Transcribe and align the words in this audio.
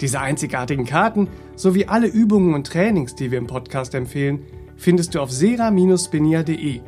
Diese 0.00 0.20
einzigartigen 0.20 0.84
Karten 0.84 1.28
sowie 1.56 1.86
alle 1.86 2.06
Übungen 2.06 2.54
und 2.54 2.66
Trainings, 2.66 3.14
die 3.14 3.30
wir 3.30 3.38
im 3.38 3.46
Podcast 3.46 3.94
empfehlen, 3.94 4.44
findest 4.76 5.14
du 5.14 5.20
auf 5.20 5.30
sera-spenia.de. 5.30 6.80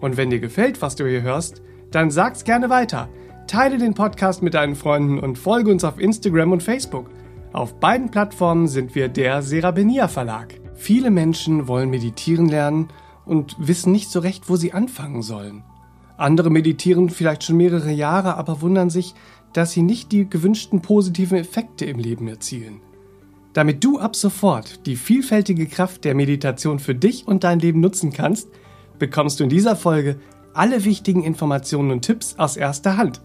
Und 0.00 0.16
wenn 0.16 0.30
dir 0.30 0.40
gefällt, 0.40 0.82
was 0.82 0.96
du 0.96 1.06
hier 1.06 1.22
hörst, 1.22 1.62
dann 1.90 2.10
sag's 2.10 2.44
gerne 2.44 2.70
weiter. 2.70 3.08
Teile 3.46 3.78
den 3.78 3.94
Podcast 3.94 4.42
mit 4.42 4.54
deinen 4.54 4.74
Freunden 4.74 5.18
und 5.18 5.38
folge 5.38 5.70
uns 5.70 5.84
auf 5.84 6.00
Instagram 6.00 6.52
und 6.52 6.62
Facebook. 6.62 7.10
Auf 7.52 7.78
beiden 7.78 8.10
Plattformen 8.10 8.66
sind 8.66 8.94
wir 8.94 9.08
der 9.08 9.42
Serabenia 9.42 10.08
Verlag. 10.08 10.58
Viele 10.74 11.10
Menschen 11.10 11.68
wollen 11.68 11.90
meditieren 11.90 12.48
lernen 12.48 12.88
und 13.24 13.54
wissen 13.58 13.92
nicht 13.92 14.10
so 14.10 14.20
recht, 14.20 14.48
wo 14.48 14.56
sie 14.56 14.72
anfangen 14.72 15.22
sollen. 15.22 15.62
Andere 16.16 16.50
meditieren 16.50 17.10
vielleicht 17.10 17.44
schon 17.44 17.56
mehrere 17.56 17.90
Jahre, 17.90 18.36
aber 18.36 18.62
wundern 18.62 18.90
sich, 18.90 19.14
dass 19.52 19.72
sie 19.72 19.82
nicht 19.82 20.12
die 20.12 20.28
gewünschten 20.28 20.80
positiven 20.80 21.38
Effekte 21.38 21.84
im 21.84 21.98
Leben 21.98 22.28
erzielen. 22.28 22.80
Damit 23.52 23.84
du 23.84 23.98
ab 23.98 24.16
sofort 24.16 24.86
die 24.86 24.96
vielfältige 24.96 25.66
Kraft 25.66 26.04
der 26.04 26.14
Meditation 26.14 26.78
für 26.78 26.94
dich 26.94 27.26
und 27.26 27.44
dein 27.44 27.58
Leben 27.58 27.80
nutzen 27.80 28.12
kannst, 28.12 28.48
bekommst 28.98 29.40
du 29.40 29.44
in 29.44 29.50
dieser 29.50 29.76
Folge 29.76 30.18
alle 30.54 30.84
wichtigen 30.84 31.22
Informationen 31.22 31.90
und 31.90 32.02
Tipps 32.02 32.36
aus 32.38 32.56
erster 32.56 32.96
Hand 32.96 33.20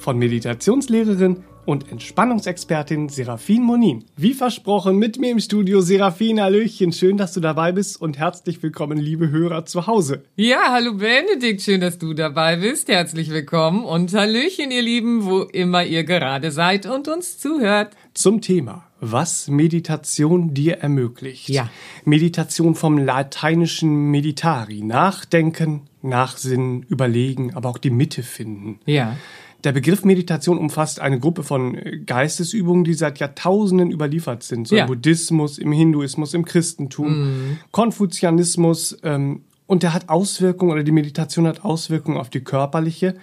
von 0.00 0.18
Meditationslehrerin 0.18 1.44
und 1.66 1.90
Entspannungsexpertin 1.92 3.08
Serafin 3.08 3.62
Monin. 3.62 4.04
Wie 4.16 4.34
versprochen, 4.34 4.96
mit 4.96 5.18
mir 5.20 5.30
im 5.30 5.40
Studio 5.40 5.80
Serafin 5.82 6.40
Hallöchen. 6.40 6.92
Schön, 6.92 7.16
dass 7.16 7.32
du 7.32 7.40
dabei 7.40 7.72
bist 7.72 8.00
und 8.00 8.18
herzlich 8.18 8.62
willkommen, 8.62 8.98
liebe 8.98 9.30
Hörer 9.30 9.66
zu 9.66 9.86
Hause. 9.86 10.24
Ja, 10.36 10.70
hallo 10.70 10.94
Benedikt, 10.94 11.62
schön, 11.62 11.80
dass 11.80 11.98
du 11.98 12.14
dabei 12.14 12.56
bist. 12.56 12.88
Herzlich 12.88 13.30
willkommen 13.30 13.84
und 13.84 14.12
Hallöchen, 14.14 14.70
ihr 14.70 14.82
Lieben, 14.82 15.26
wo 15.26 15.42
immer 15.42 15.84
ihr 15.84 16.04
gerade 16.04 16.50
seid 16.50 16.86
und 16.86 17.06
uns 17.06 17.38
zuhört. 17.38 17.94
Zum 18.14 18.40
Thema 18.40 18.90
was 19.00 19.48
Meditation 19.48 20.52
dir 20.54 20.78
ermöglicht. 20.78 21.48
Ja. 21.48 21.70
Meditation 22.04 22.74
vom 22.74 22.98
lateinischen 22.98 24.10
meditari, 24.10 24.82
nachdenken, 24.82 25.88
nachsinnen, 26.02 26.82
überlegen, 26.88 27.54
aber 27.54 27.70
auch 27.70 27.78
die 27.78 27.90
Mitte 27.90 28.22
finden. 28.22 28.78
Ja. 28.84 29.16
Der 29.64 29.72
Begriff 29.72 30.04
Meditation 30.04 30.56
umfasst 30.58 31.00
eine 31.00 31.18
Gruppe 31.20 31.42
von 31.42 31.76
Geistesübungen, 32.06 32.84
die 32.84 32.94
seit 32.94 33.18
Jahrtausenden 33.18 33.90
überliefert 33.90 34.42
sind. 34.42 34.66
So 34.68 34.76
Ja. 34.76 34.82
im 34.82 34.88
Buddhismus, 34.88 35.58
im 35.58 35.72
Hinduismus, 35.72 36.34
im 36.34 36.44
Christentum, 36.44 37.58
Konfuzianismus. 37.70 38.96
Ähm, 39.02 39.42
und 39.66 39.82
der 39.82 39.94
hat 39.94 40.08
Auswirkungen, 40.08 40.72
oder 40.72 40.82
die 40.82 40.92
Meditation 40.92 41.46
hat 41.46 41.64
Auswirkungen 41.64 42.16
auf 42.18 42.30
die 42.30 42.40
körperliche, 42.40 43.14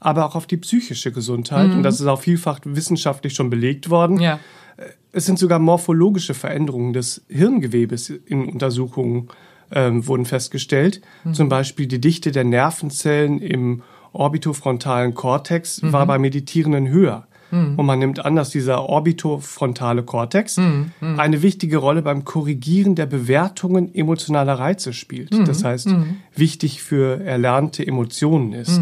aber 0.00 0.26
auch 0.26 0.34
auf 0.34 0.46
die 0.46 0.58
psychische 0.58 1.12
Gesundheit. 1.12 1.70
Und 1.72 1.82
das 1.82 2.00
ist 2.00 2.06
auch 2.06 2.20
vielfach 2.20 2.60
wissenschaftlich 2.64 3.32
schon 3.34 3.48
belegt 3.48 3.88
worden. 3.88 4.20
Ja. 4.20 4.38
Es 5.12 5.26
sind 5.26 5.38
sogar 5.38 5.60
morphologische 5.60 6.34
Veränderungen 6.34 6.92
des 6.92 7.22
Hirngewebes 7.28 8.10
in 8.10 8.46
Untersuchungen 8.46 9.28
ähm, 9.70 10.06
wurden 10.06 10.26
festgestellt. 10.26 11.00
Zum 11.32 11.48
Beispiel 11.48 11.86
die 11.86 12.00
Dichte 12.00 12.32
der 12.32 12.44
Nervenzellen 12.44 13.38
im 13.38 13.82
orbitofrontalen 14.14 15.14
Kortex 15.14 15.80
war 15.82 16.06
bei 16.06 16.18
Meditierenden 16.18 16.88
höher. 16.88 17.26
Und 17.50 17.86
man 17.86 18.00
nimmt 18.00 18.24
an, 18.24 18.34
dass 18.34 18.50
dieser 18.50 18.88
orbitofrontale 18.88 20.02
Kortex 20.02 20.58
eine 21.00 21.42
wichtige 21.42 21.76
Rolle 21.76 22.02
beim 22.02 22.24
Korrigieren 22.24 22.96
der 22.96 23.06
Bewertungen 23.06 23.94
emotionaler 23.94 24.54
Reize 24.54 24.92
spielt. 24.92 25.30
Das 25.46 25.62
heißt, 25.62 25.88
wichtig 26.34 26.82
für 26.82 27.20
erlernte 27.24 27.86
Emotionen 27.86 28.52
ist. 28.54 28.80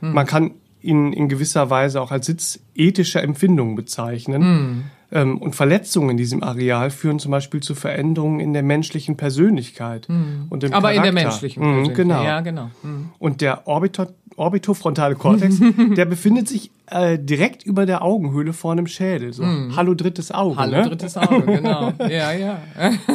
Man 0.00 0.26
kann 0.26 0.52
ihn 0.80 1.12
in 1.12 1.28
gewisser 1.28 1.70
Weise 1.70 2.00
auch 2.00 2.10
als 2.10 2.26
Sitz 2.26 2.60
ethischer 2.74 3.22
Empfindungen 3.22 3.76
bezeichnen. 3.76 4.84
Ähm, 5.14 5.36
und 5.38 5.54
Verletzungen 5.54 6.10
in 6.10 6.16
diesem 6.16 6.42
Areal 6.42 6.90
führen 6.90 7.18
zum 7.18 7.30
Beispiel 7.32 7.60
zu 7.60 7.74
Veränderungen 7.74 8.40
in 8.40 8.54
der 8.54 8.62
menschlichen 8.62 9.18
Persönlichkeit 9.18 10.08
und 10.08 10.64
im 10.64 10.72
Aber 10.72 10.92
in 10.94 11.02
der 11.02 11.12
Charakter. 11.12 11.12
menschlichen 11.12 11.62
Mhm, 11.62 11.66
Persönlichkeit. 11.66 11.96
Genau. 11.96 12.24
Ja, 12.24 12.40
genau. 12.40 12.70
Mhm. 12.82 13.10
Und 13.18 13.42
der 13.42 13.68
Orbito 13.68 14.06
orbitofrontale 14.42 15.14
Kortex, 15.14 15.60
der 15.96 16.04
befindet 16.04 16.48
sich 16.48 16.70
äh, 16.86 17.18
direkt 17.18 17.64
über 17.64 17.86
der 17.86 18.02
Augenhöhle 18.02 18.52
vorne 18.52 18.80
im 18.80 18.86
Schädel. 18.86 19.32
So, 19.32 19.44
hallo 19.76 19.94
drittes 19.94 20.30
Auge. 20.32 20.54
Mhm. 20.56 20.58
Hallo, 20.58 20.76
ne? 20.78 20.88
drittes 20.88 21.16
Auge, 21.16 21.46
genau. 21.46 21.92
Ja, 22.10 22.32
ja. 22.32 22.58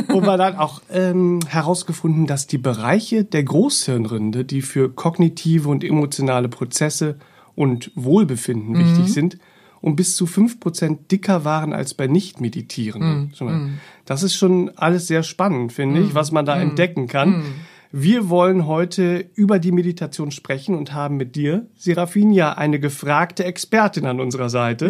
Wo 0.08 0.22
wir 0.22 0.38
dann 0.38 0.56
auch 0.56 0.82
ähm, 0.92 1.40
herausgefunden, 1.48 2.26
dass 2.26 2.48
die 2.48 2.58
Bereiche 2.58 3.24
der 3.24 3.44
Großhirnrinde, 3.44 4.46
die 4.46 4.62
für 4.62 4.90
kognitive 4.90 5.70
und 5.70 5.84
emotionale 5.84 6.48
Prozesse 6.50 7.16
und 7.56 7.92
Wohlbefinden 7.96 8.74
Mhm. 8.74 8.80
wichtig 8.80 9.14
sind, 9.14 9.38
um 9.82 9.96
bis 9.96 10.16
zu 10.16 10.26
5% 10.26 11.08
dicker 11.12 11.46
waren 11.46 11.74
als 11.74 11.94
bei 11.94 12.08
Nicht-Meditierenden. 12.08 13.32
Mhm. 13.40 13.80
Das 14.06 14.24
ist 14.24 14.36
schon 14.36 14.72
alles 14.76 15.08
sehr 15.08 15.24
spannend, 15.24 15.74
finde 15.74 16.02
ich, 16.02 16.16
was 16.16 16.32
man 16.32 16.46
da 16.46 16.60
entdecken 16.60 17.08
kann. 17.08 17.44
Wir 17.92 18.30
wollen 18.30 18.68
heute 18.68 19.30
über 19.36 19.60
die 19.60 19.72
Meditation 19.72 20.32
sprechen 20.32 20.76
und 20.76 20.94
haben 20.94 21.18
mit 21.18 21.36
dir, 21.36 21.68
Serafin, 21.76 22.32
ja 22.32 22.54
eine 22.54 22.80
gefragte 22.80 23.46
Expertin 23.46 24.06
an 24.06 24.20
unserer 24.20 24.50
Seite. 24.50 24.90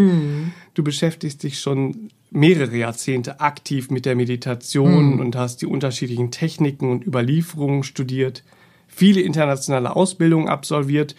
Du 0.74 0.84
beschäftigst 0.84 1.44
dich 1.44 1.59
schon 1.59 2.09
mehrere 2.31 2.75
Jahrzehnte 2.75 3.40
aktiv 3.40 3.90
mit 3.90 4.06
der 4.06 4.16
Meditation 4.16 5.19
und 5.19 5.35
hast 5.35 5.62
die 5.62 5.66
unterschiedlichen 5.66 6.31
Techniken 6.31 6.91
und 6.91 7.06
Überlieferungen 7.06 7.84
studiert, 7.84 8.44
viele 8.88 9.22
internationale 9.22 9.96
Ausbildungen 9.96 10.50
absolviert 10.50 11.16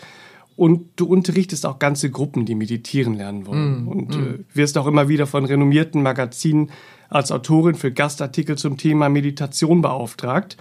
und 0.59 0.89
du 0.97 1.07
unterrichtest 1.07 1.65
auch 1.67 1.79
ganze 1.79 2.11
Gruppen, 2.11 2.45
die 2.45 2.57
meditieren 2.57 3.15
lernen 3.15 3.47
wollen. 3.47 3.87
und 3.87 4.15
äh, 4.17 4.45
wirst 4.53 4.77
auch 4.77 4.89
immer 4.89 5.09
wieder 5.09 5.29
von 5.29 5.45
renommierten 5.45 6.03
Magazinen 6.03 6.73
als 7.09 7.31
Autorin 7.31 7.77
für 7.77 7.93
Gastartikel 7.93 8.59
zum 8.59 8.77
Thema 8.77 9.09
Meditation 9.09 9.83
beauftragt. 9.83 10.57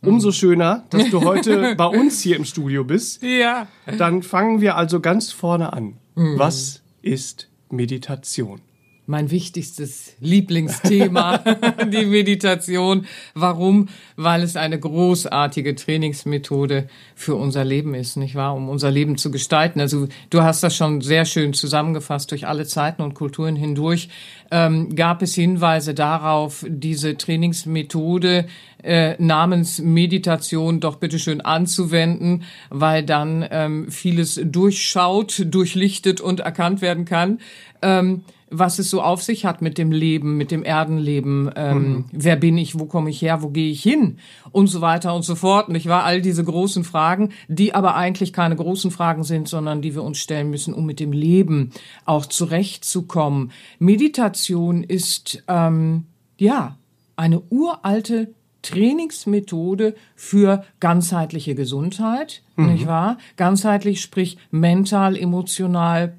Umso 0.00 0.32
schöner, 0.32 0.84
dass 0.88 1.10
du 1.10 1.22
heute 1.22 1.74
bei 1.76 1.84
uns 1.84 2.22
hier 2.22 2.36
im 2.36 2.46
Studio 2.46 2.82
bist. 2.82 3.22
Ja. 3.22 3.68
Dann 3.98 4.22
fangen 4.22 4.62
wir 4.62 4.76
also 4.76 5.00
ganz 5.00 5.30
vorne 5.32 5.74
an. 5.74 5.98
Was 6.14 6.80
ist 7.02 7.50
Meditation? 7.70 8.60
Mein 9.08 9.30
wichtigstes 9.30 10.14
Lieblingsthema, 10.20 11.38
die 11.92 12.06
Meditation. 12.06 13.06
Warum? 13.34 13.88
Weil 14.16 14.42
es 14.42 14.56
eine 14.56 14.80
großartige 14.80 15.76
Trainingsmethode 15.76 16.88
für 17.14 17.36
unser 17.36 17.64
Leben 17.64 17.94
ist, 17.94 18.16
nicht 18.16 18.34
wahr? 18.34 18.54
Um 18.54 18.68
unser 18.68 18.90
Leben 18.90 19.16
zu 19.16 19.30
gestalten. 19.30 19.80
Also 19.80 20.08
du 20.30 20.42
hast 20.42 20.62
das 20.62 20.76
schon 20.76 21.02
sehr 21.02 21.24
schön 21.24 21.52
zusammengefasst 21.52 22.30
durch 22.32 22.48
alle 22.48 22.66
Zeiten 22.66 23.02
und 23.02 23.14
Kulturen 23.14 23.54
hindurch. 23.54 24.08
Ähm, 24.50 24.94
gab 24.96 25.22
es 25.22 25.34
Hinweise 25.34 25.94
darauf, 25.94 26.64
diese 26.68 27.16
Trainingsmethode 27.16 28.46
äh, 28.82 29.14
namens 29.22 29.80
Meditation 29.80 30.80
doch 30.80 30.96
bitteschön 30.96 31.40
anzuwenden, 31.40 32.44
weil 32.70 33.02
dann 33.02 33.46
ähm, 33.50 33.90
vieles 33.90 34.40
durchschaut, 34.44 35.44
durchlichtet 35.46 36.20
und 36.20 36.40
erkannt 36.40 36.80
werden 36.80 37.04
kann. 37.04 37.40
Ähm, 37.82 38.22
was 38.48 38.78
es 38.78 38.90
so 38.90 39.02
auf 39.02 39.22
sich 39.22 39.44
hat 39.44 39.60
mit 39.60 39.76
dem 39.76 39.90
Leben, 39.90 40.36
mit 40.36 40.50
dem 40.50 40.62
Erdenleben, 40.62 41.50
ähm, 41.56 42.04
wer 42.12 42.36
bin 42.36 42.56
ich, 42.58 42.78
wo 42.78 42.86
komme 42.86 43.10
ich 43.10 43.20
her, 43.20 43.42
wo 43.42 43.48
gehe 43.48 43.70
ich 43.70 43.82
hin 43.82 44.18
und 44.52 44.68
so 44.68 44.80
weiter 44.80 45.14
und 45.14 45.22
so 45.22 45.34
fort. 45.34 45.68
Nicht 45.68 45.88
wahr? 45.88 46.04
All 46.04 46.22
diese 46.22 46.44
großen 46.44 46.84
Fragen, 46.84 47.30
die 47.48 47.74
aber 47.74 47.96
eigentlich 47.96 48.32
keine 48.32 48.56
großen 48.56 48.90
Fragen 48.90 49.24
sind, 49.24 49.48
sondern 49.48 49.82
die 49.82 49.94
wir 49.94 50.04
uns 50.04 50.18
stellen 50.18 50.50
müssen, 50.50 50.74
um 50.74 50.86
mit 50.86 51.00
dem 51.00 51.12
Leben 51.12 51.70
auch 52.04 52.26
zurechtzukommen. 52.26 53.50
Meditation 53.78 54.84
ist 54.84 55.42
ähm, 55.48 56.04
ja 56.38 56.76
eine 57.16 57.42
uralte 57.50 58.28
Trainingsmethode 58.62 59.94
für 60.14 60.64
ganzheitliche 60.80 61.54
Gesundheit, 61.54 62.42
nicht 62.56 62.86
wahr? 62.86 63.18
Ganzheitlich, 63.36 64.00
sprich 64.00 64.38
mental, 64.50 65.16
emotional, 65.16 66.16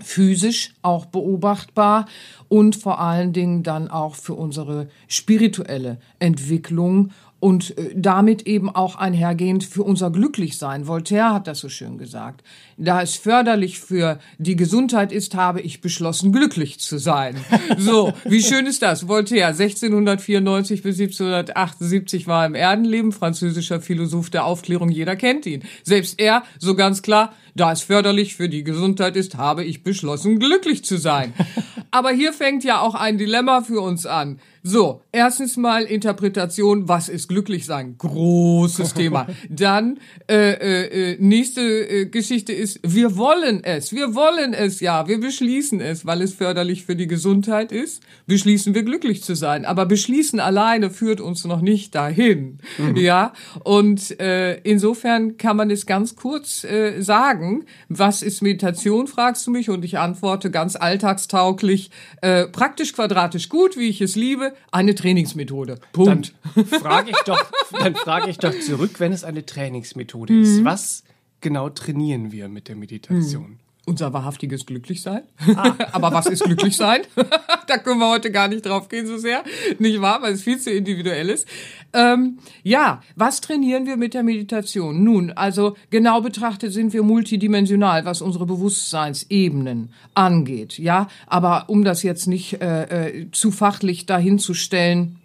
physisch 0.00 0.74
auch 0.82 1.06
beobachtbar 1.06 2.06
und 2.48 2.76
vor 2.76 3.00
allen 3.00 3.32
Dingen 3.32 3.62
dann 3.62 3.88
auch 3.88 4.14
für 4.14 4.34
unsere 4.34 4.88
spirituelle 5.08 5.98
Entwicklung 6.18 7.10
und 7.44 7.76
äh, 7.76 7.90
damit 7.94 8.46
eben 8.46 8.70
auch 8.70 8.96
einhergehend 8.96 9.64
für 9.64 9.82
unser 9.82 10.10
Glücklichsein. 10.10 10.86
Voltaire 10.86 11.34
hat 11.34 11.46
das 11.46 11.58
so 11.58 11.68
schön 11.68 11.98
gesagt. 11.98 12.42
Da 12.78 13.02
es 13.02 13.16
förderlich 13.16 13.80
für 13.80 14.18
die 14.38 14.56
Gesundheit 14.56 15.12
ist, 15.12 15.34
habe 15.34 15.60
ich 15.60 15.82
beschlossen, 15.82 16.32
glücklich 16.32 16.80
zu 16.80 16.96
sein. 16.96 17.36
So, 17.76 18.12
wie 18.24 18.42
schön 18.42 18.66
ist 18.66 18.82
das? 18.82 19.08
Voltaire, 19.08 19.48
1694 19.48 20.82
bis 20.82 20.98
1778 20.98 22.26
war 22.26 22.46
im 22.46 22.54
Erdenleben, 22.54 23.12
französischer 23.12 23.80
Philosoph 23.80 24.30
der 24.30 24.46
Aufklärung, 24.46 24.88
jeder 24.88 25.16
kennt 25.16 25.44
ihn. 25.44 25.64
Selbst 25.82 26.20
er, 26.20 26.44
so 26.58 26.74
ganz 26.74 27.02
klar, 27.02 27.34
da 27.54 27.72
es 27.72 27.82
förderlich 27.82 28.36
für 28.36 28.48
die 28.48 28.64
Gesundheit 28.64 29.16
ist, 29.16 29.36
habe 29.36 29.64
ich 29.64 29.82
beschlossen, 29.82 30.38
glücklich 30.38 30.84
zu 30.84 30.96
sein. 30.96 31.34
Aber 31.90 32.10
hier 32.10 32.32
fängt 32.32 32.64
ja 32.64 32.80
auch 32.80 32.94
ein 32.94 33.18
Dilemma 33.18 33.62
für 33.62 33.80
uns 33.80 34.06
an. 34.06 34.38
So, 34.66 35.02
erstens 35.12 35.58
mal 35.58 35.82
Interpretation, 35.82 36.88
was 36.88 37.10
ist 37.10 37.28
glücklich 37.28 37.66
sein? 37.66 37.96
Großes 37.98 38.94
Thema. 38.94 39.26
Dann 39.50 39.98
äh, 40.26 40.52
äh, 40.52 41.12
äh, 41.12 41.16
nächste 41.20 41.60
äh, 41.60 42.06
Geschichte 42.06 42.54
ist, 42.54 42.80
wir 42.82 43.18
wollen 43.18 43.62
es, 43.62 43.92
wir 43.92 44.14
wollen 44.14 44.54
es 44.54 44.80
ja, 44.80 45.06
wir 45.06 45.20
beschließen 45.20 45.82
es, 45.82 46.06
weil 46.06 46.22
es 46.22 46.32
förderlich 46.32 46.86
für 46.86 46.96
die 46.96 47.06
Gesundheit 47.06 47.72
ist, 47.72 48.02
beschließen 48.26 48.74
wir 48.74 48.84
glücklich 48.84 49.22
zu 49.22 49.34
sein. 49.34 49.66
Aber 49.66 49.84
beschließen 49.84 50.40
alleine 50.40 50.88
führt 50.88 51.20
uns 51.20 51.44
noch 51.44 51.60
nicht 51.60 51.94
dahin. 51.94 52.56
Mhm. 52.78 52.96
Ja, 52.96 53.34
und 53.64 54.18
äh, 54.18 54.54
insofern 54.62 55.36
kann 55.36 55.58
man 55.58 55.70
es 55.70 55.84
ganz 55.84 56.16
kurz 56.16 56.64
äh, 56.64 57.02
sagen, 57.02 57.66
was 57.90 58.22
ist 58.22 58.40
Meditation, 58.40 59.08
fragst 59.08 59.46
du 59.46 59.50
mich, 59.50 59.68
und 59.68 59.84
ich 59.84 59.98
antworte 59.98 60.50
ganz 60.50 60.74
alltagstauglich, 60.74 61.90
äh, 62.22 62.46
praktisch 62.46 62.94
quadratisch 62.94 63.50
gut, 63.50 63.76
wie 63.76 63.90
ich 63.90 64.00
es 64.00 64.16
liebe, 64.16 64.53
eine 64.70 64.94
Trainingsmethode. 64.94 65.78
Punkt. 65.92 66.34
Dann 66.54 66.66
frage 66.66 67.10
ich 67.10 67.18
doch, 67.24 67.44
dann 67.72 67.94
frage 67.94 68.30
ich 68.30 68.38
doch 68.38 68.58
zurück, 68.60 69.00
wenn 69.00 69.12
es 69.12 69.24
eine 69.24 69.44
Trainingsmethode 69.46 70.32
mhm. 70.32 70.42
ist. 70.42 70.64
Was 70.64 71.04
genau 71.40 71.68
trainieren 71.68 72.32
wir 72.32 72.48
mit 72.48 72.68
der 72.68 72.76
Meditation? 72.76 73.50
Mhm 73.50 73.58
unser 73.86 74.12
wahrhaftiges 74.12 74.66
Glücklichsein. 74.66 75.22
Ah. 75.56 75.74
Aber 75.92 76.12
was 76.12 76.26
ist 76.26 76.44
Glücklichsein? 76.44 77.02
da 77.66 77.78
können 77.78 78.00
wir 78.00 78.08
heute 78.08 78.30
gar 78.30 78.48
nicht 78.48 78.66
drauf 78.66 78.88
gehen 78.88 79.06
so 79.06 79.18
sehr, 79.18 79.44
nicht 79.78 80.00
wahr? 80.00 80.22
Weil 80.22 80.32
es 80.32 80.42
viel 80.42 80.58
zu 80.58 80.70
individuell 80.70 81.30
ist. 81.30 81.46
Ähm, 81.92 82.38
ja, 82.62 83.02
was 83.16 83.40
trainieren 83.40 83.86
wir 83.86 83.96
mit 83.96 84.14
der 84.14 84.22
Meditation? 84.22 85.04
Nun, 85.04 85.30
also 85.30 85.76
genau 85.90 86.20
betrachtet 86.20 86.72
sind 86.72 86.92
wir 86.92 87.02
multidimensional, 87.02 88.04
was 88.04 88.22
unsere 88.22 88.46
Bewusstseinsebenen 88.46 89.90
angeht. 90.14 90.78
Ja, 90.78 91.08
aber 91.26 91.68
um 91.68 91.84
das 91.84 92.02
jetzt 92.02 92.26
nicht 92.26 92.60
äh, 92.60 93.08
äh, 93.08 93.30
zu 93.30 93.50
fachlich 93.50 94.06
dahinzustellen, 94.06 95.18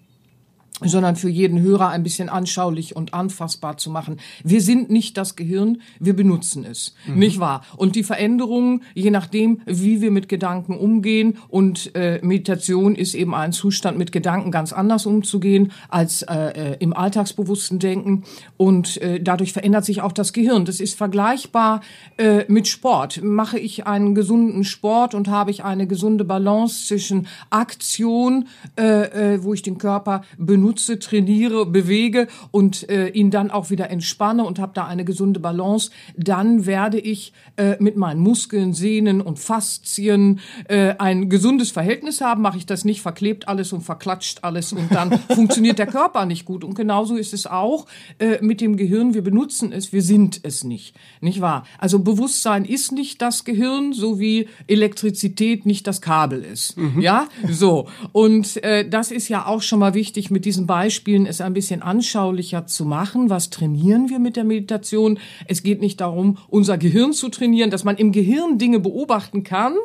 sondern 0.83 1.15
für 1.15 1.29
jeden 1.29 1.59
Hörer 1.61 1.89
ein 1.89 2.03
bisschen 2.03 2.29
anschaulich 2.29 2.95
und 2.95 3.13
anfassbar 3.13 3.77
zu 3.77 3.89
machen. 3.89 4.17
Wir 4.43 4.61
sind 4.61 4.89
nicht 4.89 5.17
das 5.17 5.35
Gehirn, 5.35 5.81
wir 5.99 6.15
benutzen 6.15 6.65
es, 6.69 6.95
mhm. 7.05 7.19
nicht 7.19 7.39
wahr? 7.39 7.61
Und 7.77 7.95
die 7.95 8.03
Veränderungen, 8.03 8.83
je 8.93 9.11
nachdem, 9.11 9.61
wie 9.65 10.01
wir 10.01 10.11
mit 10.11 10.29
Gedanken 10.29 10.77
umgehen 10.77 11.37
und 11.47 11.95
äh, 11.95 12.19
Meditation 12.21 12.95
ist 12.95 13.13
eben 13.13 13.35
ein 13.35 13.51
Zustand, 13.51 13.97
mit 13.97 14.11
Gedanken 14.11 14.51
ganz 14.51 14.73
anders 14.73 15.05
umzugehen 15.05 15.71
als 15.89 16.21
äh, 16.23 16.35
äh, 16.35 16.77
im 16.79 16.93
alltagsbewussten 16.93 17.79
Denken 17.79 18.23
und 18.57 19.01
äh, 19.01 19.21
dadurch 19.21 19.53
verändert 19.53 19.85
sich 19.85 20.01
auch 20.01 20.11
das 20.11 20.33
Gehirn. 20.33 20.65
Das 20.65 20.79
ist 20.79 20.95
vergleichbar 20.95 21.81
äh, 22.17 22.45
mit 22.47 22.67
Sport. 22.67 23.21
Mache 23.23 23.59
ich 23.59 23.85
einen 23.85 24.15
gesunden 24.15 24.63
Sport 24.63 25.13
und 25.13 25.27
habe 25.27 25.51
ich 25.51 25.63
eine 25.63 25.87
gesunde 25.87 26.23
Balance 26.23 26.87
zwischen 26.87 27.27
Aktion, 27.49 28.47
äh, 28.77 29.33
äh, 29.33 29.43
wo 29.43 29.53
ich 29.53 29.61
den 29.61 29.77
Körper 29.77 30.23
benutze, 30.37 30.68
nutze, 30.69 30.99
trainiere, 30.99 31.65
bewege 31.65 32.27
und 32.51 32.87
äh, 32.89 33.07
ihn 33.07 33.31
dann 33.31 33.49
auch 33.49 33.71
wieder 33.71 33.89
entspanne 33.89 34.43
und 34.43 34.59
habe 34.59 34.71
da 34.75 34.85
eine 34.85 35.03
gesunde 35.03 35.39
Balance, 35.39 35.89
dann 36.15 36.67
werde 36.67 36.99
ich 36.99 37.33
äh, 37.57 37.75
mit 37.79 37.97
meinen 37.97 38.19
Muskeln, 38.19 38.73
Sehnen 38.73 39.19
und 39.19 39.39
Faszien 39.39 40.41
äh, 40.67 40.93
ein 40.99 41.27
gesundes 41.27 41.71
Verhältnis 41.71 42.21
haben. 42.21 42.43
Mache 42.43 42.59
ich 42.59 42.67
das 42.67 42.85
nicht, 42.85 43.01
verklebt 43.01 43.47
alles 43.47 43.73
und 43.73 43.81
verklatscht 43.81 44.43
alles 44.43 44.71
und 44.73 44.91
dann 44.91 45.17
funktioniert 45.29 45.79
der 45.79 45.87
Körper 45.87 46.27
nicht 46.27 46.45
gut. 46.45 46.63
Und 46.63 46.75
genauso 46.75 47.15
ist 47.15 47.33
es 47.33 47.47
auch 47.47 47.87
äh, 48.19 48.37
mit 48.41 48.61
dem 48.61 48.77
Gehirn. 48.77 49.15
Wir 49.15 49.23
benutzen 49.23 49.71
es, 49.71 49.91
wir 49.91 50.03
sind 50.03 50.41
es 50.43 50.63
nicht. 50.63 50.95
Nicht 51.19 51.41
wahr? 51.41 51.65
Also 51.79 51.97
Bewusstsein 51.97 52.63
ist 52.63 52.91
nicht 52.91 53.23
das 53.23 53.43
Gehirn, 53.43 53.93
so 53.93 54.19
wie 54.19 54.47
Elektrizität 54.67 55.65
nicht 55.65 55.87
das 55.87 55.99
Kabel 55.99 56.43
ist. 56.43 56.77
Mhm. 56.77 57.01
Ja, 57.01 57.27
so. 57.49 57.87
Und 58.11 58.63
äh, 58.63 58.87
das 58.87 59.09
ist 59.09 59.29
ja 59.29 59.47
auch 59.47 59.63
schon 59.63 59.79
mal 59.79 59.95
wichtig 59.95 60.29
mit 60.29 60.45
diesem 60.45 60.58
diesen 60.59 60.67
Beispielen 60.67 61.25
es 61.25 61.39
ein 61.39 61.53
bisschen 61.53 61.81
anschaulicher 61.81 62.65
zu 62.65 62.83
machen. 62.83 63.29
Was 63.29 63.49
trainieren 63.49 64.09
wir 64.09 64.19
mit 64.19 64.35
der 64.35 64.43
Meditation? 64.43 65.17
Es 65.47 65.63
geht 65.63 65.79
nicht 65.79 66.01
darum, 66.01 66.37
unser 66.49 66.77
Gehirn 66.77 67.13
zu 67.13 67.29
trainieren, 67.29 67.71
dass 67.71 67.85
man 67.85 67.95
im 67.95 68.11
Gehirn 68.11 68.57
Dinge 68.57 68.81
beobachten 68.81 69.43
kann. 69.43 69.75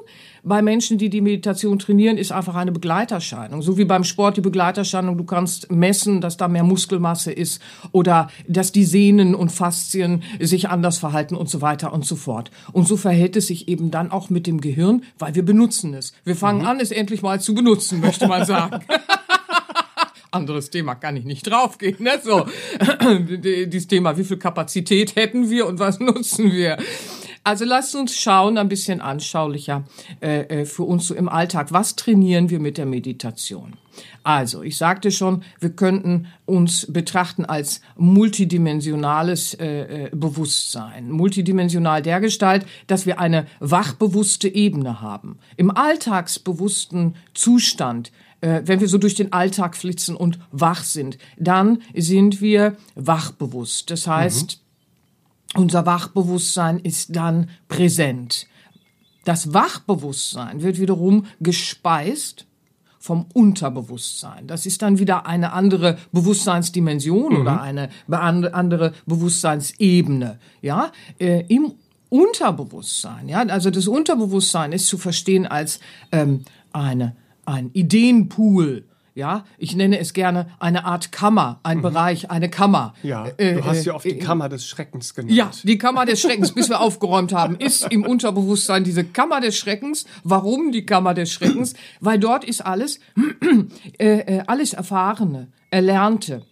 Bei 0.42 0.62
Menschen, 0.62 0.98
die 0.98 1.10
die 1.10 1.20
Meditation 1.20 1.78
trainieren, 1.78 2.18
ist 2.18 2.32
einfach 2.32 2.56
eine 2.56 2.72
Begleiterscheinung. 2.72 3.62
So 3.62 3.78
wie 3.78 3.84
beim 3.84 4.02
Sport 4.02 4.36
die 4.36 4.40
Begleiterscheinung. 4.40 5.16
Du 5.16 5.24
kannst 5.24 5.70
messen, 5.70 6.20
dass 6.20 6.36
da 6.36 6.48
mehr 6.48 6.64
Muskelmasse 6.64 7.30
ist 7.30 7.62
oder 7.92 8.28
dass 8.48 8.72
die 8.72 8.84
Sehnen 8.84 9.34
und 9.36 9.52
Faszien 9.52 10.24
sich 10.40 10.68
anders 10.68 10.98
verhalten 10.98 11.36
und 11.36 11.48
so 11.48 11.62
weiter 11.62 11.92
und 11.92 12.04
so 12.04 12.16
fort. 12.16 12.50
Und 12.72 12.88
so 12.88 12.96
verhält 12.96 13.36
es 13.36 13.46
sich 13.46 13.68
eben 13.68 13.92
dann 13.92 14.10
auch 14.10 14.28
mit 14.28 14.48
dem 14.48 14.60
Gehirn, 14.60 15.04
weil 15.18 15.36
wir 15.36 15.44
benutzen 15.44 15.94
es. 15.94 16.12
Wir 16.24 16.36
fangen 16.36 16.62
mhm. 16.62 16.66
an, 16.66 16.80
es 16.80 16.90
endlich 16.90 17.22
mal 17.22 17.40
zu 17.40 17.54
benutzen, 17.54 18.00
möchte 18.00 18.26
man 18.26 18.44
sagen. 18.44 18.80
Anderes 20.34 20.70
Thema 20.70 20.94
kann 20.94 21.16
ich 21.16 21.24
nicht 21.24 21.48
draufgehen. 21.48 21.96
Ne? 21.98 22.20
So, 22.22 22.46
dieses 23.18 23.88
Thema, 23.88 24.16
wie 24.16 24.24
viel 24.24 24.38
Kapazität 24.38 25.16
hätten 25.16 25.50
wir 25.50 25.66
und 25.66 25.78
was 25.78 26.00
nutzen 26.00 26.52
wir? 26.52 26.78
Also 27.46 27.66
lasst 27.66 27.94
uns 27.94 28.16
schauen, 28.16 28.56
ein 28.56 28.70
bisschen 28.70 29.02
anschaulicher 29.02 29.84
äh, 30.22 30.62
äh, 30.62 30.64
für 30.64 30.84
uns 30.84 31.06
so 31.06 31.14
im 31.14 31.28
Alltag. 31.28 31.72
Was 31.72 31.94
trainieren 31.94 32.48
wir 32.48 32.58
mit 32.58 32.78
der 32.78 32.86
Meditation? 32.86 33.74
Also, 34.22 34.62
ich 34.62 34.78
sagte 34.78 35.10
schon, 35.10 35.44
wir 35.60 35.70
könnten 35.70 36.26
uns 36.46 36.86
betrachten 36.90 37.44
als 37.44 37.82
multidimensionales 37.96 39.52
äh, 39.54 40.06
äh 40.06 40.10
Bewusstsein. 40.12 41.10
Multidimensional 41.10 42.00
dergestalt, 42.00 42.64
dass 42.86 43.04
wir 43.04 43.20
eine 43.20 43.46
wachbewusste 43.60 44.48
Ebene 44.48 45.02
haben. 45.02 45.38
Im 45.58 45.70
alltagsbewussten 45.70 47.14
Zustand 47.34 48.10
äh, 48.44 48.62
wenn 48.66 48.80
wir 48.80 48.88
so 48.88 48.98
durch 48.98 49.14
den 49.14 49.32
Alltag 49.32 49.74
flitzen 49.74 50.14
und 50.14 50.38
wach 50.52 50.84
sind, 50.84 51.16
dann 51.38 51.80
sind 51.94 52.42
wir 52.42 52.76
wachbewusst. 52.94 53.90
Das 53.90 54.06
heißt, 54.06 54.60
mhm. 55.54 55.62
unser 55.62 55.86
Wachbewusstsein 55.86 56.78
ist 56.78 57.16
dann 57.16 57.48
präsent. 57.68 58.46
Das 59.24 59.54
Wachbewusstsein 59.54 60.62
wird 60.62 60.78
wiederum 60.78 61.24
gespeist 61.40 62.44
vom 62.98 63.26
Unterbewusstsein. 63.32 64.46
Das 64.46 64.66
ist 64.66 64.82
dann 64.82 64.98
wieder 64.98 65.26
eine 65.26 65.52
andere 65.52 65.96
Bewusstseinsdimension 66.12 67.32
mhm. 67.32 67.40
oder 67.40 67.62
eine 67.62 67.88
andere 68.08 68.92
Bewusstseinsebene. 69.06 70.38
Ja, 70.60 70.92
äh, 71.18 71.44
im 71.48 71.72
Unterbewusstsein. 72.10 73.28
Ja, 73.28 73.40
also 73.40 73.70
das 73.70 73.88
Unterbewusstsein 73.88 74.72
ist 74.72 74.86
zu 74.86 74.98
verstehen 74.98 75.46
als 75.46 75.80
ähm, 76.12 76.44
eine 76.72 77.16
ein 77.46 77.70
Ideenpool. 77.72 78.84
Ja, 79.16 79.44
ich 79.58 79.76
nenne 79.76 80.00
es 80.00 80.12
gerne 80.12 80.48
eine 80.58 80.84
Art 80.84 81.12
Kammer, 81.12 81.60
ein 81.62 81.78
mhm. 81.78 81.82
Bereich, 81.82 82.32
eine 82.32 82.50
Kammer. 82.50 82.94
Ja, 83.04 83.28
äh, 83.36 83.54
du 83.54 83.64
hast 83.64 83.84
ja 83.84 83.94
oft 83.94 84.04
die 84.04 84.18
äh, 84.18 84.18
Kammer 84.18 84.48
des 84.48 84.66
Schreckens 84.66 85.14
genannt. 85.14 85.32
Ja, 85.32 85.52
die 85.62 85.78
Kammer 85.78 86.04
des 86.04 86.20
Schreckens, 86.20 86.50
bis 86.50 86.68
wir 86.68 86.80
aufgeräumt 86.80 87.32
haben, 87.32 87.54
ist 87.54 87.92
im 87.92 88.04
Unterbewusstsein 88.06 88.82
diese 88.82 89.04
Kammer 89.04 89.40
des 89.40 89.56
Schreckens. 89.56 90.04
Warum 90.24 90.72
die 90.72 90.84
Kammer 90.84 91.14
des 91.14 91.30
Schreckens? 91.30 91.74
Weil 92.00 92.18
dort 92.18 92.42
ist 92.44 92.66
alles, 92.66 92.98
äh, 93.98 94.38
äh, 94.38 94.42
alles 94.48 94.72
Erfahrene, 94.72 95.46
Erlernte, 95.70 96.42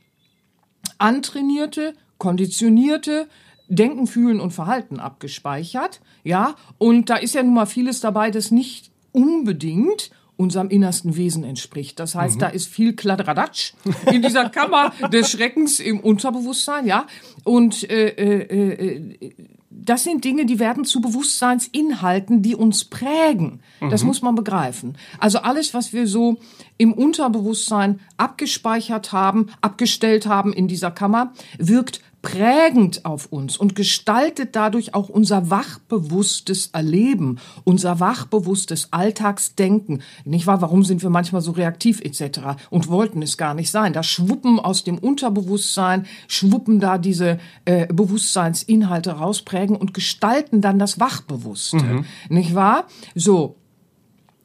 Antrainierte, 0.99 1.95
Konditionierte, 2.19 3.27
Denken, 3.67 4.07
Fühlen 4.07 4.41
und 4.41 4.53
Verhalten 4.53 5.01
abgespeichert. 5.01 6.01
Ja, 6.23 6.55
und 6.79 7.11
da 7.11 7.17
ist 7.17 7.35
ja 7.35 7.43
nun 7.43 7.55
mal 7.55 7.67
vieles 7.67 7.99
dabei, 7.99 8.31
das 8.31 8.53
nicht 8.53 8.93
unbedingt 9.11 10.13
unserem 10.43 10.69
innersten 10.69 11.17
Wesen 11.17 11.45
entspricht. 11.45 11.99
Das 12.01 12.15
heißt, 12.15 12.37
mhm. 12.37 12.41
da 12.41 12.47
ist 12.49 12.69
viel 12.69 12.95
Kladderadatsch 12.95 13.73
in 14.11 14.23
dieser 14.23 14.49
Kammer 14.51 14.93
des 15.13 15.31
Schreckens 15.31 15.81
im 15.81 16.01
Unterbewusstsein, 16.01 16.87
ja. 16.87 17.07
Und 17.45 17.89
äh, 17.89 18.09
äh, 18.09 19.21
äh, 19.21 19.33
das 19.71 20.05
sind 20.05 20.25
Dinge, 20.25 20.47
die 20.47 20.59
werden 20.59 20.85
zu 20.85 21.01
Bewusstseinsinhalten, 21.01 22.43
die 22.43 22.55
uns 22.55 22.85
prägen. 22.85 23.61
Das 23.91 24.05
muss 24.05 24.23
man 24.23 24.35
begreifen. 24.35 24.97
Also 25.19 25.39
alles, 25.39 25.75
was 25.75 25.93
wir 25.93 26.07
so 26.07 26.37
im 26.79 26.93
Unterbewusstsein 26.93 28.01
abgespeichert 28.17 29.13
haben, 29.13 29.47
abgestellt 29.61 30.27
haben 30.27 30.53
in 30.53 30.69
dieser 30.69 30.91
Kammer, 30.91 31.33
wirkt 31.59 32.01
prägend 32.23 33.05
auf 33.05 33.27
uns 33.27 33.57
und 33.57 33.75
gestaltet 33.75 34.55
dadurch 34.55 34.95
auch 34.95 35.09
unser 35.09 35.51
wachbewusstes 35.51 36.69
Erleben, 36.73 37.39
unser 37.65 37.99
wachbewusstes 37.99 38.89
Alltagsdenken. 38.93 40.03
Nicht 40.25 40.47
wahr? 40.47 40.63
Warum 40.63 40.85
sind 40.85 41.03
wir 41.03 41.11
manchmal 41.11 41.43
so 41.43 41.51
reaktiv 41.51 42.01
etc. 42.01 42.41
und 42.71 42.89
wollten 42.89 43.23
es 43.23 43.37
gar 43.37 43.55
nicht 43.55 43.71
sein? 43.71 43.93
Da 43.93 44.05
schwuppen 44.05 44.61
aus 44.61 44.85
dem 44.85 44.99
Unterbewusstsein, 44.99 46.07
schwuppen 46.29 46.79
da 46.79 46.97
diese 46.97 47.39
äh, 47.65 47.87
Bewusstseinsinhalte 47.93 49.13
raus, 49.13 49.43
prägen 49.43 49.77
und 49.77 49.93
gestalten 49.93 50.61
dann 50.61 50.79
das 50.79 51.01
Wachbewusste. 51.01 51.77
Mhm. 51.77 52.05
Nicht 52.29 52.55
wahr? 52.55 52.87
So. 53.17 53.57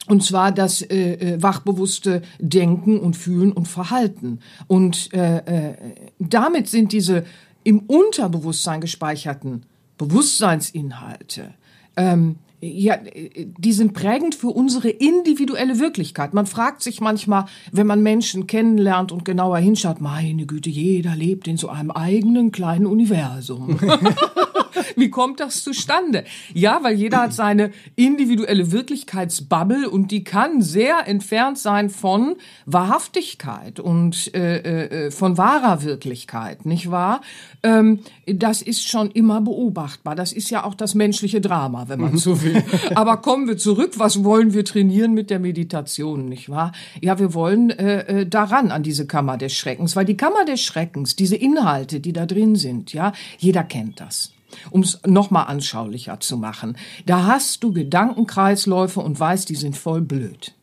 Und 0.08 0.24
zwar 0.24 0.54
das 0.54 0.82
äh, 0.82 1.14
äh, 1.14 1.44
wachbewusste 1.44 2.22
Denken 2.40 3.00
und 3.00 3.18
Fühlen 3.18 3.52
und 3.52 3.68
Verhalten. 3.68 4.40
Und 4.68 5.14
äh, 5.14 5.40
äh, 5.40 5.76
damit 6.18 6.70
sind 6.70 6.94
diese 6.94 7.26
im 7.68 7.80
Unterbewusstsein 7.80 8.80
gespeicherten 8.80 9.66
Bewusstseinsinhalte, 9.98 11.54
ähm, 11.98 12.38
ja, 12.62 12.98
die 12.98 13.74
sind 13.74 13.94
prägend 13.94 14.36
für 14.36 14.48
unsere 14.48 14.90
individuelle 14.90 15.78
Wirklichkeit. 15.78 16.34
Man 16.34 16.46
fragt 16.46 16.82
sich 16.82 17.02
manchmal, 17.02 17.46
wenn 17.74 17.86
man 17.86 18.02
Menschen 18.02 18.48
kennenlernt 18.48 19.12
und 19.12 19.26
genauer 19.26 19.58
hinschaut, 19.58 20.00
meine 20.00 20.46
Güte, 20.46 20.70
jeder 20.70 21.14
lebt 21.14 21.50
in 21.50 21.58
so 21.58 21.68
einem 21.68 21.92
eigenen 21.92 22.54
kleinen 22.54 22.86
Universum. 22.86 23.78
Wie 24.96 25.10
kommt 25.10 25.40
das 25.40 25.64
zustande? 25.64 26.24
Ja, 26.54 26.80
weil 26.84 26.96
jeder 26.96 27.22
hat 27.22 27.34
seine 27.34 27.72
individuelle 27.96 28.72
Wirklichkeitsbubble 28.72 29.90
und 29.90 30.12
die 30.12 30.24
kann 30.24 30.62
sehr 30.62 31.08
entfernt 31.08 31.58
sein 31.58 31.90
von 31.90 32.36
Wahrhaftigkeit 32.66 33.80
und 33.80 34.34
äh, 34.34 35.06
äh, 35.08 35.12
von 35.12 35.38
wahrer 35.38 35.84
Wirklichkeit, 35.84 36.66
nicht 36.66 36.92
wahr? 36.92 37.22
Ähm, 37.64 38.00
das 38.26 38.62
ist 38.62 38.88
schon 38.88 39.12
immer 39.12 39.42
beobachtbar. 39.42 40.16
Das 40.16 40.32
ist 40.32 40.50
ja 40.50 40.64
auch 40.64 40.76
das 40.76 40.96
menschliche 40.96 41.42
Drama, 41.42 41.86
wenn 41.88 42.00
man 42.00 42.18
so 42.18 42.42
will. 42.42 42.64
Aber 42.96 43.18
kommen 43.18 43.48
wir 43.48 43.58
zurück. 43.58 43.94
Was 43.98 44.24
wollen 44.24 44.54
wir 44.54 44.66
trainieren 44.66 45.14
mit 45.14 45.30
der 45.30 45.40
Meditation, 45.40 46.26
nicht 46.26 46.50
wahr? 46.50 46.72
Ja, 47.02 47.20
wir 47.20 47.34
wollen 47.34 47.70
äh, 47.70 48.22
äh 48.22 48.26
daran 48.26 48.72
an 48.72 48.84
diese 48.84 49.08
Kammer 49.08 49.38
des 49.38 49.54
Schreckens, 49.54 49.96
weil 49.96 50.06
die 50.06 50.18
Kammer 50.18 50.46
des 50.46 50.62
Schreckens, 50.62 51.16
diese 51.16 51.36
Inhalte, 51.36 52.00
die 52.00 52.14
da 52.14 52.26
drin 52.26 52.56
sind, 52.56 52.94
ja, 52.94 53.14
jeder 53.40 53.64
kennt 53.64 54.00
das 54.00 54.32
um 54.70 54.82
es 54.82 55.00
nochmal 55.06 55.48
anschaulicher 55.48 56.20
zu 56.20 56.38
machen. 56.38 56.78
Da 57.06 57.26
hast 57.26 57.64
du 57.64 57.72
Gedankenkreisläufe 57.72 59.00
und 59.00 59.20
weißt, 59.20 59.50
die 59.50 59.56
sind 59.56 59.78
voll 59.78 60.02
blöd. 60.02 60.54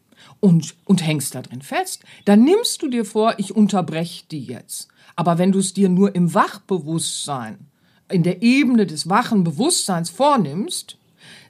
Und, 0.41 0.75
und 0.85 1.07
hängst 1.07 1.35
da 1.35 1.41
drin 1.41 1.63
fest. 1.63 2.03
Dann 2.27 2.45
nimmst 2.45 2.83
du 2.83 2.89
dir 2.89 3.07
vor, 3.07 3.35
ich 3.39 3.57
unterbreche 3.57 4.25
die 4.31 4.45
jetzt. 4.45 4.89
Aber 5.17 5.39
wenn 5.39 5.53
du 5.53 5.59
es 5.59 5.73
dir 5.73 5.89
nur 5.89 6.15
im 6.15 6.35
Wachbewusstsein, 6.35 7.71
in 8.11 8.23
der 8.23 8.43
Ebene 8.43 8.87
des 8.87 9.09
wachen 9.09 9.45
Bewusstseins 9.45 10.11
vornimmst, 10.11 10.99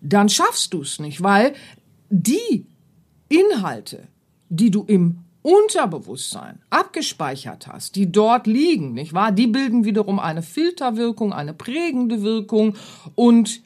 dann 0.01 0.29
schaffst 0.29 0.73
du 0.75 0.83
es 0.83 1.01
nicht, 1.01 1.23
weil 1.23 1.55
die 2.11 2.67
Inhalte, 3.29 4.07
die 4.49 4.71
du 4.71 4.85
im 4.85 5.25
Unterbewusstsein 5.45 6.61
abgespeichert 6.71 7.67
hast, 7.67 7.97
die 7.97 8.11
dort 8.11 8.47
liegen, 8.47 8.95
nicht 8.95 9.13
wahr? 9.13 9.31
Die 9.31 9.47
bilden 9.47 9.85
wiederum 9.85 10.19
eine 10.19 10.41
Filterwirkung, 10.41 11.35
eine 11.35 11.53
prägende 11.53 12.23
Wirkung 12.23 12.77
und 13.15 13.61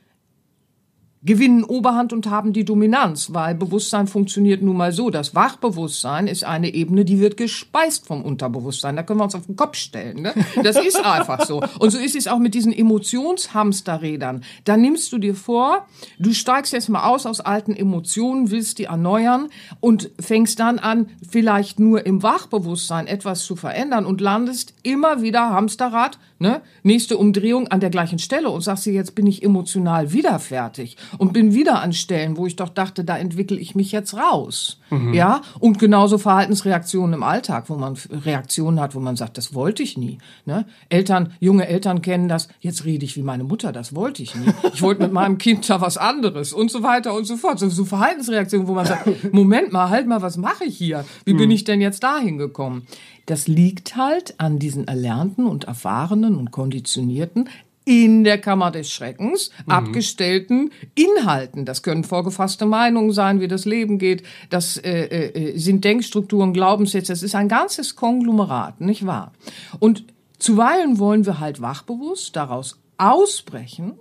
gewinnen 1.22 1.64
Oberhand 1.64 2.12
und 2.12 2.30
haben 2.30 2.52
die 2.52 2.64
Dominanz, 2.64 3.32
weil 3.32 3.54
Bewusstsein 3.54 4.06
funktioniert 4.06 4.62
nun 4.62 4.76
mal 4.76 4.92
so. 4.92 5.10
Das 5.10 5.34
Wachbewusstsein 5.34 6.26
ist 6.26 6.44
eine 6.44 6.72
Ebene, 6.72 7.04
die 7.04 7.20
wird 7.20 7.36
gespeist 7.36 8.06
vom 8.06 8.22
Unterbewusstsein. 8.22 8.96
Da 8.96 9.02
können 9.02 9.20
wir 9.20 9.24
uns 9.24 9.34
auf 9.34 9.46
den 9.46 9.56
Kopf 9.56 9.76
stellen. 9.76 10.22
Ne? 10.22 10.34
Das 10.62 10.76
ist 10.84 11.04
einfach 11.04 11.44
so. 11.44 11.60
Und 11.78 11.90
so 11.90 11.98
ist 11.98 12.14
es 12.14 12.28
auch 12.28 12.38
mit 12.38 12.54
diesen 12.54 12.72
Emotionshamsterrädern. 12.72 14.44
Da 14.64 14.76
nimmst 14.76 15.12
du 15.12 15.18
dir 15.18 15.34
vor, 15.34 15.86
du 16.18 16.32
steigst 16.32 16.72
jetzt 16.72 16.88
mal 16.88 17.08
aus 17.08 17.26
aus 17.26 17.40
alten 17.40 17.74
Emotionen, 17.74 18.50
willst 18.50 18.78
die 18.78 18.84
erneuern 18.84 19.48
und 19.80 20.10
fängst 20.20 20.60
dann 20.60 20.78
an, 20.78 21.08
vielleicht 21.28 21.80
nur 21.80 22.06
im 22.06 22.22
Wachbewusstsein 22.22 23.06
etwas 23.06 23.44
zu 23.44 23.56
verändern 23.56 24.06
und 24.06 24.20
landest 24.20 24.74
immer 24.82 25.22
wieder 25.22 25.50
Hamsterrad, 25.50 26.18
ne? 26.38 26.62
nächste 26.82 27.16
Umdrehung 27.16 27.68
an 27.68 27.80
der 27.80 27.90
gleichen 27.90 28.18
Stelle 28.18 28.50
und 28.50 28.62
sagst 28.62 28.86
dir, 28.86 28.92
jetzt 28.92 29.14
bin 29.14 29.26
ich 29.26 29.42
emotional 29.42 30.12
wieder 30.12 30.38
fertig 30.38 30.96
und 31.18 31.32
bin 31.32 31.54
wieder 31.54 31.82
an 31.82 31.92
Stellen, 31.92 32.36
wo 32.36 32.46
ich 32.46 32.56
doch 32.56 32.68
dachte, 32.68 33.04
da 33.04 33.16
entwickle 33.18 33.58
ich 33.58 33.74
mich 33.74 33.92
jetzt 33.92 34.14
raus. 34.14 34.80
Mhm. 34.90 35.14
Ja, 35.14 35.42
und 35.58 35.78
genauso 35.78 36.18
Verhaltensreaktionen 36.18 37.14
im 37.14 37.22
Alltag, 37.22 37.64
wo 37.68 37.76
man 37.76 37.96
Reaktionen 38.10 38.80
hat, 38.80 38.94
wo 38.94 39.00
man 39.00 39.16
sagt, 39.16 39.38
das 39.38 39.54
wollte 39.54 39.82
ich 39.82 39.96
nie. 39.96 40.18
Ne? 40.46 40.66
Eltern, 40.88 41.32
junge 41.40 41.66
Eltern 41.68 42.02
kennen 42.02 42.28
das, 42.28 42.48
jetzt 42.60 42.84
rede 42.84 43.04
ich 43.04 43.16
wie 43.16 43.22
meine 43.22 43.44
Mutter, 43.44 43.72
das 43.72 43.94
wollte 43.94 44.22
ich 44.22 44.34
nie. 44.34 44.52
Ich 44.72 44.82
wollte 44.82 45.02
mit 45.02 45.12
meinem 45.12 45.38
Kind 45.38 45.68
da 45.68 45.80
was 45.80 45.98
anderes 45.98 46.52
und 46.52 46.70
so 46.70 46.82
weiter 46.82 47.14
und 47.14 47.24
so 47.24 47.36
fort. 47.36 47.58
So, 47.58 47.68
so 47.68 47.84
Verhaltensreaktionen, 47.84 48.68
wo 48.68 48.74
man 48.74 48.86
sagt, 48.86 49.32
Moment 49.32 49.72
mal, 49.72 49.90
halt 49.90 50.06
mal, 50.06 50.22
was 50.22 50.36
mache 50.36 50.64
ich 50.64 50.76
hier? 50.76 51.04
Wie 51.24 51.34
bin 51.34 51.46
mhm. 51.46 51.54
ich 51.54 51.64
denn 51.64 51.80
jetzt 51.80 52.02
dahin 52.02 52.38
gekommen? 52.38 52.86
Das 53.28 53.46
liegt 53.46 53.94
halt 53.94 54.40
an 54.40 54.58
diesen 54.58 54.88
erlernten 54.88 55.46
und 55.46 55.64
erfahrenen 55.64 56.36
und 56.36 56.50
konditionierten 56.50 57.50
in 57.84 58.24
der 58.24 58.38
Kammer 58.38 58.70
des 58.70 58.90
Schreckens 58.90 59.50
mhm. 59.66 59.72
abgestellten 59.72 60.70
Inhalten. 60.94 61.66
Das 61.66 61.82
können 61.82 62.04
vorgefasste 62.04 62.64
Meinungen 62.64 63.12
sein, 63.12 63.42
wie 63.42 63.48
das 63.48 63.66
Leben 63.66 63.98
geht. 63.98 64.22
Das 64.48 64.78
äh, 64.78 65.04
äh, 65.04 65.58
sind 65.58 65.84
Denkstrukturen, 65.84 66.54
Glaubenssätze. 66.54 67.12
Das 67.12 67.22
ist 67.22 67.34
ein 67.34 67.48
ganzes 67.48 67.96
Konglomerat, 67.96 68.80
nicht 68.80 69.04
wahr? 69.04 69.32
Und 69.78 70.04
zuweilen 70.38 70.98
wollen 70.98 71.26
wir 71.26 71.38
halt 71.38 71.60
wachbewusst 71.60 72.34
daraus 72.34 72.80
ausbrechen. 72.96 73.98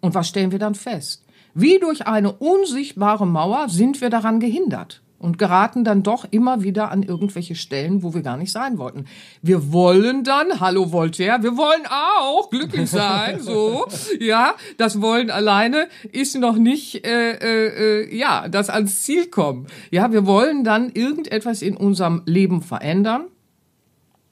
Und 0.00 0.16
was 0.16 0.26
stellen 0.26 0.50
wir 0.50 0.58
dann 0.58 0.74
fest? 0.74 1.24
Wie 1.54 1.78
durch 1.78 2.08
eine 2.08 2.32
unsichtbare 2.32 3.26
Mauer 3.26 3.68
sind 3.68 4.00
wir 4.00 4.10
daran 4.10 4.40
gehindert 4.40 5.00
und 5.18 5.36
geraten 5.38 5.84
dann 5.84 6.02
doch 6.02 6.26
immer 6.30 6.62
wieder 6.62 6.90
an 6.90 7.02
irgendwelche 7.02 7.54
Stellen, 7.54 8.02
wo 8.02 8.14
wir 8.14 8.22
gar 8.22 8.36
nicht 8.36 8.52
sein 8.52 8.78
wollten. 8.78 9.06
Wir 9.42 9.72
wollen 9.72 10.22
dann, 10.22 10.60
hallo 10.60 10.92
Voltaire, 10.92 11.42
wir 11.42 11.56
wollen 11.56 11.82
auch 11.90 12.50
glücklich 12.50 12.88
sein, 12.90 13.40
so, 13.40 13.86
ja, 14.20 14.54
das 14.76 15.00
Wollen 15.00 15.30
alleine 15.30 15.88
ist 16.12 16.38
noch 16.38 16.56
nicht, 16.56 17.04
äh, 17.06 17.32
äh, 17.32 18.02
äh, 18.04 18.16
ja, 18.16 18.48
das 18.48 18.70
ans 18.70 19.02
Ziel 19.02 19.26
kommen. 19.26 19.66
Ja, 19.90 20.12
wir 20.12 20.24
wollen 20.24 20.62
dann 20.64 20.90
irgendetwas 20.90 21.62
in 21.62 21.76
unserem 21.76 22.22
Leben 22.24 22.62
verändern. 22.62 23.24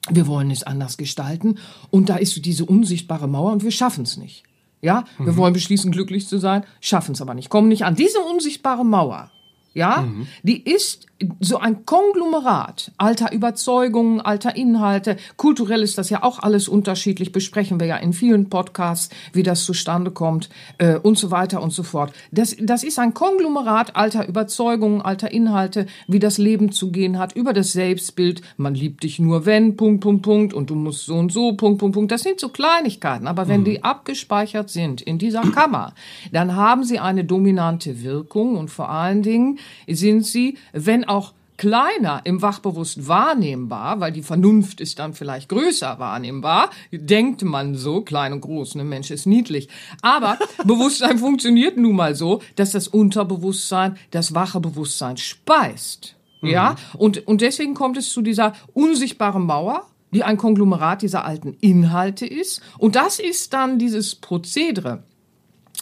Wir 0.09 0.29
wollen 0.29 0.53
es 0.53 0.63
anders 0.63 0.99
gestalten 0.99 1.59
und 1.91 2.09
da 2.09 2.17
ist 2.17 2.45
diese 2.45 2.65
unsichtbare 2.65 3.27
Mauer 3.27 3.51
und 3.51 3.65
wir 3.65 3.73
schaffen 3.73 4.05
es 4.05 4.17
nicht. 4.17 4.45
Ja, 4.81 5.05
wir 5.19 5.33
mhm. 5.33 5.37
wollen 5.37 5.53
beschließen, 5.53 5.91
glücklich 5.91 6.29
zu 6.29 6.39
sein, 6.39 6.63
schaffen 6.81 7.13
es 7.13 7.21
aber 7.23 7.35
nicht, 7.35 7.49
kommen 7.49 7.67
nicht 7.67 7.85
an 7.85 7.97
diese 7.97 8.21
unsichtbare 8.21 8.85
Mauer 8.85 9.33
ja, 9.77 10.03
mhm. 10.03 10.27
die 10.43 10.63
ist 10.69 11.06
so 11.41 11.59
ein 11.59 11.87
Konglomerat 11.87 12.93
alter 12.99 13.33
Überzeugungen, 13.33 14.21
alter 14.21 14.55
Inhalte. 14.55 15.17
Kulturell 15.37 15.83
ist 15.83 15.97
das 15.97 16.11
ja 16.11 16.23
auch 16.23 16.41
alles 16.41 16.69
unterschiedlich, 16.69 17.33
besprechen 17.33 17.81
wir 17.81 17.87
ja 17.87 17.97
in 17.97 18.13
vielen 18.13 18.51
Podcasts, 18.51 19.09
wie 19.33 19.43
das 19.43 19.65
zustande 19.65 20.11
kommt 20.11 20.51
äh, 20.79 20.97
und 20.97 21.19
so 21.19 21.31
weiter 21.31 21.63
und 21.63 21.71
so 21.71 21.83
fort. 21.83 22.13
Das, 22.33 22.55
das 22.61 22.85
ist 22.85 22.99
ein 22.99 23.15
Konglomerat 23.15 23.97
alter 23.97 24.29
Überzeugungen, 24.29 25.01
alter 25.01 25.31
Inhalte, 25.31 25.87
wie 26.07 26.19
das 26.19 26.37
Leben 26.37 26.71
zu 26.71 26.91
gehen 26.91 27.19
hat, 27.19 27.35
über 27.35 27.55
das 27.55 27.73
Selbstbild. 27.73 28.43
Man 28.59 28.75
liebt 28.75 29.03
dich 29.03 29.19
nur 29.19 29.47
wenn, 29.47 29.77
Punkt, 29.77 30.03
Punkt, 30.03 30.23
Punkt, 30.23 30.55
und 30.55 30.69
du 30.69 30.75
musst 30.75 31.07
so 31.07 31.17
und 31.17 31.33
so, 31.33 31.55
Punkt, 31.55 31.79
Punkt, 31.79 31.95
Punkt. 31.95 32.13
Das 32.13 32.23
sind 32.23 32.41
so 32.41 32.51
Kleinigkeiten, 32.51 33.27
aber 33.27 33.49
wenn 33.49 33.61
mhm. 33.61 33.67
die 33.67 33.85
abgespeichert 33.85 34.69
sind 34.69 35.01
in 35.01 35.19
dieser 35.19 35.43
Kammer, 35.43 35.95
dann 36.31 36.55
haben 36.57 36.85
sie 36.85 36.99
eine 36.99 37.25
dominante 37.25 38.03
Wirkung 38.03 38.57
und 38.57 38.69
vor 38.71 38.91
allen 38.91 39.23
Dingen 39.23 39.59
sind 39.89 40.27
sie, 40.27 40.59
wenn 40.73 41.06
auch 41.09 41.33
kleiner 41.57 42.21
im 42.25 42.43
Wachbewusst 42.43 43.09
wahrnehmbar, 43.09 44.01
weil 44.01 44.13
die 44.13 44.23
Vernunft 44.23 44.81
ist 44.81 44.99
dann 44.99 45.15
vielleicht 45.15 45.49
größer 45.49 45.99
wahrnehmbar, 45.99 46.71
denkt 46.93 47.43
man 47.43 47.75
so, 47.75 48.03
klein 48.03 48.33
und 48.33 48.41
groß, 48.41 48.75
ein 48.75 48.79
ne, 48.79 48.85
Mensch 48.85 49.11
ist 49.11 49.27
niedlich. 49.27 49.69
Aber 50.03 50.39
Bewusstsein 50.65 51.19
funktioniert 51.19 51.77
nun 51.77 51.97
mal 51.97 52.15
so, 52.15 52.43
dass 52.57 52.73
das 52.73 52.89
Unterbewusstsein 52.89 53.97
das 54.11 54.35
wache 54.35 54.61
Bewusstsein 54.61 55.17
speist. 55.17 56.17
Mhm. 56.43 56.49
Ja, 56.49 56.77
und, 56.95 57.27
und 57.27 57.41
deswegen 57.41 57.75
kommt 57.75 57.97
es 57.97 58.11
zu 58.11 58.23
dieser 58.23 58.53
unsichtbaren 58.75 59.45
Mauer, 59.47 59.87
die 60.13 60.23
ein 60.23 60.37
Konglomerat 60.37 61.03
dieser 61.03 61.25
alten 61.25 61.55
Inhalte 61.61 62.27
ist. 62.27 62.61
Und 62.79 62.97
das 62.97 63.19
ist 63.19 63.53
dann 63.53 63.79
dieses 63.79 64.15
Prozedere, 64.15 65.03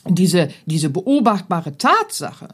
diese, 0.06 0.48
diese 0.66 0.90
beobachtbare 0.90 1.76
Tatsache, 1.78 2.48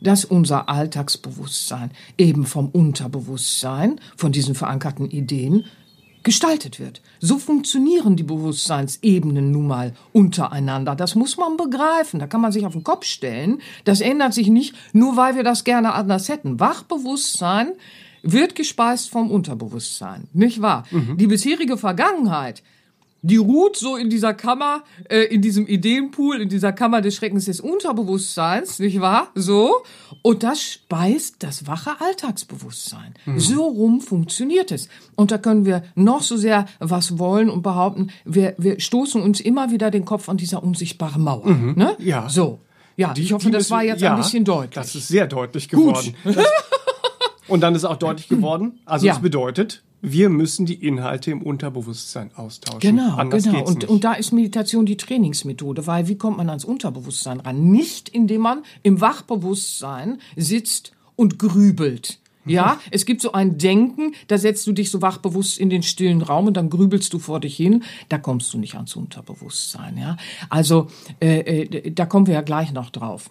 dass 0.00 0.24
unser 0.24 0.68
Alltagsbewusstsein 0.68 1.90
eben 2.18 2.46
vom 2.46 2.68
Unterbewusstsein, 2.68 4.00
von 4.16 4.32
diesen 4.32 4.54
verankerten 4.54 5.10
Ideen, 5.10 5.64
gestaltet 6.26 6.80
wird. 6.80 7.02
So 7.20 7.38
funktionieren 7.38 8.16
die 8.16 8.24
Bewusstseinsebenen 8.24 9.52
nun 9.52 9.68
mal 9.68 9.94
untereinander. 10.12 10.96
Das 10.96 11.14
muss 11.14 11.36
man 11.36 11.56
begreifen. 11.56 12.18
Da 12.18 12.26
kann 12.26 12.40
man 12.40 12.50
sich 12.50 12.66
auf 12.66 12.72
den 12.72 12.82
Kopf 12.82 13.04
stellen. 13.04 13.60
Das 13.84 14.00
ändert 14.00 14.34
sich 14.34 14.48
nicht, 14.48 14.74
nur 14.92 15.16
weil 15.16 15.36
wir 15.36 15.44
das 15.44 15.62
gerne 15.62 15.94
anders 15.94 16.28
hätten. 16.28 16.58
Wachbewusstsein 16.58 17.68
wird 18.22 18.56
gespeist 18.56 19.08
vom 19.08 19.30
Unterbewusstsein, 19.30 20.26
nicht 20.32 20.60
wahr? 20.60 20.84
Mhm. 20.90 21.16
Die 21.16 21.28
bisherige 21.28 21.78
Vergangenheit 21.78 22.64
die 23.26 23.36
ruht 23.36 23.76
so 23.76 23.96
in 23.96 24.08
dieser 24.08 24.34
Kammer, 24.34 24.82
äh, 25.08 25.22
in 25.22 25.42
diesem 25.42 25.66
Ideenpool, 25.66 26.40
in 26.40 26.48
dieser 26.48 26.72
Kammer 26.72 27.00
des 27.00 27.16
Schreckens 27.16 27.46
des 27.46 27.60
Unterbewusstseins, 27.60 28.78
nicht 28.78 29.00
wahr? 29.00 29.28
So. 29.34 29.82
Und 30.22 30.44
das 30.44 30.62
speist 30.62 31.36
das 31.40 31.66
wache 31.66 32.00
Alltagsbewusstsein. 32.00 33.14
Mhm. 33.24 33.40
So 33.40 33.64
rum 33.64 34.00
funktioniert 34.00 34.70
es. 34.70 34.88
Und 35.16 35.32
da 35.32 35.38
können 35.38 35.66
wir 35.66 35.82
noch 35.96 36.22
so 36.22 36.36
sehr 36.36 36.66
was 36.78 37.18
wollen 37.18 37.50
und 37.50 37.62
behaupten, 37.62 38.10
wir, 38.24 38.54
wir 38.58 38.78
stoßen 38.78 39.20
uns 39.20 39.40
immer 39.40 39.72
wieder 39.72 39.90
den 39.90 40.04
Kopf 40.04 40.28
an 40.28 40.36
dieser 40.36 40.62
unsichtbaren 40.62 41.22
Mauer. 41.22 41.46
Mhm. 41.46 41.74
Ne? 41.76 41.96
Ja. 41.98 42.28
So. 42.28 42.60
Ja, 42.96 43.12
die, 43.12 43.22
ich 43.22 43.32
hoffe, 43.32 43.50
das 43.50 43.64
müssen, 43.64 43.70
war 43.72 43.82
jetzt 43.82 44.00
ja, 44.00 44.12
ein 44.12 44.18
bisschen 44.18 44.44
deutlich. 44.44 44.74
Das 44.74 44.94
ist 44.94 45.08
sehr 45.08 45.26
deutlich 45.26 45.68
geworden. 45.68 46.14
und 47.48 47.60
dann 47.60 47.74
ist 47.74 47.84
auch 47.84 47.96
deutlich 47.96 48.28
geworden. 48.28 48.78
Also 48.86 49.08
es 49.08 49.18
bedeutet, 49.18 49.82
wir 50.02 50.28
müssen 50.28 50.66
die 50.66 50.86
Inhalte 50.86 51.30
im 51.30 51.42
Unterbewusstsein 51.42 52.30
austauschen. 52.34 52.80
Genau, 52.80 53.16
Anders 53.16 53.44
genau. 53.44 53.64
Und, 53.64 53.84
und 53.84 54.04
da 54.04 54.12
ist 54.12 54.32
Meditation 54.32 54.86
die 54.86 54.96
Trainingsmethode, 54.96 55.86
weil 55.86 56.08
wie 56.08 56.16
kommt 56.16 56.36
man 56.36 56.48
ans 56.48 56.64
Unterbewusstsein 56.64 57.40
ran? 57.40 57.70
Nicht, 57.70 58.08
indem 58.08 58.42
man 58.42 58.62
im 58.82 59.00
Wachbewusstsein 59.00 60.18
sitzt 60.36 60.92
und 61.16 61.38
grübelt. 61.38 62.20
Ja, 62.44 62.74
mhm. 62.74 62.88
es 62.92 63.06
gibt 63.06 63.20
so 63.20 63.32
ein 63.32 63.58
Denken, 63.58 64.14
da 64.28 64.38
setzt 64.38 64.66
du 64.66 64.72
dich 64.72 64.90
so 64.90 65.02
wachbewusst 65.02 65.58
in 65.58 65.68
den 65.68 65.82
stillen 65.82 66.22
Raum 66.22 66.46
und 66.46 66.56
dann 66.56 66.70
grübelst 66.70 67.12
du 67.12 67.18
vor 67.18 67.40
dich 67.40 67.56
hin. 67.56 67.82
Da 68.08 68.18
kommst 68.18 68.54
du 68.54 68.58
nicht 68.58 68.76
ans 68.76 68.94
Unterbewusstsein. 68.94 69.98
Ja, 69.98 70.16
also 70.48 70.86
äh, 71.20 71.40
äh, 71.40 71.90
da 71.90 72.06
kommen 72.06 72.26
wir 72.28 72.34
ja 72.34 72.42
gleich 72.42 72.72
noch 72.72 72.90
drauf. 72.90 73.30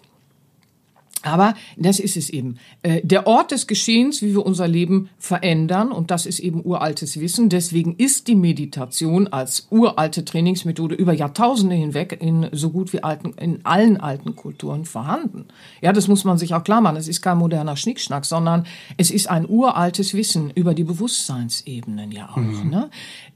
Aber 1.25 1.55
das 1.75 1.99
ist 1.99 2.17
es 2.17 2.29
eben. 2.29 2.57
Äh, 2.83 3.01
der 3.03 3.25
Ort 3.25 3.51
des 3.51 3.65
Geschehens, 3.65 4.21
wie 4.21 4.33
wir 4.33 4.45
unser 4.45 4.67
Leben 4.67 5.09
verändern, 5.17 5.91
und 5.91 6.11
das 6.11 6.27
ist 6.27 6.39
eben 6.39 6.63
uraltes 6.63 7.19
Wissen. 7.19 7.49
Deswegen 7.49 7.95
ist 7.95 8.27
die 8.27 8.35
Meditation 8.35 9.27
als 9.27 9.67
uralte 9.71 10.23
Trainingsmethode 10.23 10.93
über 10.93 11.13
Jahrtausende 11.13 11.75
hinweg 11.75 12.17
in 12.21 12.47
so 12.51 12.69
gut 12.69 12.93
wie 12.93 13.01
alten, 13.01 13.33
in 13.39 13.65
allen 13.65 13.97
alten 13.97 14.35
Kulturen 14.35 14.85
vorhanden. 14.85 15.45
Ja, 15.81 15.93
das 15.93 16.07
muss 16.07 16.25
man 16.25 16.37
sich 16.37 16.53
auch 16.53 16.63
klar 16.63 16.79
machen. 16.81 16.97
Es 16.97 17.07
ist 17.07 17.23
kein 17.23 17.39
moderner 17.39 17.75
Schnickschnack, 17.75 18.23
sondern 18.23 18.67
es 18.97 19.09
ist 19.09 19.27
ein 19.27 19.49
uraltes 19.49 20.13
Wissen 20.13 20.51
über 20.51 20.75
die 20.75 20.83
Bewusstseinsebenen 20.83 22.11
ja 22.11 22.29
auch. 22.29 22.37
Mhm. 22.37 22.69
Ne? 22.69 22.89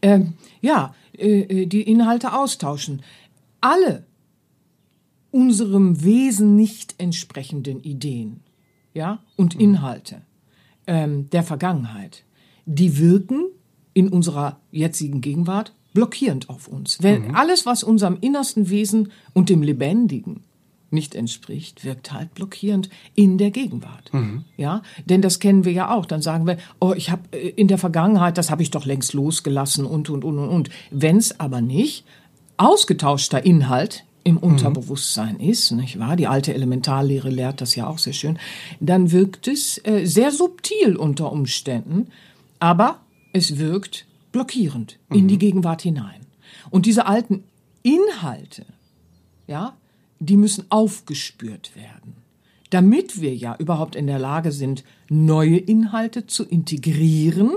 Ähm, 0.04 0.34
ja, 0.62 0.94
äh, 1.18 1.40
äh 1.40 1.66
die 1.66 1.82
Inhalte 1.82 2.34
austauschen. 2.34 3.02
Alle 3.62 4.06
unserem 5.32 6.04
Wesen 6.04 6.56
nicht 6.56 6.96
entsprechenden 6.98 7.82
Ideen 7.82 8.42
ja, 8.94 9.20
und 9.36 9.56
mhm. 9.56 9.62
Inhalte 9.62 10.22
ähm, 10.88 11.30
der 11.30 11.44
Vergangenheit, 11.44 12.24
die 12.66 12.98
wirken 12.98 13.46
in 13.94 14.10
unserer 14.10 14.60
jetzigen 14.72 15.22
Gegenwart 15.22 15.74
blockierend 15.94 16.50
auf 16.50 16.68
uns. 16.68 17.02
Wenn 17.02 17.30
mhm. 17.30 17.36
alles, 17.36 17.66
was 17.66 17.84
unserem 17.84 18.18
innersten 18.22 18.70
Wesen 18.70 19.12
und 19.34 19.50
dem 19.50 19.62
Lebendigen 19.62 20.44
nicht 20.92 21.14
entspricht, 21.14 21.84
wirkt 21.84 22.12
halt 22.12 22.34
blockierend 22.34 22.90
in 23.14 23.38
der 23.38 23.52
Gegenwart. 23.52 24.12
Mhm. 24.14 24.46
Ja, 24.58 24.82
denn 25.06 25.22
das 25.22 25.40
kennen 25.40 25.66
wir 25.66 25.72
ja 25.72 25.94
auch. 25.94 26.06
Dann 26.06 26.22
sagen 26.22 26.48
wir, 26.48 26.58
oh, 26.80 26.94
ich 26.96 27.12
habe 27.12 27.22
äh, 27.32 27.50
in 27.50 27.68
der 27.68 27.78
Vergangenheit, 27.78 28.38
das 28.38 28.50
habe 28.50 28.64
ich 28.64 28.72
doch 28.72 28.86
längst 28.86 29.14
losgelassen 29.14 29.86
und 29.86 30.10
und 30.10 30.24
und 30.24 30.40
und 30.40 30.50
und. 30.50 30.70
Wenn 30.90 31.18
es 31.18 31.40
aber 31.40 31.62
nicht 31.62 32.06
ausgetauschter 32.58 33.46
Inhalt 33.46 34.04
im 34.30 34.36
mhm. 34.36 34.44
Unterbewusstsein 34.44 35.40
ist, 35.40 35.72
nicht 35.72 35.98
wahr? 36.00 36.16
Die 36.16 36.28
alte 36.28 36.54
Elementarlehre 36.54 37.30
lehrt 37.30 37.62
das 37.62 37.76
ja 37.76 37.88
auch 37.88 37.98
sehr 37.98 38.14
schön. 38.14 38.38
Dann 38.80 39.12
wirkt 39.12 39.48
es 39.48 39.80
äh, 39.84 40.06
sehr 40.06 40.32
subtil 40.32 40.96
unter 40.96 41.32
Umständen, 41.32 42.08
aber 42.60 43.00
es 43.34 43.58
wirkt 43.58 44.06
blockierend 44.32 45.00
mhm. 45.10 45.18
in 45.18 45.28
die 45.28 45.36
mhm. 45.36 45.40
Gegenwart 45.40 45.82
hinein. 45.82 46.22
Und 46.70 46.86
diese 46.86 47.08
alten 47.08 47.44
Inhalte, 47.82 48.66
ja, 49.48 49.76
die 50.20 50.38
müssen 50.38 50.66
aufgespürt 50.70 51.76
werden, 51.76 52.14
damit 52.70 53.22
wir 53.22 53.36
ja 53.36 53.56
überhaupt 53.58 53.96
in 53.96 54.06
der 54.06 54.20
Lage 54.20 54.52
sind, 54.52 54.84
neue 55.10 55.58
Inhalte 55.58 56.28
zu 56.28 56.44
integrieren, 56.46 57.52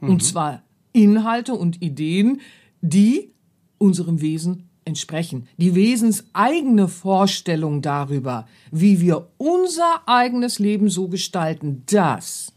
mhm. 0.00 0.10
und 0.10 0.22
zwar 0.22 0.62
Inhalte 0.92 1.54
und 1.54 1.80
Ideen, 1.80 2.42
die 2.82 3.30
unserem 3.78 4.20
Wesen 4.20 4.68
entsprechen. 4.84 5.48
Die 5.56 5.74
wesenseigene 5.74 6.88
Vorstellung 6.88 7.82
darüber, 7.82 8.46
wie 8.70 9.00
wir 9.00 9.28
unser 9.38 10.06
eigenes 10.06 10.58
Leben 10.58 10.88
so 10.88 11.08
gestalten, 11.08 11.82
dass 11.86 12.52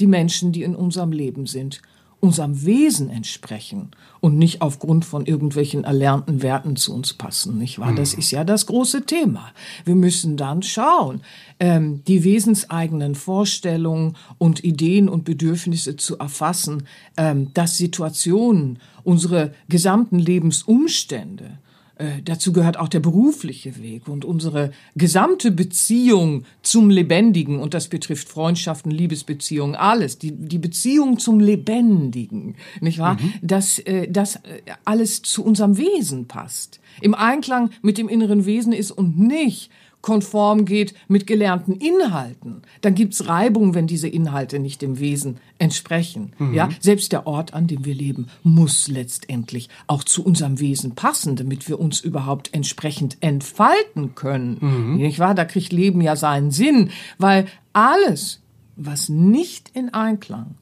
die 0.00 0.06
Menschen, 0.06 0.52
die 0.52 0.62
in 0.62 0.74
unserem 0.74 1.12
Leben 1.12 1.46
sind, 1.46 1.80
unserem 2.20 2.64
Wesen 2.64 3.10
entsprechen 3.10 3.90
und 4.20 4.38
nicht 4.38 4.62
aufgrund 4.62 5.04
von 5.04 5.26
irgendwelchen 5.26 5.84
erlernten 5.84 6.42
Werten 6.42 6.76
zu 6.76 6.94
uns 6.94 7.12
passen, 7.12 7.58
nicht 7.58 7.78
wahr? 7.78 7.94
Das 7.94 8.14
mhm. 8.14 8.18
ist 8.20 8.30
ja 8.30 8.42
das 8.42 8.66
große 8.66 9.04
Thema. 9.04 9.50
Wir 9.84 9.94
müssen 9.94 10.36
dann 10.36 10.62
schauen, 10.62 11.20
ähm, 11.60 12.02
die 12.06 12.24
wesenseigenen 12.24 13.14
Vorstellungen 13.14 14.16
und 14.38 14.64
Ideen 14.64 15.08
und 15.08 15.24
Bedürfnisse 15.24 15.96
zu 15.96 16.18
erfassen, 16.18 16.84
ähm, 17.16 17.52
dass 17.54 17.76
Situationen, 17.76 18.78
unsere 19.06 19.54
gesamten 19.68 20.18
Lebensumstände, 20.18 21.58
äh, 21.98 22.20
dazu 22.22 22.52
gehört 22.52 22.76
auch 22.76 22.88
der 22.88 23.00
berufliche 23.00 23.80
Weg 23.80 24.06
und 24.06 24.26
unsere 24.26 24.70
gesamte 24.96 25.50
Beziehung 25.50 26.44
zum 26.60 26.90
Lebendigen, 26.90 27.58
und 27.58 27.72
das 27.72 27.88
betrifft 27.88 28.28
Freundschaften, 28.28 28.90
Liebesbeziehungen, 28.90 29.76
alles, 29.76 30.18
die, 30.18 30.32
die 30.32 30.58
Beziehung 30.58 31.18
zum 31.18 31.40
Lebendigen, 31.40 32.56
nicht 32.82 32.98
wahr? 32.98 33.14
Mhm. 33.14 33.34
Dass 33.40 33.78
äh, 33.78 34.08
das 34.10 34.36
äh, 34.36 34.60
alles 34.84 35.22
zu 35.22 35.42
unserem 35.42 35.78
Wesen 35.78 36.26
passt, 36.26 36.80
im 37.00 37.14
Einklang 37.14 37.70
mit 37.80 37.96
dem 37.96 38.08
inneren 38.08 38.44
Wesen 38.44 38.74
ist 38.74 38.90
und 38.90 39.18
nicht 39.18 39.70
konform 40.02 40.64
geht 40.64 40.94
mit 41.08 41.26
gelernten 41.26 41.72
Inhalten, 41.72 42.62
dann 42.80 42.94
gibt's 42.94 43.26
Reibung, 43.26 43.74
wenn 43.74 43.86
diese 43.86 44.08
Inhalte 44.08 44.58
nicht 44.58 44.80
dem 44.80 45.00
Wesen 45.00 45.38
entsprechen. 45.58 46.32
Mhm. 46.38 46.54
Ja, 46.54 46.68
selbst 46.80 47.12
der 47.12 47.26
Ort, 47.26 47.54
an 47.54 47.66
dem 47.66 47.84
wir 47.84 47.94
leben, 47.94 48.28
muss 48.44 48.88
letztendlich 48.88 49.68
auch 49.88 50.04
zu 50.04 50.24
unserem 50.24 50.60
Wesen 50.60 50.94
passen, 50.94 51.34
damit 51.34 51.68
wir 51.68 51.80
uns 51.80 52.00
überhaupt 52.00 52.54
entsprechend 52.54 53.16
entfalten 53.20 54.14
können. 54.14 54.58
Mhm. 54.60 54.96
Nicht 54.96 55.18
wahr? 55.18 55.34
Da 55.34 55.44
kriegt 55.44 55.72
Leben 55.72 56.00
ja 56.00 56.14
seinen 56.14 56.50
Sinn, 56.52 56.90
weil 57.18 57.46
alles, 57.72 58.42
was 58.76 59.08
nicht 59.08 59.70
in 59.74 59.92
Einklang 59.92 60.54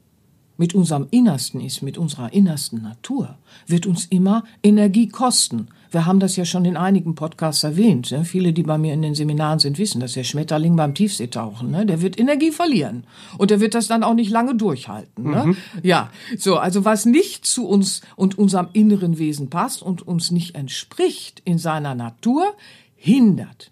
mit 0.56 0.74
unserem 0.74 1.06
Innersten 1.10 1.60
ist, 1.60 1.82
mit 1.82 1.98
unserer 1.98 2.32
innersten 2.32 2.82
Natur, 2.82 3.38
wird 3.66 3.86
uns 3.86 4.06
immer 4.06 4.44
Energie 4.62 5.08
kosten. 5.08 5.68
Wir 5.94 6.06
haben 6.06 6.18
das 6.18 6.34
ja 6.34 6.44
schon 6.44 6.64
in 6.64 6.76
einigen 6.76 7.14
Podcasts 7.14 7.62
erwähnt. 7.62 8.10
Ne? 8.10 8.24
Viele, 8.24 8.52
die 8.52 8.64
bei 8.64 8.76
mir 8.76 8.92
in 8.92 9.00
den 9.00 9.14
Seminaren 9.14 9.60
sind, 9.60 9.78
wissen, 9.78 10.00
dass 10.00 10.14
der 10.14 10.24
Schmetterling 10.24 10.74
beim 10.74 10.94
Tiefseetauchen, 10.94 11.70
ne? 11.70 11.86
der 11.86 12.02
wird 12.02 12.18
Energie 12.18 12.50
verlieren. 12.50 13.04
Und 13.38 13.52
der 13.52 13.60
wird 13.60 13.74
das 13.74 13.86
dann 13.86 14.02
auch 14.02 14.14
nicht 14.14 14.30
lange 14.30 14.56
durchhalten. 14.56 15.30
Ne? 15.30 15.44
Mhm. 15.46 15.56
Ja, 15.82 16.10
so, 16.36 16.56
also 16.56 16.84
was 16.84 17.06
nicht 17.06 17.46
zu 17.46 17.68
uns 17.68 18.02
und 18.16 18.36
unserem 18.36 18.68
inneren 18.72 19.18
Wesen 19.18 19.50
passt 19.50 19.82
und 19.82 20.06
uns 20.06 20.32
nicht 20.32 20.56
entspricht 20.56 21.40
in 21.44 21.58
seiner 21.58 21.94
Natur, 21.94 22.54
hindert 22.96 23.70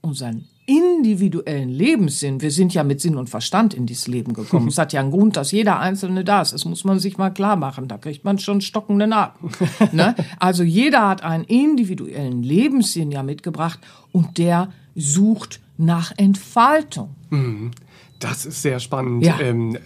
unseren 0.00 0.46
individuellen 0.66 1.68
Lebenssinn, 1.68 2.40
wir 2.40 2.50
sind 2.50 2.72
ja 2.72 2.84
mit 2.84 3.00
Sinn 3.00 3.16
und 3.16 3.28
Verstand 3.28 3.74
in 3.74 3.86
dieses 3.86 4.06
Leben 4.06 4.32
gekommen. 4.32 4.68
es 4.68 4.78
hat 4.78 4.92
ja 4.92 5.00
einen 5.00 5.10
Grund, 5.10 5.36
dass 5.36 5.52
jeder 5.52 5.78
Einzelne 5.78 6.24
da 6.24 6.42
ist. 6.42 6.52
Das 6.52 6.64
muss 6.64 6.84
man 6.84 6.98
sich 6.98 7.18
mal 7.18 7.30
klar 7.30 7.56
machen. 7.56 7.88
Da 7.88 7.98
kriegt 7.98 8.24
man 8.24 8.38
schon 8.38 8.60
stockenden 8.60 9.12
Atem. 9.12 9.50
ne? 9.92 10.14
Also 10.38 10.62
jeder 10.62 11.08
hat 11.08 11.22
einen 11.22 11.44
individuellen 11.44 12.42
Lebenssinn 12.42 13.10
ja 13.10 13.22
mitgebracht 13.22 13.78
und 14.12 14.38
der 14.38 14.72
sucht 14.94 15.60
nach 15.76 16.12
Entfaltung. 16.16 17.14
Mhm. 17.30 17.72
Das 18.18 18.46
ist 18.46 18.62
sehr 18.62 18.80
spannend, 18.80 19.24
ja. 19.24 19.38
ähm, 19.40 19.76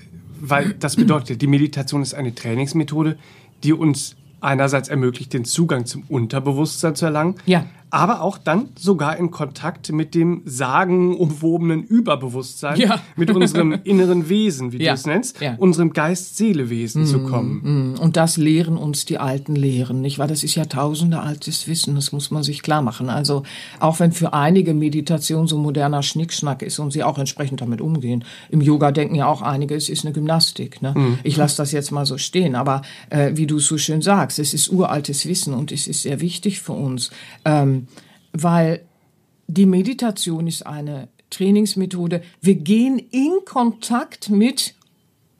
weil 0.40 0.74
das 0.74 0.94
bedeutet, 0.94 1.42
die 1.42 1.46
Meditation 1.48 2.02
ist 2.02 2.14
eine 2.14 2.34
Trainingsmethode, 2.34 3.18
die 3.64 3.72
uns 3.72 4.14
einerseits 4.40 4.88
ermöglicht, 4.88 5.32
den 5.32 5.44
Zugang 5.44 5.86
zum 5.86 6.04
Unterbewusstsein 6.08 6.94
zu 6.94 7.06
erlangen, 7.06 7.34
ja. 7.46 7.66
Aber 7.90 8.20
auch 8.22 8.38
dann 8.38 8.68
sogar 8.79 9.16
in 9.16 9.31
Kontakt 9.31 9.90
mit 9.92 10.14
dem 10.14 10.42
sagenumwobenen 10.44 11.83
Überbewusstsein, 11.85 12.79
Ja. 12.79 13.01
mit 13.16 13.31
unserem 13.31 13.72
inneren 13.85 14.29
Wesen, 14.29 14.72
wie 14.72 14.83
Ja. 14.83 14.92
du 14.92 14.94
es 14.98 15.07
nennst, 15.07 15.40
Ja. 15.40 15.55
unserem 15.59 15.92
Geist-Seele-Wesen 15.92 17.07
zu 17.07 17.20
kommen. 17.24 17.96
Und 18.01 18.16
das 18.16 18.37
lehren 18.37 18.77
uns 18.77 19.05
die 19.05 19.18
alten 19.18 19.55
Lehren, 19.57 20.01
nicht 20.01 20.18
wahr? 20.18 20.27
Das 20.27 20.42
ist 20.44 20.55
Jahrtausende 20.55 21.20
altes 21.20 21.66
Wissen, 21.68 21.94
das 21.94 22.12
muss 22.12 22.31
man 22.31 22.42
sich 22.42 22.62
klar 22.62 22.83
machen. 22.83 23.09
Also 23.11 23.42
auch 23.81 24.01
wenn 24.01 24.12
für 24.12 24.33
einige 24.33 24.74
Meditation 24.74 25.46
so 25.46 25.59
moderner 25.59 26.03
Schnickschnack 26.03 26.62
ist 26.62 26.79
und 26.79 26.92
sie 26.92 27.03
auch 27.05 27.18
entsprechend 27.18 27.61
damit 27.61 27.81
umgehen. 27.81 28.24
Im 28.51 28.61
Yoga 28.61 28.90
denken 28.92 29.14
ja 29.14 29.27
auch 29.27 29.42
einige, 29.42 29.74
es 29.74 29.88
ist 29.88 30.05
eine 30.05 30.12
Gymnastik. 30.12 30.83
Ne? 30.83 31.18
Ich 31.22 31.37
lasse 31.37 31.57
das 31.57 31.72
jetzt 31.72 31.90
mal 31.90 32.07
so 32.07 32.18
stehen, 32.18 32.55
aber 32.55 32.83
äh, 33.11 33.33
wie 33.35 33.46
du 33.46 33.57
es 33.57 33.66
so 33.66 33.79
schön 33.79 34.03
sagst, 34.03 34.38
es 34.38 34.55
ist 34.55 34.68
uraltes 34.70 35.27
Wissen 35.27 35.55
und 35.55 35.72
es 35.72 35.87
ist 35.87 36.03
sehr 36.03 36.20
wichtig 36.20 36.61
für 36.61 36.72
uns, 36.72 37.11
ähm, 37.44 37.77
weil 38.42 38.85
die 39.46 39.66
Meditation 39.66 40.46
ist 40.46 40.66
eine 40.66 41.09
Trainingsmethode. 41.31 42.22
Wir 42.40 42.55
gehen 42.57 42.98
in 42.98 43.40
Kontakt 43.44 44.31
mit 44.31 44.74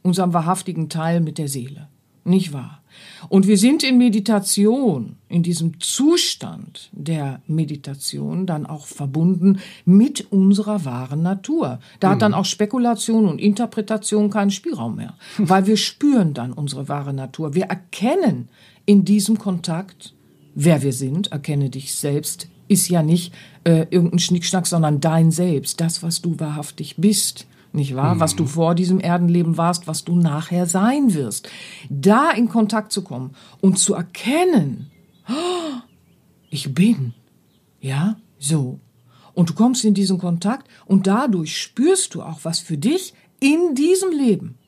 unserem 0.03 0.33
wahrhaftigen 0.33 0.89
Teil, 0.89 1.21
mit 1.21 1.39
der 1.39 1.49
Seele. 1.49 1.89
Nicht 2.25 2.53
wahr? 2.53 2.83
Und 3.29 3.47
wir 3.47 3.59
sind 3.59 3.83
in 3.83 3.99
Meditation, 3.99 5.17
in 5.29 5.43
diesem 5.43 5.81
Zustand 5.81 6.91
der 6.93 7.41
Meditation 7.47 8.47
dann 8.47 8.67
auch 8.67 8.87
verbunden 8.87 9.61
mit 9.85 10.33
unserer 10.33 10.85
wahren 10.85 11.23
Natur. 11.23 11.79
Da 12.01 12.11
hat 12.11 12.23
dann 12.23 12.35
auch 12.35 12.45
Spekulation 12.45 13.27
und 13.27 13.41
Interpretation 13.41 14.31
keinen 14.31 14.51
Spielraum 14.51 14.97
mehr, 14.97 15.15
weil 15.39 15.67
wir 15.67 15.77
spüren 15.77 16.35
dann 16.35 16.53
unsere 16.53 16.89
wahre 16.89 17.15
Natur. 17.15 17.55
Wir 17.55 17.65
erkennen 17.65 18.49
in 18.85 19.05
diesem 19.05 19.39
Kontakt, 19.39 20.15
wer 20.55 20.83
wir 20.83 20.93
sind, 20.93 21.33
erkenne 21.33 21.71
dich 21.71 21.95
selbst, 21.95 22.49
ist 22.68 22.88
ja 22.88 23.02
nicht 23.02 23.35
äh, 23.64 23.87
irgendein 23.90 24.18
Schnickschnack, 24.18 24.66
sondern 24.66 25.00
dein 25.00 25.31
Selbst, 25.31 25.81
das, 25.81 26.02
was 26.02 26.22
du 26.22 26.38
wahrhaftig 26.38 26.96
bist. 26.96 27.46
Nicht 27.72 27.94
wahr? 27.94 28.18
Was 28.18 28.35
du 28.35 28.46
vor 28.46 28.74
diesem 28.74 28.98
Erdenleben 28.98 29.59
warst, 29.59 29.87
was 29.87 30.04
du 30.04 30.16
nachher 30.16 30.66
sein 30.66 31.12
wirst. 31.12 31.50
Da 31.90 32.31
in 32.31 32.48
Kontakt 32.48 32.92
zu 32.92 33.02
kommen 33.02 33.35
und 33.61 33.78
zu 33.78 33.94
erkennen, 33.94 34.90
"Oh, 35.28 35.81
ich 36.50 36.74
bin. 36.74 37.12
Ja, 37.81 38.16
so. 38.38 38.81
Und 39.35 39.50
du 39.50 39.54
kommst 39.54 39.85
in 39.85 39.94
diesen 39.94 40.18
Kontakt 40.18 40.66
und 40.87 41.07
dadurch 41.07 41.61
spürst 41.61 42.14
du 42.14 42.22
auch, 42.22 42.40
was 42.42 42.59
für 42.59 42.78
dich 42.78 43.12
in 43.38 43.74
diesem 43.74 44.11
Leben 44.11 44.59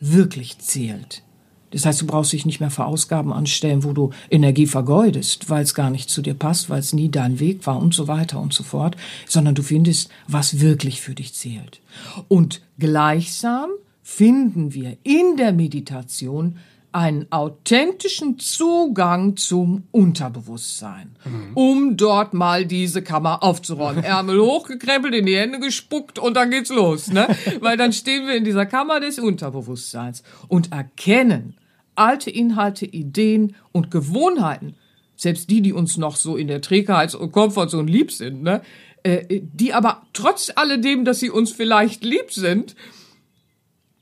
wirklich 0.00 0.58
zählt. 0.58 1.22
Das 1.70 1.86
heißt, 1.86 2.00
du 2.00 2.06
brauchst 2.06 2.32
dich 2.32 2.46
nicht 2.46 2.60
mehr 2.60 2.70
für 2.70 2.84
Ausgaben 2.84 3.32
anstellen, 3.32 3.84
wo 3.84 3.92
du 3.92 4.10
Energie 4.30 4.66
vergeudest, 4.66 5.48
weil 5.50 5.62
es 5.62 5.74
gar 5.74 5.90
nicht 5.90 6.10
zu 6.10 6.22
dir 6.22 6.34
passt, 6.34 6.68
weil 6.70 6.80
es 6.80 6.92
nie 6.92 7.10
dein 7.10 7.40
Weg 7.40 7.66
war 7.66 7.80
und 7.80 7.94
so 7.94 8.08
weiter 8.08 8.40
und 8.40 8.52
so 8.52 8.62
fort, 8.62 8.96
sondern 9.26 9.54
du 9.54 9.62
findest, 9.62 10.10
was 10.26 10.60
wirklich 10.60 11.00
für 11.00 11.14
dich 11.14 11.34
zählt. 11.34 11.80
Und 12.28 12.60
gleichsam 12.78 13.70
finden 14.02 14.74
wir 14.74 14.96
in 15.04 15.36
der 15.36 15.52
Meditation 15.52 16.56
einen 16.92 17.26
authentischen 17.30 18.38
Zugang 18.38 19.36
zum 19.36 19.84
Unterbewusstsein, 19.92 21.12
um 21.54 21.96
dort 21.96 22.34
mal 22.34 22.66
diese 22.66 23.02
Kammer 23.02 23.42
aufzuräumen. 23.42 24.02
Ärmel 24.04 24.40
hochgekrempelt, 24.40 25.14
in 25.14 25.26
die 25.26 25.36
Hände 25.36 25.60
gespuckt 25.60 26.18
und 26.18 26.34
dann 26.34 26.50
geht's 26.50 26.70
los, 26.70 27.08
ne? 27.08 27.28
Weil 27.60 27.76
dann 27.76 27.92
stehen 27.92 28.26
wir 28.26 28.34
in 28.34 28.44
dieser 28.44 28.66
Kammer 28.66 28.98
des 28.98 29.18
Unterbewusstseins 29.18 30.24
und 30.48 30.72
erkennen 30.72 31.54
alte 31.94 32.30
Inhalte, 32.30 32.86
Ideen 32.86 33.54
und 33.72 33.90
Gewohnheiten, 33.90 34.74
selbst 35.16 35.50
die, 35.50 35.60
die 35.60 35.72
uns 35.72 35.96
noch 35.96 36.16
so 36.16 36.36
in 36.36 36.48
der 36.48 36.60
Trägheit 36.60 37.14
und 37.14 37.32
Komfortzone 37.32 37.90
lieb 37.90 38.12
sind, 38.12 38.42
ne? 38.42 38.62
Äh, 39.02 39.40
die 39.40 39.72
aber 39.72 40.02
trotz 40.12 40.52
alledem, 40.54 41.04
dass 41.04 41.20
sie 41.20 41.30
uns 41.30 41.52
vielleicht 41.52 42.04
lieb 42.04 42.32
sind, 42.32 42.74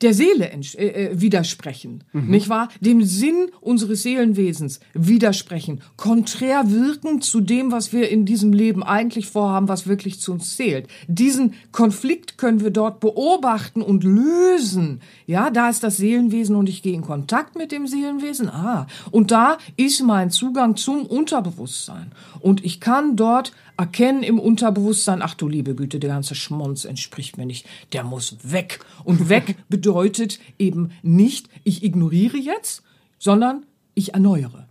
der 0.01 0.15
Seele 0.15 0.51
äh, 0.51 0.87
äh, 0.87 1.21
widersprechen, 1.21 2.05
nicht 2.13 2.49
wahr? 2.49 2.69
Dem 2.81 3.03
Sinn 3.03 3.51
unseres 3.61 4.03
Seelenwesens 4.03 4.81
widersprechen, 4.95 5.81
konträr 5.97 6.71
wirken 6.71 7.21
zu 7.21 7.41
dem, 7.41 7.73
was 7.73 7.93
wir 7.93 8.09
in 8.09 8.25
diesem 8.25 8.53
Leben 8.53 8.83
eigentlich 8.83 9.27
vorhaben, 9.27 9.69
was 9.69 9.87
wirklich 9.87 10.21
zu 10.21 10.33
uns 10.33 10.57
zählt. 10.57 10.89
Diesen 11.09 11.55
Konflikt 11.73 12.39
können 12.39 12.61
wir 12.61 12.71
dort 12.71 13.01
beobachten 13.01 13.83
und 13.83 14.05
lösen. 14.05 15.01
Ja, 15.27 15.51
da 15.51 15.69
ist 15.69 15.83
das 15.83 15.97
Seelenwesen 15.97 16.57
und 16.57 16.69
ich 16.69 16.83
gehe 16.83 16.95
in 16.95 17.03
Kontakt 17.03 17.57
mit 17.57 17.73
dem 17.73 17.87
Seelenwesen. 17.87 18.49
Ah, 18.49 18.87
und 19.11 19.31
da 19.31 19.59
ist 19.77 20.03
mein 20.03 20.31
Zugang 20.31 20.77
zum 20.77 21.07
Unterbewusstsein. 21.07 22.13
Und 22.41 22.65
ich 22.65 22.81
kann 22.81 23.17
dort 23.17 23.53
erkennen 23.79 24.23
im 24.23 24.39
Unterbewusstsein, 24.39 25.23
ach 25.23 25.35
du 25.35 25.49
liebe 25.49 25.75
Güte, 25.75 25.99
der 25.99 26.11
ganze 26.11 26.35
Schmonz 26.35 26.85
entspricht 26.85 27.39
mir 27.39 27.47
nicht, 27.47 27.67
der 27.93 28.05
muss 28.05 28.37
weg. 28.43 28.81
Und 29.05 29.31
weg 29.31 29.57
bedeutet 29.69 30.41
eben 30.59 30.91
nicht, 31.03 31.49
ich 31.65 31.83
ignoriere 31.83 32.37
jetzt, 32.37 32.83
sondern 33.19 33.65
ich 33.95 34.13
erneuere. 34.15 34.69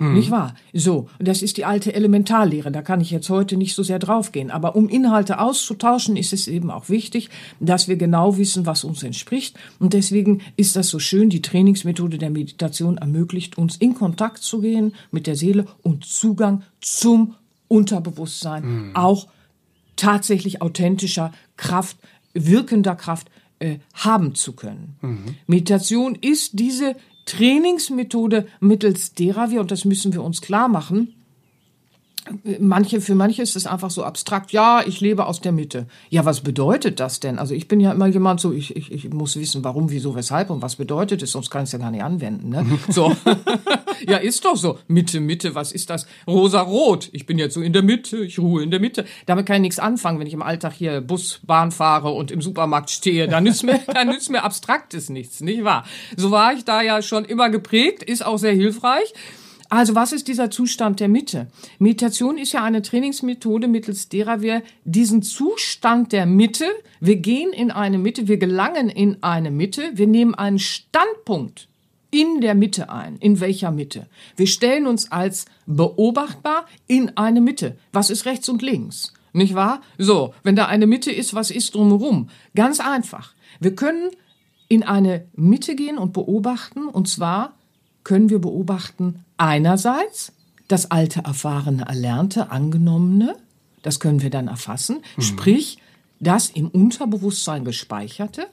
Nicht 0.00 0.30
wahr? 0.30 0.54
So, 0.72 1.08
das 1.18 1.42
ist 1.42 1.56
die 1.56 1.64
alte 1.64 1.92
Elementarlehre, 1.92 2.70
da 2.70 2.82
kann 2.82 3.00
ich 3.00 3.10
jetzt 3.10 3.30
heute 3.30 3.56
nicht 3.56 3.74
so 3.74 3.82
sehr 3.82 3.98
draufgehen. 3.98 4.52
Aber 4.52 4.76
um 4.76 4.88
Inhalte 4.88 5.40
auszutauschen, 5.40 6.16
ist 6.16 6.32
es 6.32 6.46
eben 6.46 6.70
auch 6.70 6.88
wichtig, 6.88 7.30
dass 7.58 7.88
wir 7.88 7.96
genau 7.96 8.36
wissen, 8.36 8.64
was 8.64 8.84
uns 8.84 9.02
entspricht. 9.02 9.58
Und 9.80 9.94
deswegen 9.94 10.40
ist 10.56 10.76
das 10.76 10.88
so 10.88 11.00
schön, 11.00 11.30
die 11.30 11.42
Trainingsmethode 11.42 12.18
der 12.18 12.30
Meditation 12.30 12.98
ermöglicht 12.98 13.58
uns, 13.58 13.76
in 13.76 13.94
Kontakt 13.94 14.38
zu 14.38 14.60
gehen 14.60 14.94
mit 15.10 15.26
der 15.26 15.34
Seele 15.34 15.66
und 15.82 16.04
Zugang 16.04 16.62
zum 16.80 17.34
Unterbewusstsein, 17.68 18.90
auch 18.94 19.28
tatsächlich 19.96 20.62
authentischer 20.62 21.32
Kraft, 21.56 21.96
wirkender 22.34 22.96
Kraft 22.96 23.30
äh, 23.58 23.78
haben 23.94 24.34
zu 24.34 24.52
können. 24.52 25.34
Meditation 25.46 26.14
ist 26.14 26.58
diese 26.58 26.96
Trainingsmethode 27.26 28.46
mittels 28.60 29.12
derer 29.12 29.50
wir, 29.50 29.60
und 29.60 29.70
das 29.70 29.84
müssen 29.84 30.12
wir 30.12 30.22
uns 30.22 30.40
klar 30.40 30.68
machen, 30.68 31.14
manche, 32.60 33.00
für 33.00 33.14
manche 33.14 33.42
ist 33.42 33.56
es 33.56 33.66
einfach 33.66 33.90
so 33.90 34.04
abstrakt, 34.04 34.52
ja, 34.52 34.82
ich 34.86 35.00
lebe 35.00 35.26
aus 35.26 35.40
der 35.40 35.52
Mitte. 35.52 35.86
Ja, 36.10 36.24
was 36.24 36.40
bedeutet 36.40 37.00
das 37.00 37.20
denn? 37.20 37.38
Also 37.38 37.54
ich 37.54 37.68
bin 37.68 37.80
ja 37.80 37.92
immer 37.92 38.06
jemand 38.06 38.40
so, 38.40 38.52
ich, 38.52 38.76
ich, 38.76 38.92
ich 38.92 39.10
muss 39.10 39.36
wissen, 39.36 39.64
warum, 39.64 39.90
wieso, 39.90 40.14
weshalb 40.14 40.50
und 40.50 40.62
was 40.62 40.76
bedeutet 40.76 41.22
es, 41.22 41.32
sonst 41.32 41.50
kann 41.50 41.62
ich 41.62 41.68
es 41.68 41.72
ja 41.72 41.78
gar 41.78 41.90
nicht 41.90 42.02
anwenden. 42.02 42.50
Ne? 42.50 42.66
So. 42.90 43.14
ja, 44.06 44.16
ist 44.16 44.44
doch 44.44 44.56
so. 44.56 44.78
Mitte, 44.88 45.20
Mitte, 45.20 45.54
was 45.54 45.72
ist 45.72 45.90
das? 45.90 46.06
Rosa-Rot. 46.26 47.10
Ich 47.12 47.26
bin 47.26 47.38
jetzt 47.38 47.54
so 47.54 47.60
in 47.60 47.72
der 47.72 47.82
Mitte, 47.82 48.18
ich 48.18 48.38
ruhe 48.38 48.62
in 48.62 48.70
der 48.70 48.80
Mitte. 48.80 49.04
Damit 49.26 49.46
kann 49.46 49.56
ich 49.56 49.62
nichts 49.62 49.78
anfangen, 49.78 50.18
wenn 50.18 50.26
ich 50.26 50.32
im 50.32 50.42
Alltag 50.42 50.72
hier 50.72 51.00
Bus, 51.00 51.40
Bahn 51.46 51.70
fahre 51.70 52.10
und 52.10 52.30
im 52.30 52.40
Supermarkt 52.40 52.90
stehe. 52.90 53.28
Dann 53.28 53.44
nützt 53.44 53.62
mir, 53.62 53.78
dann 53.94 54.08
nützt 54.08 54.30
mir 54.30 54.42
Abstraktes 54.42 55.10
nichts, 55.10 55.40
nicht 55.40 55.64
wahr? 55.64 55.84
So 56.16 56.30
war 56.30 56.52
ich 56.54 56.64
da 56.64 56.82
ja 56.82 57.02
schon 57.02 57.24
immer 57.24 57.50
geprägt, 57.50 58.02
ist 58.02 58.24
auch 58.24 58.38
sehr 58.38 58.54
hilfreich. 58.54 59.12
Also 59.70 59.94
was 59.94 60.12
ist 60.12 60.28
dieser 60.28 60.50
Zustand 60.50 61.00
der 61.00 61.08
Mitte? 61.08 61.48
Meditation 61.78 62.38
ist 62.38 62.52
ja 62.52 62.64
eine 62.64 62.80
Trainingsmethode, 62.82 63.68
mittels 63.68 64.08
derer 64.08 64.40
wir 64.40 64.62
diesen 64.84 65.22
Zustand 65.22 66.12
der 66.12 66.24
Mitte, 66.26 66.64
wir 67.00 67.16
gehen 67.16 67.52
in 67.52 67.70
eine 67.70 67.98
Mitte, 67.98 68.28
wir 68.28 68.38
gelangen 68.38 68.88
in 68.88 69.22
eine 69.22 69.50
Mitte, 69.50 69.90
wir 69.94 70.06
nehmen 70.06 70.34
einen 70.34 70.58
Standpunkt 70.58 71.68
in 72.10 72.40
der 72.40 72.54
Mitte 72.54 72.88
ein. 72.88 73.16
In 73.16 73.40
welcher 73.40 73.70
Mitte? 73.70 74.06
Wir 74.36 74.46
stellen 74.46 74.86
uns 74.86 75.12
als 75.12 75.44
beobachtbar 75.66 76.66
in 76.86 77.16
eine 77.18 77.42
Mitte. 77.42 77.76
Was 77.92 78.08
ist 78.08 78.24
rechts 78.24 78.48
und 78.48 78.62
links? 78.62 79.12
Nicht 79.34 79.54
wahr? 79.54 79.82
So, 79.98 80.34
wenn 80.42 80.56
da 80.56 80.66
eine 80.66 80.86
Mitte 80.86 81.12
ist, 81.12 81.34
was 81.34 81.50
ist 81.50 81.74
drumherum? 81.74 82.30
Ganz 82.54 82.80
einfach. 82.80 83.34
Wir 83.60 83.74
können 83.74 84.10
in 84.68 84.82
eine 84.82 85.26
Mitte 85.34 85.74
gehen 85.76 85.98
und 85.98 86.12
beobachten, 86.14 86.86
und 86.86 87.08
zwar 87.08 87.57
können 88.08 88.30
wir 88.30 88.38
beobachten 88.38 89.22
einerseits 89.36 90.32
das 90.66 90.90
alte, 90.90 91.24
erfahrene, 91.24 91.84
erlernte, 91.86 92.50
angenommene, 92.50 93.36
das 93.82 94.00
können 94.00 94.22
wir 94.22 94.30
dann 94.30 94.48
erfassen, 94.48 95.02
sprich 95.18 95.76
das 96.18 96.48
im 96.48 96.68
Unterbewusstsein 96.68 97.66
gespeicherte. 97.66 98.46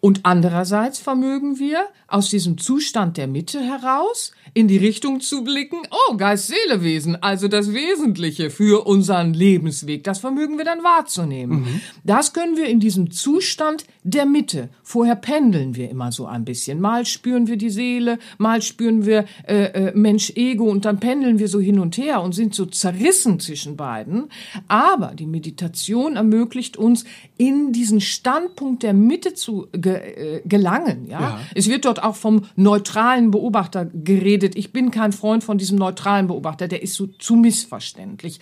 Und 0.00 0.20
andererseits 0.22 0.98
vermögen 0.98 1.58
wir 1.58 1.86
aus 2.08 2.30
diesem 2.30 2.56
Zustand 2.56 3.18
der 3.18 3.26
Mitte 3.26 3.60
heraus 3.60 4.32
in 4.54 4.66
die 4.66 4.78
Richtung 4.78 5.20
zu 5.20 5.44
blicken, 5.44 5.82
oh, 5.90 6.16
Geist-Seele-Wesen, 6.16 7.22
also 7.22 7.48
das 7.48 7.74
Wesentliche 7.74 8.48
für 8.48 8.86
unseren 8.86 9.34
Lebensweg, 9.34 10.04
das 10.04 10.20
vermögen 10.20 10.56
wir 10.56 10.64
dann 10.64 10.82
wahrzunehmen. 10.82 11.82
Das 12.02 12.32
können 12.32 12.56
wir 12.56 12.66
in 12.66 12.80
diesem 12.80 13.10
Zustand 13.10 13.84
der 14.04 14.24
Mitte. 14.24 14.70
Vorher 14.88 15.16
pendeln 15.16 15.74
wir 15.74 15.90
immer 15.90 16.12
so 16.12 16.26
ein 16.26 16.44
bisschen. 16.44 16.80
Mal 16.80 17.06
spüren 17.06 17.48
wir 17.48 17.56
die 17.56 17.70
Seele, 17.70 18.20
mal 18.38 18.62
spüren 18.62 19.04
wir 19.04 19.24
äh, 19.42 19.88
äh, 19.88 19.92
Mensch-Ego 19.96 20.62
und 20.62 20.84
dann 20.84 21.00
pendeln 21.00 21.40
wir 21.40 21.48
so 21.48 21.58
hin 21.58 21.80
und 21.80 21.98
her 21.98 22.22
und 22.22 22.36
sind 22.36 22.54
so 22.54 22.66
zerrissen 22.66 23.40
zwischen 23.40 23.76
beiden. 23.76 24.28
Aber 24.68 25.08
die 25.16 25.26
Meditation 25.26 26.14
ermöglicht 26.14 26.76
uns, 26.76 27.04
in 27.36 27.72
diesen 27.72 28.00
Standpunkt 28.00 28.84
der 28.84 28.94
Mitte 28.94 29.34
zu 29.34 29.66
ge, 29.72 29.96
äh, 29.96 30.42
gelangen. 30.44 31.08
Ja? 31.08 31.20
Ja. 31.20 31.40
Es 31.56 31.68
wird 31.68 31.84
dort 31.84 32.00
auch 32.04 32.14
vom 32.14 32.44
neutralen 32.54 33.32
Beobachter 33.32 33.86
geredet. 33.86 34.54
Ich 34.54 34.72
bin 34.72 34.92
kein 34.92 35.10
Freund 35.10 35.42
von 35.42 35.58
diesem 35.58 35.78
neutralen 35.78 36.28
Beobachter, 36.28 36.68
der 36.68 36.84
ist 36.84 36.94
so 36.94 37.08
zu 37.08 37.34
missverständlich. 37.34 38.38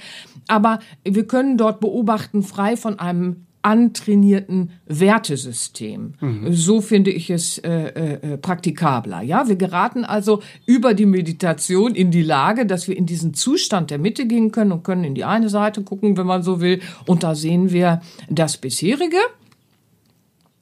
Aber 0.46 0.80
wir 1.04 1.26
können 1.26 1.56
dort 1.56 1.80
beobachten, 1.80 2.42
frei 2.42 2.76
von 2.76 2.98
einem 2.98 3.46
antrainierten 3.64 4.72
Wertesystem. 4.86 6.14
So 6.50 6.80
finde 6.80 7.10
ich 7.10 7.30
es 7.30 7.58
äh, 7.58 7.70
äh, 7.70 8.36
praktikabler. 8.36 9.22
Ja, 9.22 9.48
wir 9.48 9.56
geraten 9.56 10.04
also 10.04 10.42
über 10.66 10.92
die 10.92 11.06
Meditation 11.06 11.94
in 11.94 12.10
die 12.10 12.22
Lage, 12.22 12.66
dass 12.66 12.88
wir 12.88 12.96
in 12.96 13.06
diesen 13.06 13.32
Zustand 13.32 13.90
der 13.90 13.98
Mitte 13.98 14.26
gehen 14.26 14.52
können 14.52 14.70
und 14.70 14.84
können 14.84 15.04
in 15.04 15.14
die 15.14 15.24
eine 15.24 15.48
Seite 15.48 15.82
gucken, 15.82 16.16
wenn 16.16 16.26
man 16.26 16.42
so 16.42 16.60
will. 16.60 16.80
Und 17.06 17.22
da 17.22 17.34
sehen 17.34 17.72
wir 17.72 18.02
das 18.28 18.58
bisherige. 18.58 19.18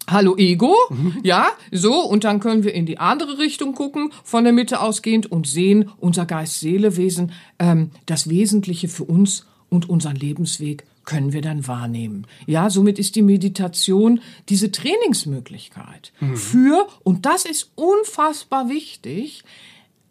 Hallo 0.09 0.37
Ego, 0.37 0.75
ja, 1.23 1.47
so, 1.71 1.95
und 1.95 2.25
dann 2.25 2.41
können 2.41 2.65
wir 2.65 2.75
in 2.75 2.87
die 2.87 2.99
andere 2.99 3.39
Richtung 3.39 3.73
gucken, 3.75 4.13
von 4.25 4.43
der 4.43 4.53
Mitte 4.53 4.81
ausgehend 4.81 5.31
und 5.31 5.47
sehen 5.47 5.91
unser 6.01 6.27
Geist-Seele-Wesen, 6.27 7.31
ähm, 7.61 7.91
das 8.07 8.29
Wesentliche 8.29 8.89
für 8.89 9.05
uns 9.05 9.47
und 9.69 9.89
unseren 9.89 10.17
Lebensweg 10.17 10.85
können 11.05 11.33
wir 11.33 11.43
dann 11.43 11.67
wahrnehmen. 11.67 12.27
Ja, 12.47 12.71
somit 12.71 12.99
ist 12.99 13.17
die 13.17 13.23
Meditation 13.23 14.21
diese 14.49 14.71
Trainingsmöglichkeit 14.73 16.13
für, 16.35 16.87
und 17.03 17.27
das 17.27 17.45
ist 17.45 17.73
unfassbar 17.75 18.69
wichtig, 18.69 19.43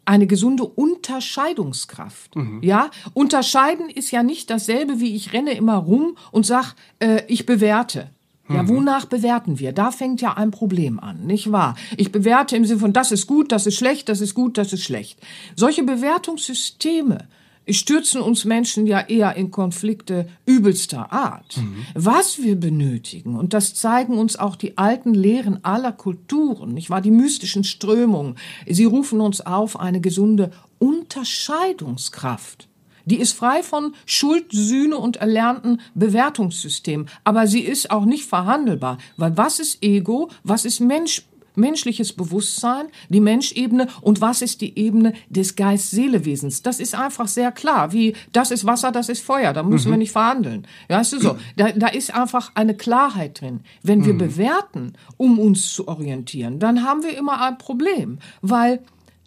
eine 0.04 0.26
gesunde 0.26 0.64
Unterscheidungskraft. 0.64 2.34
Ja, 2.60 2.90
unterscheiden 3.14 3.88
ist 3.88 4.10
ja 4.10 4.22
nicht 4.22 4.50
dasselbe, 4.50 5.00
wie 5.00 5.14
ich 5.14 5.32
renne 5.32 5.52
immer 5.52 5.76
rum 5.76 6.16
und 6.32 6.44
sag, 6.44 6.74
äh, 6.98 7.22
ich 7.28 7.46
bewerte. 7.46 8.10
Ja, 8.48 8.68
wonach 8.68 9.06
bewerten 9.06 9.58
wir? 9.60 9.72
Da 9.72 9.92
fängt 9.92 10.20
ja 10.20 10.36
ein 10.36 10.50
Problem 10.50 11.00
an, 11.00 11.26
nicht 11.26 11.52
wahr? 11.52 11.74
Ich 11.96 12.12
bewerte 12.12 12.56
im 12.56 12.66
Sinne 12.66 12.80
von, 12.80 12.92
das 12.92 13.12
ist 13.12 13.26
gut, 13.26 13.50
das 13.50 13.66
ist 13.66 13.76
schlecht, 13.76 14.08
das 14.08 14.20
ist 14.20 14.34
gut, 14.34 14.58
das 14.58 14.72
ist 14.72 14.82
schlecht. 14.82 15.20
Solche 15.56 15.84
Bewertungssysteme 15.84 17.28
stürzen 17.68 18.20
uns 18.20 18.44
Menschen 18.44 18.86
ja 18.86 19.00
eher 19.00 19.36
in 19.36 19.50
Konflikte 19.50 20.28
übelster 20.46 21.12
Art. 21.12 21.60
Was 21.94 22.42
wir 22.42 22.56
benötigen, 22.56 23.36
und 23.36 23.54
das 23.54 23.74
zeigen 23.74 24.18
uns 24.18 24.36
auch 24.36 24.56
die 24.56 24.78
alten 24.78 25.14
Lehren 25.14 25.64
aller 25.64 25.92
Kulturen, 25.92 26.74
nicht 26.74 26.90
wahr? 26.90 27.00
Die 27.00 27.10
mystischen 27.10 27.64
Strömungen, 27.64 28.36
sie 28.66 28.84
rufen 28.84 29.20
uns 29.20 29.40
auf, 29.40 29.78
eine 29.78 30.00
gesunde 30.00 30.50
Unterscheidungskraft. 30.78 32.68
Die 33.04 33.18
ist 33.18 33.32
frei 33.32 33.62
von 33.62 33.94
Schuld, 34.06 34.46
Sühne 34.52 34.96
und 34.96 35.16
erlernten 35.16 35.80
Bewertungssystemen. 35.94 37.08
Aber 37.24 37.46
sie 37.46 37.60
ist 37.60 37.90
auch 37.90 38.04
nicht 38.04 38.26
verhandelbar. 38.26 38.98
Weil 39.16 39.36
was 39.36 39.58
ist 39.58 39.82
Ego? 39.82 40.30
Was 40.44 40.64
ist 40.64 40.80
Mensch? 40.80 41.22
Menschliches 41.54 42.12
Bewusstsein, 42.12 42.86
die 43.08 43.20
Menschebene 43.20 43.88
und 44.00 44.20
was 44.20 44.42
ist 44.42 44.60
die 44.60 44.78
Ebene 44.78 45.12
des 45.28 45.56
Geist-Seele-Wesens? 45.56 46.62
Das 46.62 46.80
ist 46.80 46.94
einfach 46.94 47.28
sehr 47.28 47.52
klar, 47.52 47.92
wie 47.92 48.14
das 48.32 48.50
ist 48.50 48.66
Wasser, 48.66 48.92
das 48.92 49.08
ist 49.08 49.22
Feuer, 49.22 49.52
da 49.52 49.62
müssen 49.62 49.90
wir 49.90 49.98
nicht 49.98 50.12
verhandeln. 50.12 50.66
Weißt 50.88 51.12
du 51.12 51.20
so, 51.20 51.36
da, 51.56 51.72
da 51.72 51.88
ist 51.88 52.14
einfach 52.14 52.52
eine 52.54 52.74
Klarheit 52.74 53.40
drin. 53.40 53.60
Wenn 53.82 54.04
wir 54.04 54.16
bewerten, 54.16 54.94
um 55.16 55.38
uns 55.38 55.72
zu 55.72 55.88
orientieren, 55.88 56.58
dann 56.58 56.84
haben 56.84 57.02
wir 57.02 57.16
immer 57.16 57.40
ein 57.40 57.58
Problem, 57.58 58.18
weil 58.40 58.80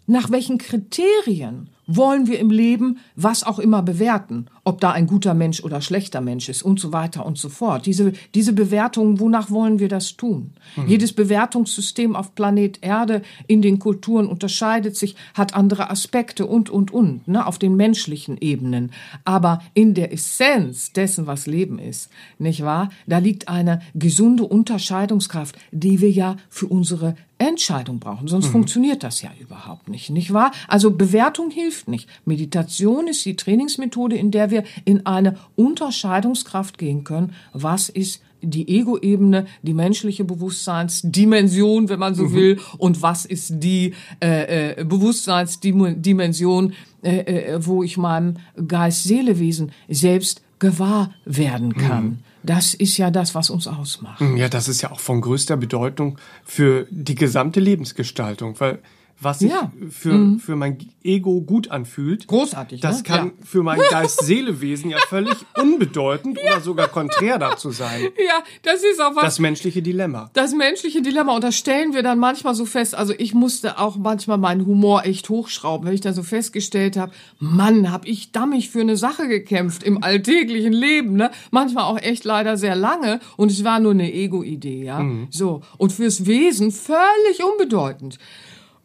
nach 0.06 0.30
welchen 0.30 0.58
Kriterien 0.58 1.70
wollen 1.86 2.26
wir 2.26 2.38
im 2.38 2.50
Leben 2.50 2.98
was 3.14 3.44
auch 3.44 3.58
immer 3.58 3.82
bewerten, 3.82 4.46
ob 4.64 4.80
da 4.80 4.90
ein 4.90 5.06
guter 5.06 5.34
Mensch 5.34 5.62
oder 5.62 5.80
schlechter 5.80 6.20
Mensch 6.20 6.48
ist 6.48 6.62
und 6.62 6.80
so 6.80 6.92
weiter 6.92 7.24
und 7.24 7.38
so 7.38 7.48
fort. 7.48 7.86
Diese, 7.86 8.12
diese 8.34 8.52
Bewertungen, 8.52 9.20
wonach 9.20 9.50
wollen 9.50 9.78
wir 9.78 9.88
das 9.88 10.16
tun? 10.16 10.52
Jedes 10.86 11.12
Bewertungssystem 11.12 12.16
auf 12.16 12.34
Planet 12.34 12.78
Erde 12.82 13.22
in 13.46 13.62
den 13.62 13.78
Kulturen 13.78 14.26
unterscheidet 14.26 14.96
sich, 14.96 15.14
hat 15.34 15.54
andere 15.54 15.90
Aspekte 15.90 16.46
und, 16.46 16.70
und, 16.70 16.92
und, 16.92 17.28
ne, 17.28 17.46
auf 17.46 17.58
den 17.58 17.76
menschlichen 17.76 18.36
Ebenen. 18.40 18.90
Aber 19.24 19.60
in 19.74 19.94
der 19.94 20.12
Essenz 20.12 20.92
dessen, 20.92 21.26
was 21.26 21.46
Leben 21.46 21.78
ist, 21.78 22.10
nicht 22.38 22.62
wahr? 22.62 22.90
Da 23.06 23.18
liegt 23.18 23.48
eine 23.48 23.80
gesunde 23.94 24.44
Unterscheidungskraft, 24.44 25.56
die 25.70 26.00
wir 26.00 26.10
ja 26.10 26.36
für 26.48 26.66
unsere 26.66 27.14
Entscheidung 27.38 27.98
brauchen, 27.98 28.28
sonst 28.28 28.46
funktioniert 28.46 29.02
das 29.02 29.20
ja 29.20 29.30
überhaupt 29.38 29.88
nicht, 29.88 30.08
nicht 30.08 30.32
wahr? 30.32 30.52
Also 30.68 30.90
Bewertung 30.90 31.50
hilft 31.50 31.86
nicht. 31.86 32.08
Meditation 32.24 33.08
ist 33.08 33.24
die 33.26 33.36
Trainingsmethode, 33.36 34.16
in 34.16 34.30
der 34.30 34.50
wir 34.50 34.64
in 34.86 35.04
eine 35.04 35.36
Unterscheidungskraft 35.54 36.78
gehen 36.78 37.04
können. 37.04 37.34
Was 37.52 37.90
ist 37.90 38.22
die 38.40 38.68
Ego-Ebene, 38.68 39.46
die 39.62 39.74
menschliche 39.74 40.24
Bewusstseinsdimension, 40.24 41.88
wenn 41.88 41.98
man 41.98 42.14
so 42.14 42.32
will, 42.32 42.58
und 42.78 43.02
was 43.02 43.24
ist 43.24 43.54
die 43.56 43.94
äh, 44.22 44.80
äh, 44.80 44.84
Bewusstseinsdimension, 44.84 46.72
äh, 47.02 47.18
äh, 47.18 47.66
wo 47.66 47.82
ich 47.82 47.96
meinem 47.96 48.36
Geist-Seele-Wesen 48.66 49.72
selbst 49.88 50.42
gewahr 50.58 51.12
werden 51.24 51.74
kann. 51.74 52.20
Das 52.46 52.74
ist 52.74 52.96
ja 52.96 53.10
das, 53.10 53.34
was 53.34 53.50
uns 53.50 53.66
ausmacht. 53.66 54.22
Ja, 54.36 54.48
das 54.48 54.68
ist 54.68 54.80
ja 54.80 54.92
auch 54.92 55.00
von 55.00 55.20
größter 55.20 55.56
Bedeutung 55.56 56.18
für 56.44 56.86
die 56.90 57.16
gesamte 57.16 57.60
Lebensgestaltung, 57.60 58.58
weil 58.60 58.78
was 59.20 59.38
sich 59.38 59.50
Ja. 59.50 59.72
für, 59.90 60.36
für 60.38 60.56
mein 60.56 60.78
Ego 61.02 61.40
gut 61.40 61.70
anfühlt, 61.70 62.26
Großartig, 62.26 62.80
das 62.80 62.98
ne? 62.98 63.02
kann 63.04 63.26
Ja. 63.28 63.32
für 63.44 63.62
mein 63.62 63.80
Geist-Seele-Wesen 63.90 64.90
ja 64.90 64.98
völlig 65.08 65.34
unbedeutend 65.60 66.38
oder 66.42 66.60
sogar 66.60 66.88
konträr 66.88 67.38
dazu 67.38 67.70
sein. 67.70 68.08
Ja, 68.26 68.42
das 68.62 68.82
ist 68.82 69.00
auch 69.00 69.14
was. 69.14 69.22
Das 69.24 69.38
menschliche 69.38 69.82
Dilemma. 69.82 70.30
Das 70.32 70.52
menschliche 70.54 71.00
Dilemma, 71.00 71.34
und 71.34 71.44
das 71.44 71.54
stellen 71.56 71.94
wir 71.94 72.02
dann 72.02 72.18
manchmal 72.18 72.54
so 72.54 72.64
fest, 72.66 72.94
also 72.94 73.14
ich 73.16 73.34
musste 73.34 73.78
auch 73.78 73.96
manchmal 73.96 74.36
meinen 74.38 74.66
Humor 74.66 75.04
echt 75.04 75.28
hochschrauben, 75.28 75.86
wenn 75.86 75.94
ich 75.94 76.00
da 76.00 76.12
so 76.12 76.22
festgestellt 76.22 76.96
habe, 76.96 77.12
Mann, 77.38 77.92
hab 77.92 78.06
ich 78.06 78.32
dammig 78.32 78.70
für 78.70 78.80
eine 78.80 78.96
Sache 78.96 79.28
gekämpft 79.28 79.82
im 79.84 80.02
alltäglichen 80.02 80.72
Leben, 80.72 81.12
ne? 81.14 81.30
Manchmal 81.50 81.84
auch 81.84 81.98
echt 81.98 82.24
leider 82.24 82.56
sehr 82.56 82.74
lange 82.74 83.20
und 83.36 83.50
es 83.52 83.62
war 83.64 83.78
nur 83.80 83.92
eine 83.92 84.12
Ego-Idee, 84.12 84.84
ja? 84.84 85.04
So. 85.30 85.62
Und 85.78 85.92
fürs 85.92 86.26
Wesen 86.26 86.72
völlig 86.72 87.44
unbedeutend. 87.44 88.18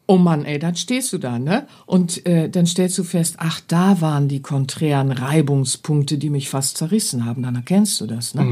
Oh 0.06 0.18
Mann, 0.18 0.44
ey, 0.44 0.58
dann 0.58 0.74
stehst 0.74 1.12
du 1.12 1.18
da, 1.18 1.38
ne? 1.38 1.66
Und 1.86 2.26
äh, 2.26 2.50
dann 2.50 2.66
stellst 2.66 2.98
du 2.98 3.04
fest, 3.04 3.36
ach, 3.38 3.60
da 3.68 4.00
waren 4.00 4.26
die 4.26 4.42
konträren 4.42 5.12
Reibungspunkte, 5.12 6.18
die 6.18 6.28
mich 6.28 6.50
fast 6.50 6.76
zerrissen 6.76 7.24
haben. 7.24 7.42
Dann 7.42 7.54
erkennst 7.54 8.00
du 8.00 8.06
das, 8.06 8.34
ne? 8.34 8.46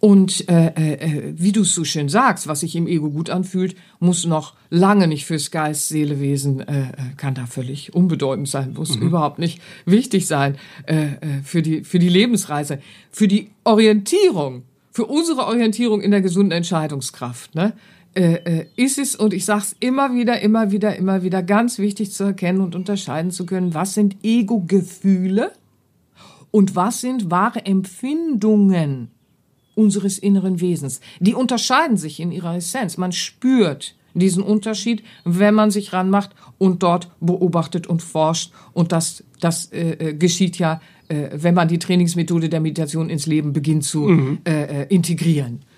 Und 0.00 0.48
äh, 0.48 0.66
äh, 0.74 1.34
wie 1.36 1.52
du 1.52 1.62
es 1.62 1.72
so 1.72 1.84
schön 1.84 2.08
sagst, 2.08 2.48
was 2.48 2.60
sich 2.60 2.74
im 2.74 2.88
Ego 2.88 3.10
gut 3.10 3.30
anfühlt, 3.30 3.76
muss 4.00 4.26
noch 4.26 4.54
lange 4.70 5.06
nicht 5.06 5.24
fürs 5.24 5.50
Geist, 5.52 5.88
Seelewesen, 5.88 6.60
äh, 6.60 6.82
äh, 6.82 6.92
kann 7.16 7.34
da 7.34 7.46
völlig 7.46 7.94
unbedeutend 7.94 8.48
sein, 8.48 8.74
muss 8.74 8.96
überhaupt 8.96 9.38
nicht 9.38 9.60
wichtig 9.86 10.26
sein 10.26 10.56
äh, 10.86 11.04
äh, 11.04 11.16
für, 11.44 11.62
die, 11.62 11.84
für 11.84 11.98
die 11.98 12.08
Lebensreise, 12.08 12.80
für 13.10 13.28
die 13.28 13.50
Orientierung, 13.62 14.64
für 14.90 15.06
unsere 15.06 15.46
Orientierung 15.46 16.00
in 16.00 16.10
der 16.10 16.20
gesunden 16.20 16.52
Entscheidungskraft. 16.52 17.54
Ne? 17.54 17.72
Äh, 18.14 18.34
äh, 18.44 18.66
ist 18.76 18.98
es, 18.98 19.16
und 19.16 19.34
ich 19.34 19.44
sag's 19.44 19.74
immer 19.80 20.14
wieder, 20.14 20.40
immer 20.40 20.70
wieder, 20.70 20.94
immer 20.96 21.22
wieder, 21.22 21.42
ganz 21.42 21.78
wichtig 21.78 22.12
zu 22.12 22.24
erkennen 22.24 22.60
und 22.60 22.76
unterscheiden 22.76 23.32
zu 23.32 23.44
können, 23.44 23.74
was 23.74 23.94
sind 23.94 24.16
Ego-Gefühle 24.22 25.50
und 26.52 26.76
was 26.76 27.00
sind 27.00 27.32
wahre 27.32 27.66
Empfindungen 27.66 29.10
unseres 29.74 30.18
inneren 30.18 30.60
Wesens. 30.60 31.00
Die 31.18 31.34
unterscheiden 31.34 31.96
sich 31.96 32.20
in 32.20 32.30
ihrer 32.30 32.54
Essenz. 32.54 32.96
Man 32.96 33.10
spürt 33.10 33.96
diesen 34.14 34.44
Unterschied, 34.44 35.02
wenn 35.24 35.54
man 35.54 35.72
sich 35.72 35.92
ranmacht 35.92 36.30
und 36.58 36.84
dort 36.84 37.10
beobachtet 37.18 37.88
und 37.88 38.00
forscht. 38.00 38.52
Und 38.72 38.92
das, 38.92 39.24
das 39.40 39.72
äh, 39.72 40.10
äh, 40.10 40.14
geschieht 40.14 40.56
ja, 40.58 40.80
äh, 41.08 41.30
wenn 41.34 41.54
man 41.54 41.66
die 41.66 41.80
Trainingsmethode 41.80 42.48
der 42.48 42.60
Meditation 42.60 43.10
ins 43.10 43.26
Leben 43.26 43.52
beginnt 43.52 43.82
zu 43.82 44.38
äh, 44.44 44.82
äh, 44.82 44.94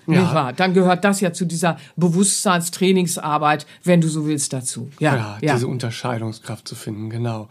integrieren. 0.07 0.25
Nicht 0.25 0.33
wahr? 0.33 0.53
Dann 0.53 0.73
gehört 0.73 1.03
das 1.03 1.21
ja 1.21 1.33
zu 1.33 1.45
dieser 1.45 1.77
Bewusstseinstrainingsarbeit, 1.95 3.65
wenn 3.83 4.01
du 4.01 4.07
so 4.07 4.25
willst, 4.25 4.53
dazu. 4.53 4.89
Ja, 4.99 5.15
Ja, 5.15 5.37
ja. 5.41 5.53
diese 5.53 5.67
Unterscheidungskraft 5.67 6.67
zu 6.67 6.75
finden, 6.75 7.09
genau. 7.09 7.49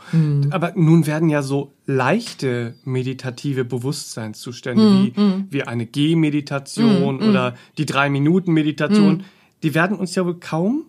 Aber 0.51 0.73
nun 0.75 1.07
werden 1.07 1.29
ja 1.29 1.43
so 1.43 1.73
leichte 1.87 2.75
meditative 2.85 3.65
Bewusstseinszustände 3.65 4.83
wie, 4.83 5.15
wie 5.51 5.63
eine 5.63 5.87
Gehmeditation 5.87 7.23
oder 7.23 7.55
die 7.79 7.87
Drei-Minuten-Meditation, 7.87 9.25
die 9.63 9.75
werden 9.75 9.97
uns 9.97 10.15
ja 10.15 10.25
wohl 10.25 10.39
kaum 10.39 10.85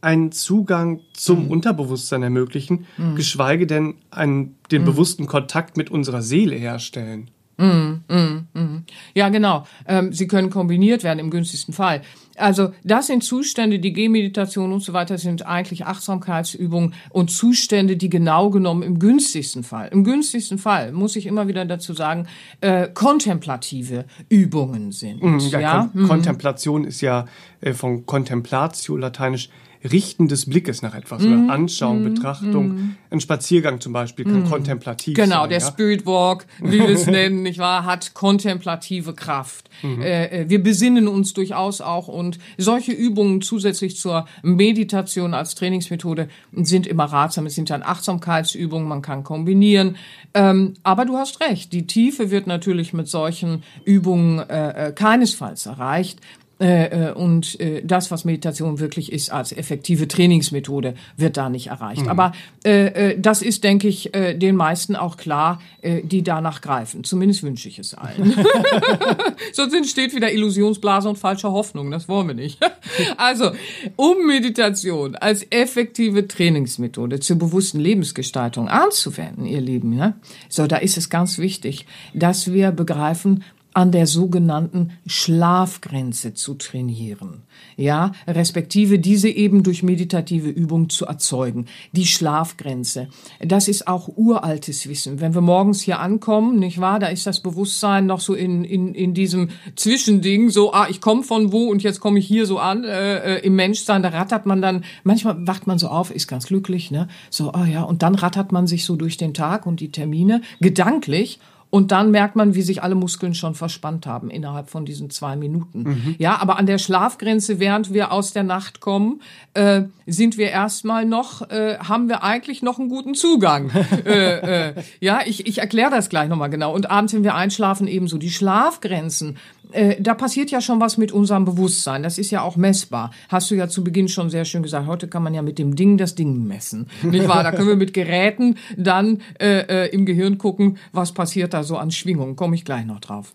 einen 0.00 0.32
Zugang 0.32 1.00
zum 1.14 1.48
Unterbewusstsein 1.48 2.22
ermöglichen, 2.22 2.86
geschweige 3.16 3.66
denn 3.66 3.94
einen, 4.10 4.56
den 4.70 4.84
bewussten 4.84 5.26
Kontakt 5.26 5.78
mit 5.78 5.90
unserer 5.90 6.20
Seele 6.20 6.56
herstellen. 6.56 7.30
Ja, 7.56 9.28
genau. 9.28 9.66
Ähm, 9.86 10.12
sie 10.12 10.26
können 10.26 10.50
kombiniert 10.50 11.04
werden 11.04 11.18
im 11.18 11.30
günstigsten 11.30 11.72
Fall. 11.72 12.02
Also 12.36 12.72
das 12.82 13.06
sind 13.06 13.22
Zustände, 13.22 13.78
die 13.78 13.92
Gehmeditation 13.92 14.72
und 14.72 14.80
so 14.80 14.92
weiter 14.92 15.18
sind 15.18 15.46
eigentlich 15.46 15.86
Achtsamkeitsübungen 15.86 16.94
und 17.10 17.30
Zustände, 17.30 17.96
die 17.96 18.08
genau 18.08 18.50
genommen 18.50 18.82
im 18.82 18.98
günstigsten 18.98 19.62
Fall, 19.62 19.88
im 19.92 20.02
günstigsten 20.02 20.58
Fall 20.58 20.92
muss 20.92 21.14
ich 21.16 21.26
immer 21.26 21.46
wieder 21.46 21.64
dazu 21.64 21.94
sagen, 21.94 22.26
äh, 22.60 22.88
kontemplative 22.92 24.04
Übungen 24.28 24.90
sind. 24.90 25.22
Ja, 25.52 25.60
ja? 25.60 25.90
Kon 25.92 26.08
Kontemplation 26.08 26.84
ist 26.84 27.00
ja 27.00 27.26
äh, 27.60 27.72
von 27.72 28.04
Contemplatio 28.06 28.96
lateinisch 28.96 29.48
Richten 29.90 30.28
des 30.28 30.46
Blickes 30.48 30.82
nach 30.82 30.94
etwas 30.94 31.22
Mhm. 31.22 31.44
oder 31.44 31.52
Anschauung, 31.54 32.02
Betrachtung. 32.04 32.96
Ein 33.10 33.20
Spaziergang 33.20 33.80
zum 33.80 33.92
Beispiel 33.92 34.24
kann 34.24 34.44
kontemplativ 34.48 35.14
Genau, 35.14 35.42
sein. 35.42 35.50
der 35.50 35.58
ja? 35.60 35.66
Spirit 35.66 36.06
Walk, 36.06 36.46
wie 36.62 36.78
wir 36.80 36.88
es 36.88 37.06
nennen, 37.06 37.42
nicht 37.42 37.58
wahr, 37.58 37.84
hat 37.84 38.14
kontemplative 38.14 39.12
Kraft. 39.14 39.68
Äh, 39.82 40.42
äh, 40.42 40.48
wir 40.48 40.62
besinnen 40.62 41.06
uns 41.08 41.34
durchaus 41.34 41.80
auch 41.80 42.08
und 42.08 42.38
solche 42.56 42.92
Übungen 42.92 43.42
zusätzlich 43.42 43.98
zur 43.98 44.26
Meditation 44.42 45.34
als 45.34 45.54
Trainingsmethode 45.54 46.28
sind 46.52 46.86
immer 46.86 47.04
ratsam. 47.04 47.46
Es 47.46 47.54
sind 47.54 47.70
dann 47.70 47.82
Achtsamkeitsübungen, 47.82 48.88
man 48.88 49.02
kann 49.02 49.24
kombinieren. 49.24 49.96
Ähm, 50.32 50.74
aber 50.82 51.04
du 51.04 51.16
hast 51.16 51.40
recht, 51.40 51.72
die 51.72 51.86
Tiefe 51.86 52.30
wird 52.30 52.46
natürlich 52.46 52.92
mit 52.92 53.08
solchen 53.08 53.62
Übungen 53.84 54.38
äh, 54.38 54.88
äh, 54.88 54.92
keinesfalls 54.92 55.66
erreicht. 55.66 56.20
Äh, 56.64 57.08
äh, 57.08 57.12
und 57.12 57.60
äh, 57.60 57.82
das, 57.84 58.10
was 58.10 58.24
Meditation 58.24 58.78
wirklich 58.78 59.12
ist 59.12 59.30
als 59.30 59.52
effektive 59.52 60.08
Trainingsmethode, 60.08 60.94
wird 61.18 61.36
da 61.36 61.50
nicht 61.50 61.66
erreicht. 61.66 62.08
Aber 62.08 62.32
äh, 62.64 63.10
äh, 63.10 63.20
das 63.20 63.42
ist, 63.42 63.64
denke 63.64 63.86
ich, 63.86 64.14
äh, 64.14 64.32
den 64.32 64.56
meisten 64.56 64.96
auch 64.96 65.18
klar, 65.18 65.60
äh, 65.82 66.00
die 66.02 66.22
danach 66.22 66.62
greifen. 66.62 67.04
Zumindest 67.04 67.42
wünsche 67.42 67.68
ich 67.68 67.78
es 67.78 67.92
allen. 67.92 68.34
Sonst 69.52 69.74
entsteht 69.74 70.14
wieder 70.14 70.32
Illusionsblase 70.32 71.06
und 71.06 71.18
falsche 71.18 71.52
Hoffnung. 71.52 71.90
Das 71.90 72.08
wollen 72.08 72.28
wir 72.28 72.34
nicht. 72.34 72.58
Also, 73.16 73.50
um 73.96 74.26
Meditation 74.26 75.16
als 75.16 75.46
effektive 75.50 76.28
Trainingsmethode 76.28 77.18
zur 77.20 77.38
bewussten 77.38 77.80
Lebensgestaltung 77.80 78.68
anzuwenden, 78.68 79.46
ihr 79.46 79.60
Lieben, 79.60 79.96
ne? 79.96 80.14
so, 80.48 80.66
da 80.66 80.76
ist 80.76 80.96
es 80.96 81.10
ganz 81.10 81.38
wichtig, 81.38 81.86
dass 82.12 82.52
wir 82.52 82.70
begreifen, 82.70 83.42
an 83.74 83.90
der 83.90 84.06
sogenannten 84.06 84.92
Schlafgrenze 85.06 86.32
zu 86.32 86.54
trainieren. 86.54 87.42
Ja, 87.76 88.12
respektive 88.26 89.00
diese 89.00 89.28
eben 89.28 89.64
durch 89.64 89.82
meditative 89.82 90.48
Übung 90.48 90.88
zu 90.88 91.06
erzeugen. 91.06 91.66
Die 91.92 92.06
Schlafgrenze. 92.06 93.08
Das 93.40 93.66
ist 93.66 93.88
auch 93.88 94.08
uraltes 94.08 94.88
Wissen. 94.88 95.20
Wenn 95.20 95.34
wir 95.34 95.40
morgens 95.40 95.82
hier 95.82 95.98
ankommen, 95.98 96.58
nicht 96.60 96.80
wahr, 96.80 97.00
da 97.00 97.08
ist 97.08 97.26
das 97.26 97.40
Bewusstsein 97.40 98.06
noch 98.06 98.20
so 98.20 98.34
in, 98.34 98.64
in, 98.64 98.94
in 98.94 99.12
diesem 99.12 99.50
Zwischending, 99.74 100.50
so, 100.50 100.72
ah, 100.72 100.86
ich 100.88 101.00
komme 101.00 101.24
von 101.24 101.52
wo 101.52 101.68
und 101.68 101.82
jetzt 101.82 101.98
komme 101.98 102.20
ich 102.20 102.26
hier 102.26 102.46
so 102.46 102.58
an, 102.58 102.84
äh, 102.84 103.38
äh, 103.38 103.46
im 103.46 103.56
Menschsein, 103.56 104.02
da 104.02 104.10
rattert 104.10 104.46
man 104.46 104.62
dann, 104.62 104.84
manchmal 105.02 105.46
wacht 105.46 105.66
man 105.66 105.78
so 105.78 105.88
auf, 105.88 106.12
ist 106.12 106.28
ganz 106.28 106.46
glücklich, 106.46 106.90
ne, 106.90 107.08
so, 107.30 107.52
ah 107.52 107.66
ja, 107.66 107.82
und 107.82 108.02
dann 108.02 108.14
rattert 108.14 108.52
man 108.52 108.66
sich 108.66 108.84
so 108.84 108.94
durch 108.94 109.16
den 109.16 109.34
Tag 109.34 109.66
und 109.66 109.80
die 109.80 109.90
Termine, 109.90 110.42
gedanklich, 110.60 111.40
und 111.74 111.90
dann 111.90 112.12
merkt 112.12 112.36
man, 112.36 112.54
wie 112.54 112.62
sich 112.62 112.84
alle 112.84 112.94
Muskeln 112.94 113.34
schon 113.34 113.56
verspannt 113.56 114.06
haben 114.06 114.30
innerhalb 114.30 114.70
von 114.70 114.84
diesen 114.84 115.10
zwei 115.10 115.34
Minuten. 115.34 116.14
Ja, 116.18 116.40
aber 116.40 116.56
an 116.56 116.66
der 116.66 116.78
Schlafgrenze, 116.78 117.58
während 117.58 117.92
wir 117.92 118.12
aus 118.12 118.32
der 118.32 118.44
Nacht 118.44 118.78
kommen, 118.78 119.20
äh, 119.54 119.82
sind 120.06 120.38
wir 120.38 120.50
erstmal 120.50 121.04
noch, 121.04 121.50
äh, 121.50 121.78
haben 121.78 122.08
wir 122.08 122.22
eigentlich 122.22 122.62
noch 122.62 122.78
einen 122.78 122.88
guten 122.88 123.16
Zugang. 123.16 123.72
äh, 124.06 124.68
äh, 124.68 124.74
ja, 125.00 125.22
ich, 125.26 125.48
ich 125.48 125.58
erkläre 125.58 125.90
das 125.90 126.08
gleich 126.08 126.28
nochmal 126.28 126.48
genau. 126.48 126.72
Und 126.72 126.92
abends, 126.92 127.12
wenn 127.12 127.24
wir 127.24 127.34
einschlafen, 127.34 127.88
ebenso. 127.88 128.18
Die 128.18 128.30
Schlafgrenzen, 128.30 129.38
äh, 129.74 130.00
da 130.00 130.14
passiert 130.14 130.50
ja 130.50 130.60
schon 130.60 130.80
was 130.80 130.96
mit 130.96 131.12
unserem 131.12 131.44
Bewusstsein. 131.44 132.02
Das 132.02 132.18
ist 132.18 132.30
ja 132.30 132.42
auch 132.42 132.56
messbar. 132.56 133.10
Hast 133.28 133.50
du 133.50 133.54
ja 133.54 133.68
zu 133.68 133.84
Beginn 133.84 134.08
schon 134.08 134.30
sehr 134.30 134.44
schön 134.44 134.62
gesagt. 134.62 134.86
Heute 134.86 135.08
kann 135.08 135.22
man 135.22 135.34
ja 135.34 135.42
mit 135.42 135.58
dem 135.58 135.76
Ding 135.76 135.98
das 135.98 136.14
Ding 136.14 136.46
messen. 136.46 136.86
Nicht 137.02 137.28
wahr? 137.28 137.42
Da 137.42 137.52
können 137.52 137.68
wir 137.68 137.76
mit 137.76 137.92
Geräten 137.92 138.56
dann 138.76 139.20
äh, 139.40 139.86
äh, 139.86 139.88
im 139.90 140.06
Gehirn 140.06 140.38
gucken, 140.38 140.78
was 140.92 141.12
passiert 141.12 141.54
da 141.54 141.62
so 141.62 141.76
an 141.76 141.90
Schwingungen. 141.90 142.36
Komme 142.36 142.54
ich 142.54 142.64
gleich 142.64 142.86
noch 142.86 143.00
drauf. 143.00 143.32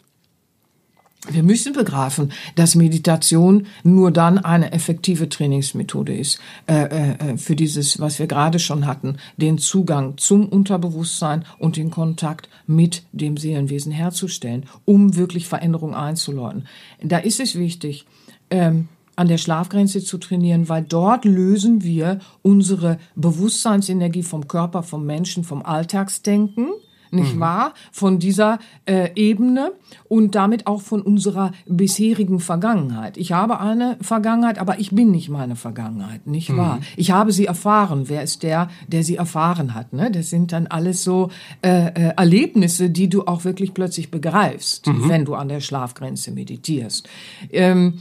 Wir 1.27 1.43
müssen 1.43 1.73
begreifen, 1.73 2.31
dass 2.55 2.75
Meditation 2.75 3.67
nur 3.83 4.09
dann 4.09 4.37
eine 4.37 4.71
effektive 4.71 5.27
Trainingsmethode 5.27 6.15
ist 6.15 6.39
äh, 6.65 6.83
äh, 6.83 7.37
für 7.37 7.57
dieses, 7.57 7.99
was 7.99 8.19
wir 8.19 8.27
gerade 8.27 8.57
schon 8.57 8.87
hatten, 8.87 9.17
den 9.35 9.57
Zugang 9.57 10.17
zum 10.17 10.47
Unterbewusstsein 10.47 11.43
und 11.57 11.75
den 11.75 11.91
Kontakt 11.91 12.47
mit 12.67 13.03
dem 13.11 13.35
Seelenwesen 13.35 13.91
herzustellen, 13.91 14.65
um 14.85 15.17
wirklich 15.17 15.45
Veränderung 15.45 15.93
einzuläuten. 15.93 16.67
Da 17.03 17.17
ist 17.17 17.41
es 17.41 17.55
wichtig, 17.55 18.05
ähm, 18.49 18.87
an 19.17 19.27
der 19.27 19.37
Schlafgrenze 19.37 20.01
zu 20.01 20.19
trainieren, 20.19 20.69
weil 20.69 20.83
dort 20.83 21.25
lösen 21.25 21.83
wir 21.83 22.19
unsere 22.41 22.97
Bewusstseinsenergie 23.15 24.23
vom 24.23 24.47
Körper, 24.47 24.83
vom 24.83 25.05
Menschen, 25.05 25.43
vom 25.43 25.63
Alltagsdenken 25.63 26.69
nicht 27.11 27.39
wahr? 27.39 27.73
Von 27.91 28.19
dieser 28.19 28.59
äh, 28.85 29.09
Ebene 29.15 29.71
und 30.07 30.35
damit 30.35 30.67
auch 30.67 30.81
von 30.81 31.01
unserer 31.01 31.51
bisherigen 31.67 32.39
Vergangenheit. 32.39 33.17
Ich 33.17 33.31
habe 33.31 33.59
eine 33.59 33.97
Vergangenheit, 34.01 34.59
aber 34.59 34.79
ich 34.79 34.91
bin 34.91 35.11
nicht 35.11 35.29
meine 35.29 35.55
Vergangenheit, 35.55 36.27
nicht 36.27 36.55
wahr? 36.55 36.79
Ich 36.95 37.11
habe 37.11 37.31
sie 37.31 37.45
erfahren. 37.45 38.09
Wer 38.09 38.23
ist 38.23 38.43
der, 38.43 38.69
der 38.87 39.03
sie 39.03 39.15
erfahren 39.15 39.73
hat? 39.73 39.93
Ne? 39.93 40.11
Das 40.11 40.29
sind 40.29 40.51
dann 40.51 40.67
alles 40.67 41.03
so 41.03 41.29
äh, 41.61 41.87
äh, 41.87 42.13
Erlebnisse, 42.15 42.89
die 42.89 43.09
du 43.09 43.25
auch 43.25 43.43
wirklich 43.43 43.73
plötzlich 43.73 44.11
begreifst, 44.11 44.87
wenn 45.07 45.25
du 45.25 45.35
an 45.35 45.49
der 45.49 45.59
Schlafgrenze 45.59 46.31
meditierst. 46.31 47.07
Ähm, 47.51 47.99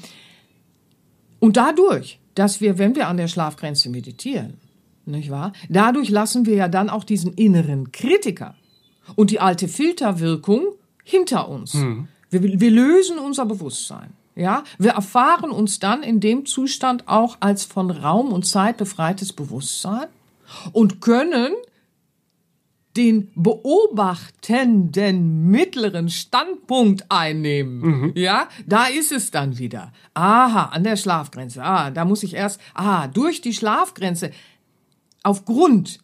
und 1.41 1.57
dadurch, 1.57 2.19
dass 2.35 2.61
wir, 2.61 2.79
wenn 2.79 2.97
wir 2.97 3.09
an 3.09 3.17
der 3.17 3.29
Schlafgrenze 3.29 3.91
meditieren, 3.91 4.55
nicht 5.09 5.31
wahr? 5.31 5.53
Dadurch 5.69 6.11
lassen 6.11 6.47
wir 6.47 6.55
ja 6.55 6.69
dann 6.69 6.91
auch 6.91 7.05
diesen 7.05 7.33
inneren 7.35 7.93
Kritiker 7.93 8.55
und 9.15 9.31
die 9.31 9.41
alte 9.41 9.69
Filterwirkung 9.69 10.75
hinter 11.05 11.49
uns. 11.49 11.75
Wir, 12.31 12.61
wir 12.61 12.71
lösen 12.71 13.19
unser 13.19 13.47
Bewusstsein. 13.47 14.13
Ja, 14.35 14.63
wir 14.79 14.93
erfahren 14.93 15.51
uns 15.51 15.81
dann 15.81 16.05
in 16.05 16.21
dem 16.21 16.47
Zustand 16.47 17.09
auch 17.09 17.39
als 17.41 17.65
von 17.65 17.91
Raum 17.91 18.33
und 18.33 18.47
Zeit 18.47 18.77
befreites 18.77 19.33
Bewusstsein 19.33 20.07
und 20.73 21.01
können 21.01 21.53
den 22.97 23.31
beobachtenden 23.35 25.51
mittleren 25.51 26.09
Standpunkt 26.09 27.07
einnehmen. 27.11 28.13
Ja, 28.17 28.49
da 28.67 28.87
ist 28.87 29.13
es 29.13 29.31
dann 29.31 29.59
wieder. 29.59 29.93
Aha, 30.15 30.67
an 30.67 30.85
der 30.85 30.97
Schlafgrenze. 30.97 31.63
Ah, 31.63 31.91
da 31.91 32.05
muss 32.05 32.23
ich 32.23 32.35
erst, 32.35 32.61
ah, 32.75 33.09
durch 33.09 33.41
die 33.41 33.55
Schlafgrenze, 33.55 34.31
aufgrund 35.23 36.01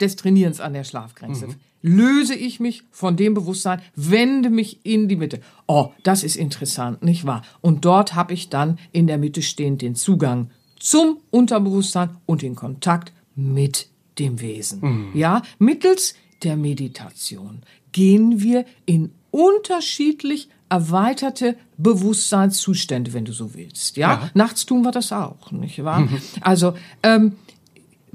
des 0.00 0.16
Trainierens 0.16 0.60
an 0.60 0.74
der 0.74 0.84
Schlafgrenze. 0.84 1.48
Löse 1.86 2.34
ich 2.34 2.58
mich 2.58 2.82
von 2.90 3.16
dem 3.16 3.34
Bewusstsein, 3.34 3.80
wende 3.94 4.50
mich 4.50 4.80
in 4.82 5.08
die 5.08 5.14
Mitte. 5.14 5.40
Oh, 5.68 5.92
das 6.02 6.24
ist 6.24 6.34
interessant, 6.34 7.04
nicht 7.04 7.24
wahr? 7.24 7.42
Und 7.60 7.84
dort 7.84 8.16
habe 8.16 8.34
ich 8.34 8.48
dann 8.48 8.80
in 8.90 9.06
der 9.06 9.18
Mitte 9.18 9.40
stehend 9.40 9.82
den 9.82 9.94
Zugang 9.94 10.50
zum 10.80 11.18
Unterbewusstsein 11.30 12.10
und 12.26 12.42
den 12.42 12.56
Kontakt 12.56 13.12
mit 13.36 13.88
dem 14.18 14.40
Wesen. 14.40 15.10
Ja, 15.14 15.42
mittels 15.60 16.14
der 16.42 16.56
Meditation 16.56 17.62
gehen 17.92 18.40
wir 18.40 18.64
in 18.84 19.12
unterschiedlich 19.30 20.48
erweiterte 20.68 21.56
Bewusstseinszustände, 21.78 23.12
wenn 23.12 23.24
du 23.24 23.32
so 23.32 23.54
willst. 23.54 23.96
Ja, 23.96 24.30
nachts 24.34 24.66
tun 24.66 24.82
wir 24.82 24.90
das 24.90 25.12
auch, 25.12 25.52
nicht 25.52 25.84
wahr? 25.84 26.08
Also 26.40 26.74
ähm, 27.02 27.36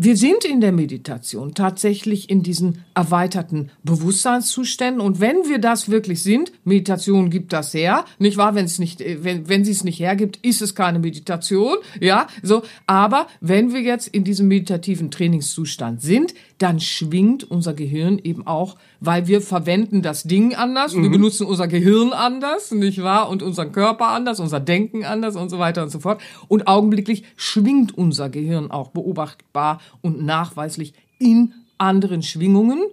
wir 0.03 0.17
sind 0.17 0.45
in 0.45 0.61
der 0.61 0.71
Meditation 0.71 1.53
tatsächlich 1.53 2.27
in 2.27 2.41
diesen 2.41 2.83
erweiterten 2.95 3.69
Bewusstseinszuständen 3.83 4.99
und 4.99 5.19
wenn 5.19 5.47
wir 5.47 5.59
das 5.59 5.89
wirklich 5.89 6.23
sind, 6.23 6.51
Meditation 6.63 7.29
gibt 7.29 7.53
das 7.53 7.75
her, 7.75 8.05
nicht 8.17 8.35
wahr? 8.35 8.55
Wenn 8.55 8.65
es 8.65 8.79
nicht, 8.79 8.99
äh, 8.99 9.23
wenn 9.23 9.47
wenn 9.47 9.63
sie 9.63 9.69
es 9.69 9.83
nicht 9.83 9.99
hergibt, 9.99 10.39
ist 10.41 10.63
es 10.63 10.73
keine 10.73 10.97
Meditation, 10.97 11.77
ja? 11.99 12.25
So, 12.41 12.63
aber 12.87 13.27
wenn 13.41 13.73
wir 13.73 13.81
jetzt 13.81 14.07
in 14.07 14.23
diesem 14.23 14.47
meditativen 14.47 15.11
Trainingszustand 15.11 16.01
sind, 16.01 16.33
dann 16.61 16.79
schwingt 16.79 17.49
unser 17.49 17.73
Gehirn 17.73 18.19
eben 18.19 18.45
auch, 18.45 18.75
weil 18.99 19.27
wir 19.27 19.41
verwenden 19.41 20.01
das 20.01 20.23
Ding 20.23 20.53
anders, 20.55 20.95
wir 20.95 21.09
benutzen 21.09 21.47
unser 21.47 21.67
Gehirn 21.67 22.13
anders, 22.13 22.71
nicht 22.71 23.01
wahr? 23.01 23.29
Und 23.29 23.41
unseren 23.41 23.71
Körper 23.71 24.09
anders, 24.09 24.39
unser 24.39 24.59
Denken 24.59 25.03
anders 25.03 25.35
und 25.35 25.49
so 25.49 25.59
weiter 25.59 25.83
und 25.83 25.89
so 25.89 25.99
fort. 25.99 26.21
Und 26.47 26.67
augenblicklich 26.67 27.23
schwingt 27.35 27.97
unser 27.97 28.29
Gehirn 28.29 28.69
auch 28.69 28.89
beobachtbar 28.89 29.81
und 30.01 30.23
nachweislich 30.23 30.93
in 31.19 31.53
anderen 31.77 32.21
Schwingungen 32.21 32.83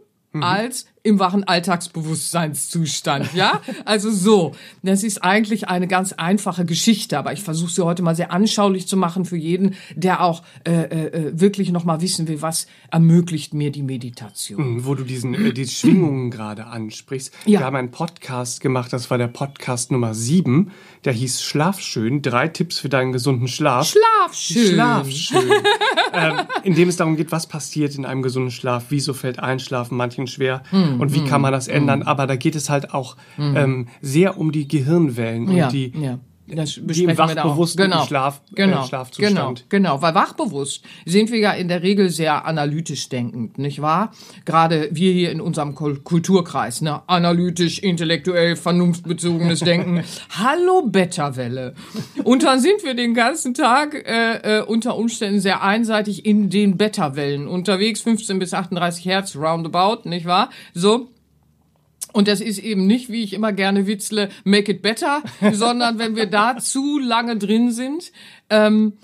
als 0.41 0.87
im 1.03 1.19
wachen 1.19 1.45
Alltagsbewusstseinszustand, 1.45 3.35
ja? 3.35 3.61
Also 3.85 4.11
so, 4.11 4.55
das 4.83 5.03
ist 5.03 5.23
eigentlich 5.23 5.69
eine 5.69 5.87
ganz 5.87 6.13
einfache 6.13 6.65
Geschichte, 6.65 7.19
aber 7.19 7.33
ich 7.33 7.43
versuche 7.43 7.71
sie 7.71 7.85
heute 7.85 8.03
mal 8.03 8.17
sehr 8.17 8.33
anschaulich 8.33 8.89
zu 8.89 8.97
machen 8.97 9.25
für 9.25 9.37
jeden, 9.37 9.75
der 9.95 10.23
auch 10.23 10.43
äh, 10.65 10.73
äh, 10.73 11.41
wirklich 11.41 11.71
noch 11.73 11.85
mal 11.85 12.01
wissen 12.01 12.29
will, 12.29 12.43
was 12.43 12.67
ermöglicht 12.91 13.55
mir 13.55 13.71
die 13.71 13.83
Meditation. 13.83 14.75
Mhm, 14.75 14.85
Wo 14.87 14.95
du 14.95 15.05
diesen, 15.05 15.35
äh, 15.35 15.53
die 15.53 15.67
Schwingungen 15.67 16.31
gerade 16.31 16.67
ansprichst. 16.67 17.33
Ja. 17.47 17.61
Wir 17.61 17.67
haben 17.67 17.77
einen 17.77 17.91
Podcast 17.91 18.61
gemacht, 18.61 18.93
das 18.93 19.11
war 19.11 19.19
der 19.19 19.29
Podcast 19.29 19.93
Nummer 19.93 20.15
7, 20.15 20.71
der 21.05 21.13
hieß 21.13 21.43
Schlaf 21.43 21.81
schön, 21.81 22.23
drei 22.23 22.49
Tipps 22.49 22.79
für 22.79 22.89
deinen 22.89 23.13
gesunden 23.13 23.49
Schlaf. 23.49 23.89
Schlaf 23.89 24.35
schön. 24.35 24.75
Schlaf 24.75 25.11
schön. 25.11 25.51
ähm, 26.13 26.41
in 26.65 26.75
dem 26.75 26.89
es 26.89 26.97
darum 26.97 27.17
geht, 27.17 27.33
was 27.33 27.47
passiert 27.47 27.95
in 27.95 28.05
einem 28.05 28.23
gesunden 28.23 28.51
Schlaf, 28.51 28.87
wieso 28.89 29.15
fällt 29.15 29.39
Einschlafen 29.39 29.97
manchen 29.97 30.27
schwer 30.27 30.63
Hm, 30.95 31.01
und 31.01 31.15
wie 31.15 31.25
kann 31.25 31.41
man 31.41 31.53
das 31.53 31.69
ändern. 31.69 32.03
Aber 32.03 32.27
da 32.27 32.37
geht 32.37 32.55
es 32.55 32.71
halt 32.71 32.95
auch 32.95 33.17
ähm, 33.39 33.89
sehr 34.01 34.39
um 34.39 34.53
die 34.53 34.69
Gehirnwellen 34.69 35.51
ja, 35.51 35.67
und 35.67 35.73
die, 35.73 35.93
ja. 36.01 36.19
Das 36.55 36.81
besprechen 36.83 37.21
auch. 37.21 37.37
wachbewussten 37.37 37.83
genau. 37.85 38.05
Schlaf, 38.07 38.41
genau. 38.55 38.85
äh, 38.85 38.87
Schlafzustand. 38.87 39.65
Genau, 39.69 39.95
genau, 39.97 40.03
weil 40.03 40.15
wachbewusst 40.15 40.83
sind 41.05 41.31
wir 41.31 41.39
ja 41.39 41.53
in 41.53 41.69
der 41.69 41.83
Regel 41.83 42.11
sehr 42.11 42.45
analytisch 42.47 43.09
denkend, 43.09 43.59
nicht 43.59 43.83
wahr? 43.83 44.13
Gerade 44.45 44.89
wir 44.93 45.13
hier 45.13 45.31
in 45.31 45.41
unserem 45.41 45.75
Kul- 45.75 46.01
Kulturkreis, 46.03 46.81
ne? 46.81 47.03
Analytisch, 47.07 47.79
intellektuell, 47.81 48.57
vernunftbezogenes 48.57 49.61
Denken. 49.61 50.03
Hallo 50.31 50.83
Beta-Welle. 50.87 51.75
Und 52.25 52.43
dann 52.43 52.61
sind 52.61 52.83
wir 52.85 52.95
den 52.95 53.15
ganzen 53.15 53.55
Tag 53.55 53.95
äh, 53.95 54.59
äh, 54.59 54.63
unter 54.63 54.97
Umständen 54.97 55.41
sehr 55.41 55.63
einseitig 55.63 56.25
in 56.25 56.51
den 56.51 56.77
Beta-Wellen 56.77 57.47
unterwegs, 57.47 58.01
15 58.01 58.39
bis 58.39 58.55
38 58.55 59.05
Hertz 59.05 59.37
roundabout, 59.37 60.09
nicht 60.09 60.27
wahr? 60.27 60.51
So. 60.75 61.09
Und 62.13 62.29
das 62.29 62.41
ist 62.41 62.59
eben 62.59 62.87
nicht, 62.87 63.11
wie 63.11 63.23
ich 63.23 63.33
immer 63.33 63.53
gerne 63.53 63.87
witzle, 63.87 64.31
make 64.45 64.73
it 64.73 64.83
better, 64.83 65.23
sondern 65.53 65.99
wenn 65.99 66.17
wir 66.17 66.27
da 66.27 66.57
zu 66.59 66.99
lange 66.99 67.37
drin 67.37 67.71
sind, 67.71 68.13
ähm, 68.51 68.95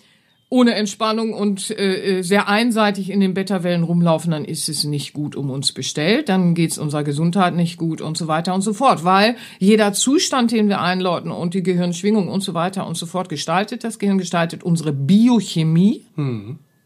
ohne 0.54 0.74
Entspannung 0.74 1.32
und 1.32 1.70
äh, 1.70 2.18
äh, 2.18 2.22
sehr 2.22 2.48
einseitig 2.48 3.10
in 3.10 3.18
den 3.18 3.34
Beta-Wellen 3.34 3.82
rumlaufen, 3.82 4.30
dann 4.30 4.44
ist 4.44 4.68
es 4.68 4.84
nicht 4.84 5.12
gut 5.12 5.34
um 5.34 5.50
uns 5.50 5.72
bestellt, 5.72 6.28
dann 6.28 6.54
geht's 6.54 6.78
unserer 6.78 7.02
Gesundheit 7.02 7.54
nicht 7.54 7.76
gut 7.76 8.00
und 8.00 8.16
so 8.16 8.28
weiter 8.28 8.54
und 8.54 8.60
so 8.60 8.72
fort, 8.72 9.04
weil 9.04 9.36
jeder 9.58 9.92
Zustand, 9.92 10.52
den 10.52 10.68
wir 10.68 10.80
einläuten 10.80 11.32
und 11.32 11.54
die 11.54 11.64
Gehirnschwingung 11.64 12.28
und 12.28 12.42
so 12.42 12.54
weiter 12.54 12.86
und 12.86 12.96
so 12.96 13.06
fort 13.06 13.28
gestaltet, 13.28 13.82
das 13.82 13.98
Gehirn 13.98 14.18
gestaltet 14.18 14.62
unsere 14.62 14.92
Biochemie. 14.92 16.04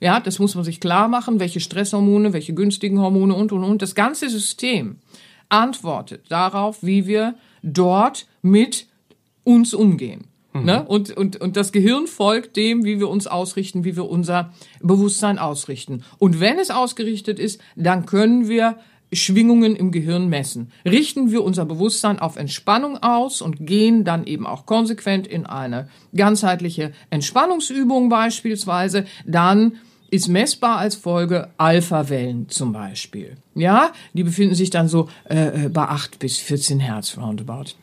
Ja, 0.01 0.21
das 0.21 0.39
muss 0.39 0.55
man 0.55 0.65
sich 0.65 0.81
klar 0.81 1.09
machen, 1.09 1.39
welche 1.39 1.61
Stresshormone, 1.61 2.33
welche 2.33 2.55
günstigen 2.55 3.01
Hormone 3.01 3.35
und, 3.35 3.53
und, 3.53 3.65
und. 3.65 3.83
Das 3.83 3.95
ganze 3.95 4.31
System 4.31 4.97
antwortet 5.49 6.27
darauf, 6.29 6.83
wie 6.83 7.07
wir 7.07 7.35
dort 7.63 8.27
mit 8.43 8.87
uns 9.45 9.75
umgehen. 9.75 10.29
Ne? 10.65 10.85
Und, 10.85 11.17
und, 11.17 11.41
und 11.41 11.57
das 11.57 11.73
Gehirn 11.73 12.07
folgt 12.07 12.57
dem, 12.57 12.85
wie 12.85 12.99
wir 12.99 13.09
uns 13.09 13.27
ausrichten, 13.27 13.85
wie 13.85 13.97
wir 13.97 14.09
unser 14.09 14.53
Bewusstsein 14.81 15.39
ausrichten. 15.39 16.03
Und 16.19 16.41
wenn 16.41 16.59
es 16.59 16.71
ausgerichtet 16.71 17.39
ist, 17.39 17.61
dann 17.77 18.07
können 18.07 18.49
wir 18.49 18.79
Schwingungen 19.13 19.75
im 19.75 19.91
Gehirn 19.91 20.29
messen. 20.29 20.71
Richten 20.85 21.31
wir 21.31 21.43
unser 21.43 21.65
Bewusstsein 21.65 22.19
auf 22.19 22.37
Entspannung 22.37 22.99
aus 22.99 23.41
und 23.41 23.67
gehen 23.67 24.05
dann 24.05 24.27
eben 24.27 24.47
auch 24.47 24.67
konsequent 24.67 25.27
in 25.27 25.47
eine 25.47 25.89
ganzheitliche 26.15 26.93
Entspannungsübung 27.11 28.09
beispielsweise, 28.09 29.07
dann 29.27 29.77
ist 30.11 30.29
messbar 30.29 30.79
als 30.79 30.97
Folge 30.97 31.51
Alpha-Wellen 31.59 32.49
zum 32.49 32.73
Beispiel. 32.73 33.37
Ja, 33.55 33.93
die 34.13 34.25
befinden 34.25 34.55
sich 34.55 34.71
dann 34.71 34.89
so 34.89 35.09
äh, 35.29 35.67
äh, 35.67 35.69
bei 35.69 35.83
8 35.83 36.19
bis 36.19 36.39
14 36.39 36.81
Hertz 36.81 37.17
roundabout. 37.19 37.75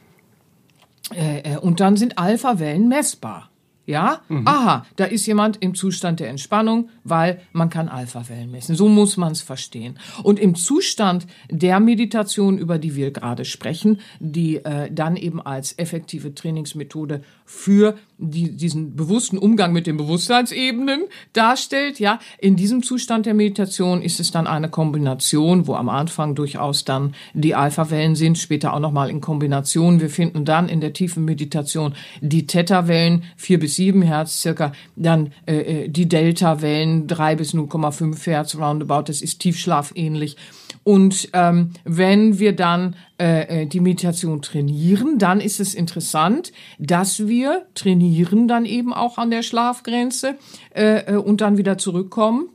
Äh, 1.14 1.54
äh, 1.54 1.58
und 1.58 1.80
dann 1.80 1.98
sind 1.98 2.18
Alpha-Wellen 2.18 2.88
messbar. 2.88 3.50
Ja? 3.86 4.22
Aha, 4.46 4.86
da 4.96 5.06
ist 5.06 5.26
jemand 5.26 5.58
im 5.62 5.76
Zustand 5.76 6.20
der 6.20 6.30
Entspannung, 6.30 6.90
weil 7.04 7.42
man 7.52 7.70
kann 7.70 7.88
Alpha-Wellen 7.88 8.52
messen. 8.52 8.76
So 8.76 8.88
muss 8.88 9.18
man 9.18 9.32
es 9.34 9.42
verstehen. 9.42 10.00
Und 10.24 10.40
im 10.40 10.56
Zustand 10.56 11.28
der 11.52 11.80
Meditation, 11.80 12.58
über 12.58 12.80
die 12.80 12.96
wir 12.96 13.12
gerade 13.12 13.46
sprechen, 13.46 14.00
die 14.20 14.58
äh, 14.58 14.90
dann 14.92 15.16
eben 15.16 15.42
als 15.42 15.78
effektive 15.78 16.34
Trainingsmethode 16.34 17.22
für 17.46 17.96
die, 18.18 18.56
diesen 18.56 18.96
bewussten 18.96 19.38
Umgang 19.38 19.72
mit 19.72 19.88
den 19.88 19.98
Bewusstseinsebenen 19.98 21.04
darstellt, 21.34 22.00
ja, 22.00 22.20
in 22.40 22.56
diesem 22.56 22.82
Zustand 22.82 23.26
der 23.26 23.34
Meditation 23.34 24.02
ist 24.02 24.20
es 24.20 24.32
dann 24.32 24.48
eine 24.48 24.70
Kombination, 24.70 25.68
wo 25.68 25.76
am 25.76 25.90
Anfang 25.90 26.34
durchaus 26.34 26.86
dann 26.86 27.14
die 27.34 27.54
Alpha-Wellen 27.54 28.16
sind, 28.16 28.38
später 28.38 28.74
auch 28.74 28.80
nochmal 28.80 29.10
in 29.10 29.22
Kombination. 29.22 30.02
Wir 30.02 30.10
finden 30.10 30.46
dann 30.46 30.70
in 30.70 30.82
der 30.82 30.94
tiefen 30.94 31.26
Meditation 31.26 31.94
die 32.22 32.48
Theta-Wellen, 32.48 33.24
4 33.38 33.60
bis 33.60 33.75
7 33.76 34.02
Hertz 34.02 34.42
circa, 34.42 34.72
dann 34.96 35.32
äh, 35.46 35.84
äh, 35.84 35.90
die 35.90 36.08
Delta-Wellen, 36.08 37.08
3 37.08 37.36
bis 37.36 37.54
0,5 37.54 38.26
Hertz 38.26 38.56
roundabout, 38.56 39.04
das 39.04 39.22
ist 39.22 39.40
tiefschlafähnlich. 39.40 40.38
Und 40.84 41.30
ähm, 41.34 41.72
wenn 41.84 42.38
wir 42.40 42.56
dann 42.56 42.96
äh, 43.20 43.64
äh, 43.64 43.66
die 43.66 43.80
Meditation 43.80 44.42
trainieren, 44.42 45.18
dann 45.18 45.42
ist 45.42 45.60
es 45.60 45.74
interessant, 45.74 46.52
dass 46.78 47.28
wir 47.28 47.66
trainieren 47.74 48.48
dann 48.48 48.66
eben 48.66 48.94
auch 48.94 49.18
an 49.18 49.32
der 49.32 49.42
Schlafgrenze 49.42 50.36
äh, 50.76 51.14
äh, 51.14 51.16
und 51.16 51.42
dann 51.42 51.58
wieder 51.58 51.78
zurückkommen 51.78 52.50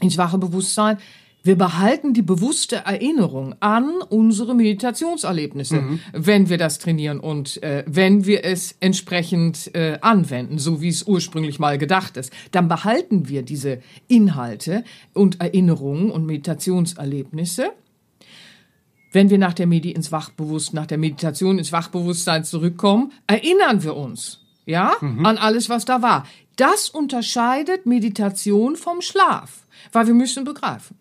ins 0.00 0.18
wache 0.18 0.38
Bewusstsein. 0.38 0.98
Wir 1.44 1.58
behalten 1.58 2.14
die 2.14 2.22
bewusste 2.22 2.76
Erinnerung 2.76 3.54
an 3.60 4.00
unsere 4.08 4.54
Meditationserlebnisse, 4.54 6.00
wenn 6.14 6.48
wir 6.48 6.56
das 6.56 6.78
trainieren 6.78 7.20
und 7.20 7.62
äh, 7.62 7.84
wenn 7.86 8.24
wir 8.24 8.46
es 8.46 8.74
entsprechend 8.80 9.74
äh, 9.74 9.98
anwenden, 10.00 10.58
so 10.58 10.80
wie 10.80 10.88
es 10.88 11.02
ursprünglich 11.02 11.58
mal 11.58 11.76
gedacht 11.76 12.16
ist. 12.16 12.32
Dann 12.50 12.66
behalten 12.66 13.28
wir 13.28 13.42
diese 13.42 13.80
Inhalte 14.08 14.84
und 15.12 15.42
Erinnerungen 15.42 16.10
und 16.10 16.24
Meditationserlebnisse 16.26 17.72
wenn 19.12 19.30
wir 19.30 19.38
nach 19.38 19.52
der 19.52 19.68
Medi 19.68 19.92
ins 19.92 20.10
Wachbewusstsein, 20.10 20.74
nach 20.74 20.86
der 20.86 20.98
Meditation 20.98 21.58
ins 21.58 21.70
Wachbewusstsein 21.70 22.42
zurückkommen, 22.42 23.12
erinnern 23.28 23.84
wir 23.84 23.94
uns, 23.94 24.40
ja, 24.66 24.94
an 25.00 25.38
alles, 25.38 25.68
was 25.68 25.84
da 25.84 26.02
war. 26.02 26.26
Das 26.56 26.88
unterscheidet 26.88 27.86
Meditation 27.86 28.74
vom 28.74 29.00
Schlaf, 29.02 29.68
weil 29.92 30.08
wir 30.08 30.14
müssen 30.14 30.42
begreifen. 30.42 30.96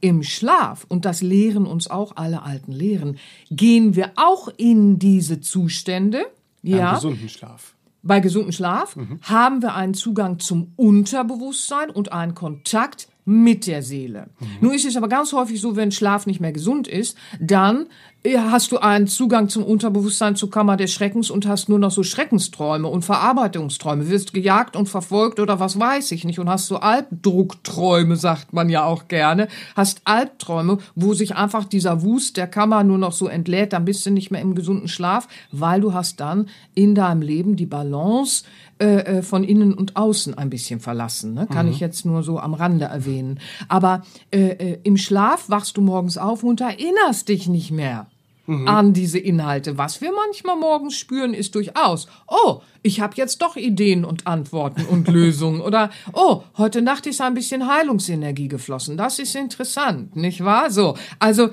Im 0.00 0.22
Schlaf, 0.22 0.84
und 0.88 1.04
das 1.04 1.22
lehren 1.22 1.66
uns 1.66 1.88
auch 1.88 2.16
alle 2.16 2.42
alten 2.42 2.72
Lehren, 2.72 3.18
gehen 3.50 3.96
wir 3.96 4.12
auch 4.16 4.48
in 4.56 4.98
diese 4.98 5.40
Zustände, 5.40 6.26
ja, 6.62 6.94
gesunden 6.94 7.28
Schlaf. 7.28 7.74
bei 8.02 8.20
gesundem 8.20 8.52
Schlaf 8.52 8.96
haben 9.22 9.62
wir 9.62 9.74
einen 9.74 9.94
Zugang 9.94 10.38
zum 10.38 10.72
Unterbewusstsein 10.76 11.90
und 11.90 12.12
einen 12.12 12.34
Kontakt 12.34 13.08
mit 13.28 13.66
der 13.66 13.82
Seele. 13.82 14.30
Nun 14.62 14.72
ist 14.72 14.86
es 14.86 14.96
aber 14.96 15.06
ganz 15.06 15.34
häufig 15.34 15.60
so, 15.60 15.76
wenn 15.76 15.92
Schlaf 15.92 16.24
nicht 16.24 16.40
mehr 16.40 16.52
gesund 16.52 16.88
ist, 16.88 17.14
dann 17.38 17.88
ja, 18.26 18.50
hast 18.50 18.72
du 18.72 18.78
einen 18.78 19.06
Zugang 19.06 19.48
zum 19.48 19.64
Unterbewusstsein 19.64 20.34
zur 20.34 20.50
Kammer 20.50 20.76
des 20.76 20.92
Schreckens 20.92 21.30
und 21.30 21.46
hast 21.46 21.68
nur 21.68 21.78
noch 21.78 21.90
so 21.90 22.02
Schreckensträume 22.02 22.88
und 22.88 23.04
Verarbeitungsträume, 23.04 24.08
wirst 24.08 24.32
gejagt 24.32 24.76
und 24.76 24.88
verfolgt 24.88 25.40
oder 25.40 25.60
was 25.60 25.78
weiß 25.78 26.10
ich 26.12 26.24
nicht 26.24 26.38
und 26.38 26.48
hast 26.48 26.66
so 26.66 26.78
Albdruckträume, 26.78 28.16
sagt 28.16 28.52
man 28.52 28.70
ja 28.70 28.84
auch 28.84 29.08
gerne, 29.08 29.46
hast 29.76 30.00
Albträume, 30.04 30.78
wo 30.94 31.14
sich 31.14 31.36
einfach 31.36 31.64
dieser 31.64 32.02
Wust 32.02 32.36
der 32.38 32.48
Kammer 32.48 32.82
nur 32.82 32.98
noch 32.98 33.12
so 33.12 33.28
entlädt, 33.28 33.72
dann 33.72 33.84
bist 33.84 34.04
du 34.04 34.10
nicht 34.10 34.30
mehr 34.30 34.40
im 34.40 34.54
gesunden 34.54 34.88
Schlaf, 34.88 35.28
weil 35.52 35.80
du 35.80 35.92
hast 35.92 36.18
dann 36.18 36.48
in 36.74 36.94
deinem 36.94 37.22
Leben 37.22 37.56
die 37.56 37.66
Balance 37.66 38.44
äh, 38.80 39.18
äh, 39.18 39.22
von 39.22 39.44
innen 39.44 39.74
und 39.74 39.96
außen 39.96 40.36
ein 40.36 40.50
bisschen 40.50 40.80
verlassen. 40.80 41.34
Ne? 41.34 41.46
Kann 41.46 41.68
ich 41.68 41.80
jetzt 41.80 42.04
nur 42.04 42.22
so 42.22 42.38
am 42.38 42.54
Rande 42.54 42.86
erwähnen. 42.86 43.40
Aber 43.68 44.02
äh, 44.30 44.48
äh, 44.50 44.78
im 44.84 44.96
Schlaf 44.96 45.48
wachst 45.48 45.76
du 45.76 45.80
morgens 45.80 46.16
auf 46.18 46.42
und 46.42 46.60
erinnerst 46.60 47.28
dich 47.28 47.48
nicht 47.48 47.70
mehr 47.70 48.06
an 48.48 48.94
diese 48.94 49.18
Inhalte. 49.18 49.76
Was 49.76 50.00
wir 50.00 50.10
manchmal 50.10 50.56
morgens 50.56 50.96
spüren, 50.96 51.34
ist 51.34 51.54
durchaus, 51.54 52.08
oh, 52.26 52.62
ich 52.82 53.00
habe 53.00 53.12
jetzt 53.16 53.42
doch 53.42 53.56
Ideen 53.56 54.06
und 54.06 54.26
Antworten 54.26 54.86
und 54.86 55.06
Lösungen. 55.08 55.60
Oder, 55.60 55.90
oh, 56.14 56.44
heute 56.56 56.80
Nacht 56.80 57.06
ist 57.06 57.20
ein 57.20 57.34
bisschen 57.34 57.70
Heilungsenergie 57.70 58.48
geflossen. 58.48 58.96
Das 58.96 59.18
ist 59.18 59.36
interessant, 59.36 60.16
nicht 60.16 60.42
wahr? 60.44 60.70
So, 60.70 60.96
also 61.18 61.50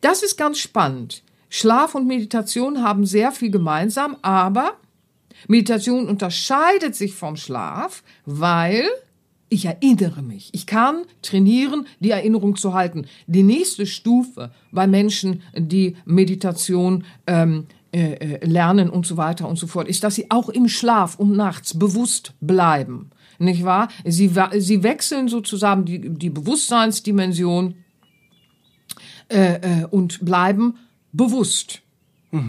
das 0.00 0.24
ist 0.24 0.36
ganz 0.36 0.58
spannend. 0.58 1.22
Schlaf 1.50 1.94
und 1.94 2.08
Meditation 2.08 2.82
haben 2.82 3.06
sehr 3.06 3.30
viel 3.30 3.52
gemeinsam, 3.52 4.16
aber 4.22 4.72
Meditation 5.48 6.08
unterscheidet 6.08 6.94
sich 6.94 7.14
vom 7.14 7.36
Schlaf, 7.36 8.02
weil 8.24 8.84
ich 9.48 9.66
erinnere 9.66 10.22
mich. 10.22 10.50
Ich 10.52 10.66
kann 10.66 11.04
trainieren, 11.22 11.86
die 12.00 12.10
Erinnerung 12.10 12.56
zu 12.56 12.74
halten. 12.74 13.06
Die 13.26 13.42
nächste 13.42 13.86
Stufe 13.86 14.50
bei 14.72 14.86
Menschen, 14.86 15.42
die 15.56 15.96
Meditation 16.04 17.04
ähm, 17.26 17.66
äh, 17.92 18.14
äh, 18.14 18.44
lernen 18.44 18.90
und 18.90 19.06
so 19.06 19.16
weiter 19.16 19.48
und 19.48 19.56
so 19.56 19.66
fort, 19.66 19.86
ist, 19.86 20.02
dass 20.02 20.16
sie 20.16 20.30
auch 20.30 20.48
im 20.48 20.68
Schlaf 20.68 21.16
und 21.18 21.36
nachts 21.36 21.78
bewusst 21.78 22.32
bleiben. 22.40 23.10
Nicht 23.38 23.64
wahr? 23.64 23.88
Sie, 24.04 24.32
sie 24.58 24.82
wechseln 24.82 25.28
sozusagen 25.28 25.84
die, 25.84 26.08
die 26.08 26.30
Bewusstseinsdimension 26.30 27.74
äh, 29.28 29.54
äh, 29.54 29.84
und 29.90 30.24
bleiben 30.24 30.78
bewusst. 31.12 31.82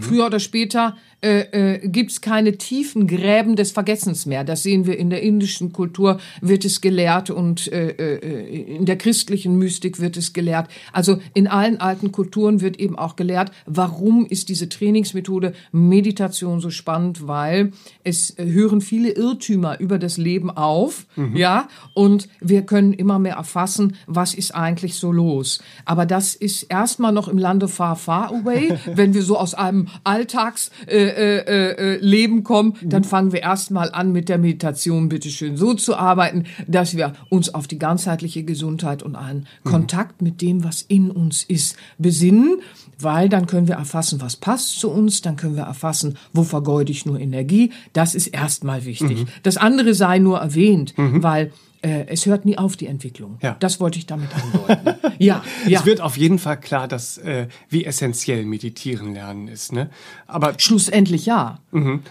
Früher 0.00 0.26
oder 0.26 0.40
später 0.40 0.96
äh, 1.22 1.76
äh, 1.76 1.88
gibt 1.88 2.10
es 2.10 2.20
keine 2.20 2.58
tiefen 2.58 3.06
Gräben 3.06 3.56
des 3.56 3.72
Vergessens 3.72 4.26
mehr. 4.26 4.44
Das 4.44 4.62
sehen 4.62 4.86
wir 4.86 4.98
in 4.98 5.08
der 5.08 5.22
indischen 5.22 5.72
Kultur, 5.72 6.20
wird 6.42 6.66
es 6.66 6.82
gelehrt 6.82 7.30
und 7.30 7.72
äh, 7.72 7.88
äh, 7.88 8.76
in 8.76 8.84
der 8.84 8.98
christlichen 8.98 9.56
Mystik 9.56 9.98
wird 9.98 10.18
es 10.18 10.34
gelehrt. 10.34 10.68
Also 10.92 11.18
in 11.32 11.46
allen 11.46 11.80
alten 11.80 12.12
Kulturen 12.12 12.60
wird 12.60 12.78
eben 12.78 12.98
auch 12.98 13.16
gelehrt, 13.16 13.50
warum 13.64 14.26
ist 14.26 14.50
diese 14.50 14.68
Trainingsmethode 14.68 15.54
Meditation 15.72 16.60
so 16.60 16.68
spannend, 16.68 17.26
weil 17.26 17.72
es 18.04 18.38
äh, 18.38 18.44
hören 18.44 18.82
viele 18.82 19.10
Irrtümer 19.10 19.80
über 19.80 19.98
das 19.98 20.18
Leben 20.18 20.50
auf, 20.50 21.06
ja, 21.34 21.68
und 21.94 22.28
wir 22.40 22.62
können 22.62 22.92
immer 22.92 23.18
mehr 23.18 23.36
erfassen, 23.36 23.96
was 24.06 24.34
ist 24.34 24.54
eigentlich 24.54 24.96
so 24.96 25.12
los. 25.12 25.60
Aber 25.86 26.04
das 26.04 26.34
ist 26.34 26.64
erstmal 26.64 27.12
noch 27.12 27.28
im 27.28 27.38
Lande 27.38 27.68
far, 27.68 27.96
far 27.96 28.30
away, 28.30 28.78
wenn 28.94 29.14
wir 29.14 29.22
so 29.22 29.38
aus 29.38 29.54
einem 29.54 29.88
Alltagsleben 30.04 31.05
äh, 31.05 31.05
äh, 31.08 31.94
äh, 31.94 31.98
Leben 31.98 32.44
kommen, 32.44 32.74
dann 32.82 33.04
fangen 33.04 33.32
wir 33.32 33.42
erstmal 33.42 33.90
an 33.92 34.12
mit 34.12 34.28
der 34.28 34.38
Meditation, 34.38 35.08
bitteschön, 35.08 35.56
so 35.56 35.74
zu 35.74 35.96
arbeiten, 35.96 36.44
dass 36.66 36.96
wir 36.96 37.12
uns 37.28 37.54
auf 37.54 37.66
die 37.66 37.78
ganzheitliche 37.78 38.44
Gesundheit 38.44 39.02
und 39.02 39.16
einen 39.16 39.46
Kontakt 39.64 40.22
mit 40.22 40.42
dem, 40.42 40.64
was 40.64 40.82
in 40.82 41.10
uns 41.10 41.44
ist, 41.44 41.76
besinnen, 41.98 42.60
weil 42.98 43.28
dann 43.28 43.46
können 43.46 43.68
wir 43.68 43.76
erfassen, 43.76 44.20
was 44.20 44.36
passt 44.36 44.80
zu 44.80 44.90
uns, 44.90 45.22
dann 45.22 45.36
können 45.36 45.56
wir 45.56 45.64
erfassen, 45.64 46.16
wo 46.32 46.42
vergeude 46.42 46.92
ich 46.92 47.06
nur 47.06 47.18
Energie. 47.18 47.72
Das 47.92 48.14
ist 48.14 48.28
erstmal 48.28 48.84
wichtig. 48.84 49.26
Das 49.42 49.56
andere 49.56 49.94
sei 49.94 50.18
nur 50.18 50.38
erwähnt, 50.38 50.94
weil 50.96 51.52
äh, 51.86 52.06
es 52.08 52.26
hört 52.26 52.44
nie 52.44 52.58
auf, 52.58 52.76
die 52.76 52.86
Entwicklung. 52.86 53.38
Ja. 53.42 53.56
Das 53.60 53.78
wollte 53.78 53.98
ich 53.98 54.06
damit 54.06 54.30
andeuten. 54.34 54.98
ja, 55.18 55.44
ja. 55.66 55.78
Es 55.78 55.86
wird 55.86 56.00
auf 56.00 56.16
jeden 56.16 56.40
Fall 56.40 56.58
klar, 56.58 56.88
dass 56.88 57.16
äh, 57.18 57.46
wie 57.68 57.84
essentiell 57.84 58.44
Meditieren 58.44 59.14
lernen 59.14 59.46
ist. 59.46 59.72
Ne? 59.72 59.90
Aber 60.26 60.54
Schlussendlich 60.58 61.26
ja. 61.26 61.60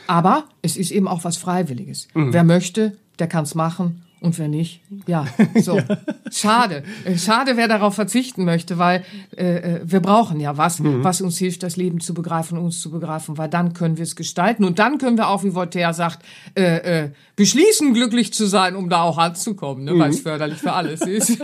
Aber 0.08 0.46
es 0.62 0.78
ist 0.78 0.92
eben 0.92 1.08
auch 1.08 1.24
was 1.24 1.38
Freiwilliges. 1.38 2.08
Wer 2.14 2.44
möchte, 2.44 2.98
der 3.20 3.28
kann 3.28 3.44
es 3.44 3.56
machen. 3.56 4.05
Und 4.26 4.40
wer 4.40 4.48
nicht, 4.48 4.82
ja, 5.06 5.28
so. 5.62 5.80
Schade. 6.32 6.82
Äh, 7.04 7.16
Schade, 7.16 7.58
wer 7.58 7.68
darauf 7.68 7.94
verzichten 7.94 8.44
möchte, 8.44 8.80
weil 8.80 9.04
äh, 9.38 9.76
äh, 9.76 9.82
wir 9.84 10.00
brauchen 10.00 10.40
ja 10.40 10.58
was, 10.58 10.84
was 10.84 11.22
uns 11.22 11.38
hilft, 11.38 11.62
das 11.62 11.76
Leben 11.76 12.00
zu 12.00 12.16
begreifen, 12.16 12.58
uns 12.58 12.82
zu 12.82 12.90
begreifen, 12.90 13.38
weil 13.38 13.50
dann 13.50 13.74
können 13.74 13.98
wir 13.98 14.04
es 14.04 14.16
gestalten. 14.16 14.64
Und 14.64 14.80
dann 14.80 14.98
können 14.98 15.16
wir 15.16 15.28
auch, 15.28 15.44
wie 15.44 15.54
Voltaire 15.54 15.94
sagt, 15.94 16.26
äh, 16.56 17.04
äh, 17.04 17.10
beschließen, 17.36 17.94
glücklich 17.94 18.34
zu 18.34 18.48
sein, 18.48 18.76
um 18.76 18.90
da 18.90 19.04
auch 19.04 19.20
anzukommen, 19.20 19.84
ne, 19.84 19.96
weil 20.00 20.10
es 20.10 20.22
förderlich 20.22 20.58
für 20.58 20.74
alles 20.74 21.02
ist. 21.06 21.38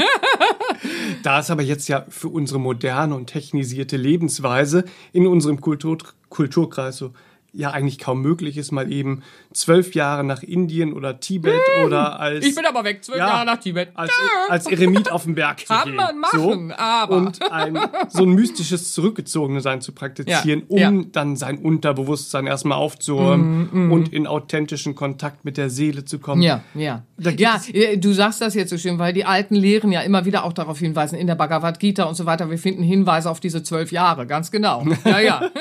da 1.23 1.37
es 1.37 1.51
aber 1.51 1.61
jetzt 1.61 1.87
ja 1.87 2.05
für 2.09 2.29
unsere 2.29 2.59
moderne 2.59 3.13
und 3.13 3.27
technisierte 3.27 3.95
Lebensweise 3.95 4.85
in 5.13 5.27
unserem 5.27 5.61
Kultur 5.61 5.99
Kulturkreis 6.29 6.97
so 6.97 7.11
ja 7.53 7.71
eigentlich 7.71 7.99
kaum 7.99 8.21
möglich 8.21 8.57
ist, 8.57 8.71
mal 8.71 8.91
eben 8.91 9.23
zwölf 9.53 9.93
Jahre 9.93 10.23
nach 10.23 10.41
Indien 10.43 10.93
oder 10.93 11.19
Tibet 11.19 11.59
oder 11.85 12.19
als 12.19 12.45
Ich 12.45 12.55
bin 12.55 12.65
aber 12.65 12.83
weg, 12.85 13.03
zwölf 13.03 13.19
Ja, 13.19 13.27
Jahre 13.27 13.45
nach 13.45 13.57
Tibet. 13.57 13.89
als, 13.93 14.11
als 14.47 14.67
Eremit 14.67 15.11
auf 15.11 15.25
den 15.25 15.35
Berg 15.35 15.59
zu 15.65 15.65
Kann 15.67 15.85
gehen. 15.87 15.95
man 15.97 16.17
machen, 16.19 16.69
so. 16.69 16.75
aber- 16.77 17.15
Und 17.15 17.51
ein, 17.51 17.77
so 18.09 18.23
ein 18.23 18.29
mystisches 18.29 18.93
Zurückgezogensein 18.93 19.81
zu 19.81 19.91
praktizieren, 19.91 20.63
Ja, 20.69 20.87
um 20.89 20.99
ja. 21.01 21.05
dann 21.11 21.35
sein 21.35 21.57
Unterbewusstsein 21.57 22.47
erstmal 22.47 22.77
aufzuräumen 22.77 23.91
und 23.91 24.13
in 24.13 24.27
authentischen 24.27 24.95
Kontakt 24.95 25.43
mit 25.45 25.57
der 25.57 25.69
Seele 25.69 26.05
zu 26.05 26.19
kommen. 26.19 26.41
Ja, 26.41 26.63
ja. 26.73 27.03
Ja, 27.37 27.61
äh, 27.73 27.97
du 27.97 28.13
sagst 28.13 28.41
das 28.41 28.53
jetzt 28.55 28.69
so 28.69 28.77
schön, 28.77 28.97
weil 28.97 29.13
die 29.13 29.25
alten 29.25 29.55
Lehren 29.55 29.91
ja 29.91 30.01
immer 30.01 30.25
wieder 30.25 30.43
auch 30.45 30.53
darauf 30.53 30.79
hinweisen, 30.79 31.15
in 31.15 31.27
der 31.27 31.35
Bhagavad 31.35 31.79
Gita 31.79 32.03
und 32.05 32.15
so 32.15 32.25
weiter, 32.25 32.49
wir 32.49 32.57
finden 32.57 32.81
Hinweise 32.83 33.29
auf 33.29 33.39
diese 33.39 33.61
zwölf 33.61 33.91
Jahre, 33.91 34.25
ganz 34.25 34.51
genau. 34.51 34.85
Ja, 35.05 35.19
ja. 35.19 35.41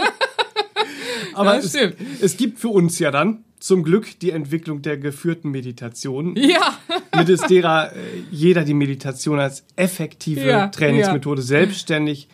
Aber 1.40 1.58
es, 1.58 1.74
es 2.20 2.36
gibt 2.36 2.58
für 2.58 2.68
uns 2.68 2.98
ja 2.98 3.10
dann 3.10 3.44
zum 3.58 3.82
Glück 3.82 4.18
die 4.20 4.30
Entwicklung 4.30 4.82
der 4.82 4.96
geführten 4.96 5.50
Meditation, 5.50 6.34
Ja. 6.36 6.78
mittels 7.16 7.42
derer 7.42 7.92
äh, 7.92 7.96
jeder 8.30 8.64
die 8.64 8.74
Meditation 8.74 9.38
als 9.38 9.64
effektive 9.76 10.46
Ja, 10.46 10.68
Trainingsmethode 10.68 11.42
selbstständig 11.42 12.28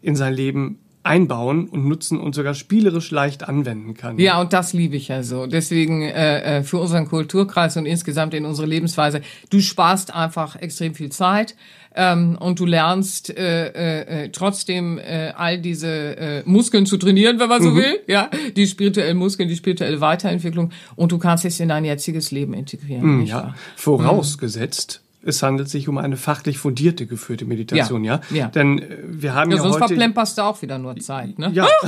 in 0.00 0.14
sein 0.14 0.34
Leben 0.34 0.78
einbauen 1.02 1.68
und 1.68 1.88
nutzen 1.88 2.20
und 2.20 2.34
sogar 2.34 2.54
spielerisch 2.54 3.10
leicht 3.10 3.48
anwenden 3.48 3.94
kann. 3.94 4.18
Ja, 4.18 4.40
und 4.40 4.52
das 4.52 4.72
liebe 4.72 4.96
ich 4.96 5.08
ja 5.08 5.22
so. 5.22 5.46
Deswegen 5.46 6.02
äh, 6.02 6.58
äh, 6.58 6.62
für 6.62 6.78
unseren 6.78 7.08
Kulturkreis 7.08 7.76
und 7.76 7.86
insgesamt 7.86 8.34
in 8.34 8.44
unsere 8.44 8.66
Lebensweise, 8.66 9.22
du 9.50 9.60
sparst 9.60 10.14
einfach 10.14 10.56
extrem 10.56 10.94
viel 10.94 11.10
Zeit 11.10 11.56
ähm, 11.98 12.38
und 12.38 12.60
du 12.60 12.64
lernst 12.64 13.36
äh, 13.36 13.66
äh, 13.66 14.24
äh, 14.24 14.28
trotzdem 14.30 14.98
äh, 14.98 15.32
all 15.36 15.58
diese 15.58 15.88
äh, 16.16 16.42
Muskeln 16.46 16.86
zu 16.86 16.96
trainieren, 16.96 17.40
wenn 17.40 17.48
man 17.48 17.60
so 17.60 17.74
will, 17.74 18.00
ja, 18.06 18.30
die 18.56 18.66
spirituellen 18.68 19.16
Muskeln, 19.16 19.48
die 19.48 19.56
spirituelle 19.56 20.00
Weiterentwicklung 20.00 20.70
und 20.94 21.10
du 21.10 21.18
kannst 21.18 21.44
es 21.44 21.58
in 21.58 21.68
dein 21.68 21.84
jetziges 21.84 22.30
Leben 22.30 22.54
integrieren. 22.54 23.18
nicht 23.18 23.30
Ja, 23.30 23.36
wahr? 23.42 23.54
vorausgesetzt, 23.76 25.02
es 25.24 25.42
handelt 25.42 25.68
sich 25.68 25.88
um 25.88 25.98
eine 25.98 26.16
fachlich 26.16 26.58
fundierte 26.58 27.06
geführte 27.06 27.44
Meditation, 27.44 28.04
ja? 28.04 28.20
Ja, 28.30 28.36
ja. 28.36 28.46
Denn 28.48 28.78
äh, 28.78 28.84
wir 29.02 29.34
haben 29.34 29.50
Ja, 29.50 29.56
ja, 29.56 29.62
sonst 29.64 29.74
heute 29.76 29.88
verplemperst 29.88 30.38
du 30.38 30.42
auch 30.42 30.62
wieder 30.62 30.78
nur 30.78 30.96
Zeit, 30.98 31.38
ne? 31.38 31.50
Ja. 31.52 31.66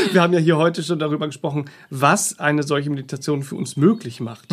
Wir 0.12 0.22
haben 0.22 0.32
ja 0.32 0.38
hier 0.38 0.56
heute 0.56 0.82
schon 0.82 0.98
darüber 0.98 1.26
gesprochen, 1.26 1.66
was 1.90 2.38
eine 2.38 2.62
solche 2.62 2.90
Meditation 2.90 3.42
für 3.42 3.56
uns 3.56 3.76
möglich 3.76 4.20
macht. 4.20 4.50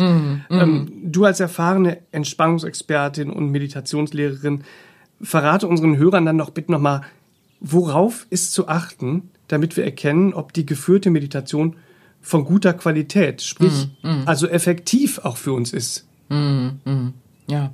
ähm, 0.50 0.92
du 1.04 1.24
als 1.24 1.40
erfahrene 1.40 1.98
Entspannungsexpertin 2.12 3.30
und 3.30 3.50
Meditationslehrerin, 3.50 4.64
verrate 5.20 5.66
unseren 5.66 5.96
Hörern 5.96 6.26
dann 6.26 6.38
doch 6.38 6.50
bitte 6.50 6.72
nochmal, 6.72 7.02
worauf 7.60 8.26
ist 8.30 8.52
zu 8.52 8.68
achten, 8.68 9.30
damit 9.48 9.76
wir 9.76 9.84
erkennen, 9.84 10.32
ob 10.34 10.52
die 10.52 10.66
geführte 10.66 11.10
Meditation 11.10 11.76
von 12.20 12.44
guter 12.44 12.74
Qualität, 12.74 13.42
sprich 13.42 13.88
also 14.26 14.46
effektiv 14.48 15.18
auch 15.18 15.36
für 15.36 15.52
uns 15.52 15.72
ist. 15.72 16.06
Ja. 17.46 17.72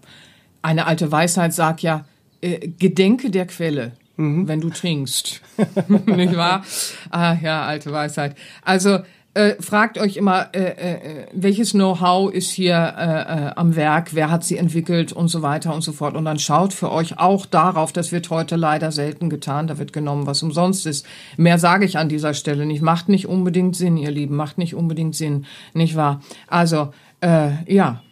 Eine 0.63 0.87
alte 0.87 1.11
Weisheit 1.11 1.53
sagt 1.53 1.83
ja, 1.83 2.07
äh, 2.41 2.69
gedenke 2.69 3.31
der 3.31 3.47
Quelle, 3.47 3.93
wenn 4.17 4.61
du 4.61 4.71
trinkst. 4.71 5.41
Nicht 6.07 6.37
wahr? 6.37 6.65
Ah, 7.11 7.37
ja, 7.43 7.65
alte 7.65 7.93
Weisheit. 7.93 8.37
Also, 8.63 9.01
äh, 9.35 9.61
fragt 9.61 9.99
euch 9.99 10.17
immer, 10.17 10.55
äh, 10.55 10.61
äh, 10.61 11.27
welches 11.33 11.73
Know-how 11.73 12.33
ist 12.33 12.51
hier 12.51 12.77
äh, 12.77 13.49
äh, 13.49 13.53
am 13.57 13.75
Werk, 13.75 14.15
wer 14.15 14.31
hat 14.31 14.45
sie 14.45 14.57
entwickelt 14.57 15.13
und 15.13 15.27
so 15.27 15.43
weiter 15.43 15.75
und 15.75 15.83
so 15.83 15.91
fort. 15.91 16.15
Und 16.15 16.25
dann 16.25 16.39
schaut 16.39 16.73
für 16.73 16.93
euch 16.93 17.19
auch 17.19 17.45
darauf, 17.45 17.93
das 17.93 18.13
wird 18.13 18.31
heute 18.31 18.55
leider 18.55 18.93
selten 18.93 19.31
getan, 19.31 19.67
da 19.67 19.79
wird 19.79 19.93
genommen, 19.93 20.29
was 20.29 20.43
umsonst 20.45 20.87
ist. 20.87 21.05
Mehr 21.37 21.59
sage 21.59 21.85
ich 21.85 21.99
an 21.99 22.09
dieser 22.09 22.33
Stelle 22.33 22.65
nicht. 22.65 22.81
Macht 22.81 23.09
nicht 23.09 23.27
unbedingt 23.27 23.75
Sinn, 23.75 23.97
ihr 23.97 24.13
Lieben, 24.13 24.37
macht 24.37 24.57
nicht 24.57 24.77
unbedingt 24.77 25.17
Sinn, 25.17 25.47
nicht 25.73 25.97
wahr? 25.97 26.23
Also, 26.47 26.93
äh, 27.21 27.51
ja, 27.67 28.03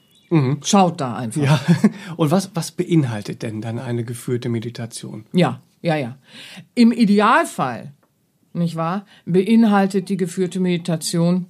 schaut 0.64 1.00
da 1.00 1.14
einfach. 1.14 1.42
Ja. 1.42 1.60
Und 2.16 2.32
was, 2.32 2.50
was 2.54 2.72
beinhaltet 2.72 3.42
denn 3.42 3.60
dann 3.60 3.78
eine 3.78 4.02
geführte 4.02 4.48
Meditation? 4.48 5.24
Ja, 5.32 5.60
ja, 5.82 5.96
ja. 5.96 6.16
Im 6.74 6.92
Idealfall, 6.92 7.92
nicht 8.52 8.76
wahr, 8.76 9.04
beinhaltet 9.26 10.08
die 10.08 10.16
geführte 10.16 10.60
Meditation, 10.60 11.46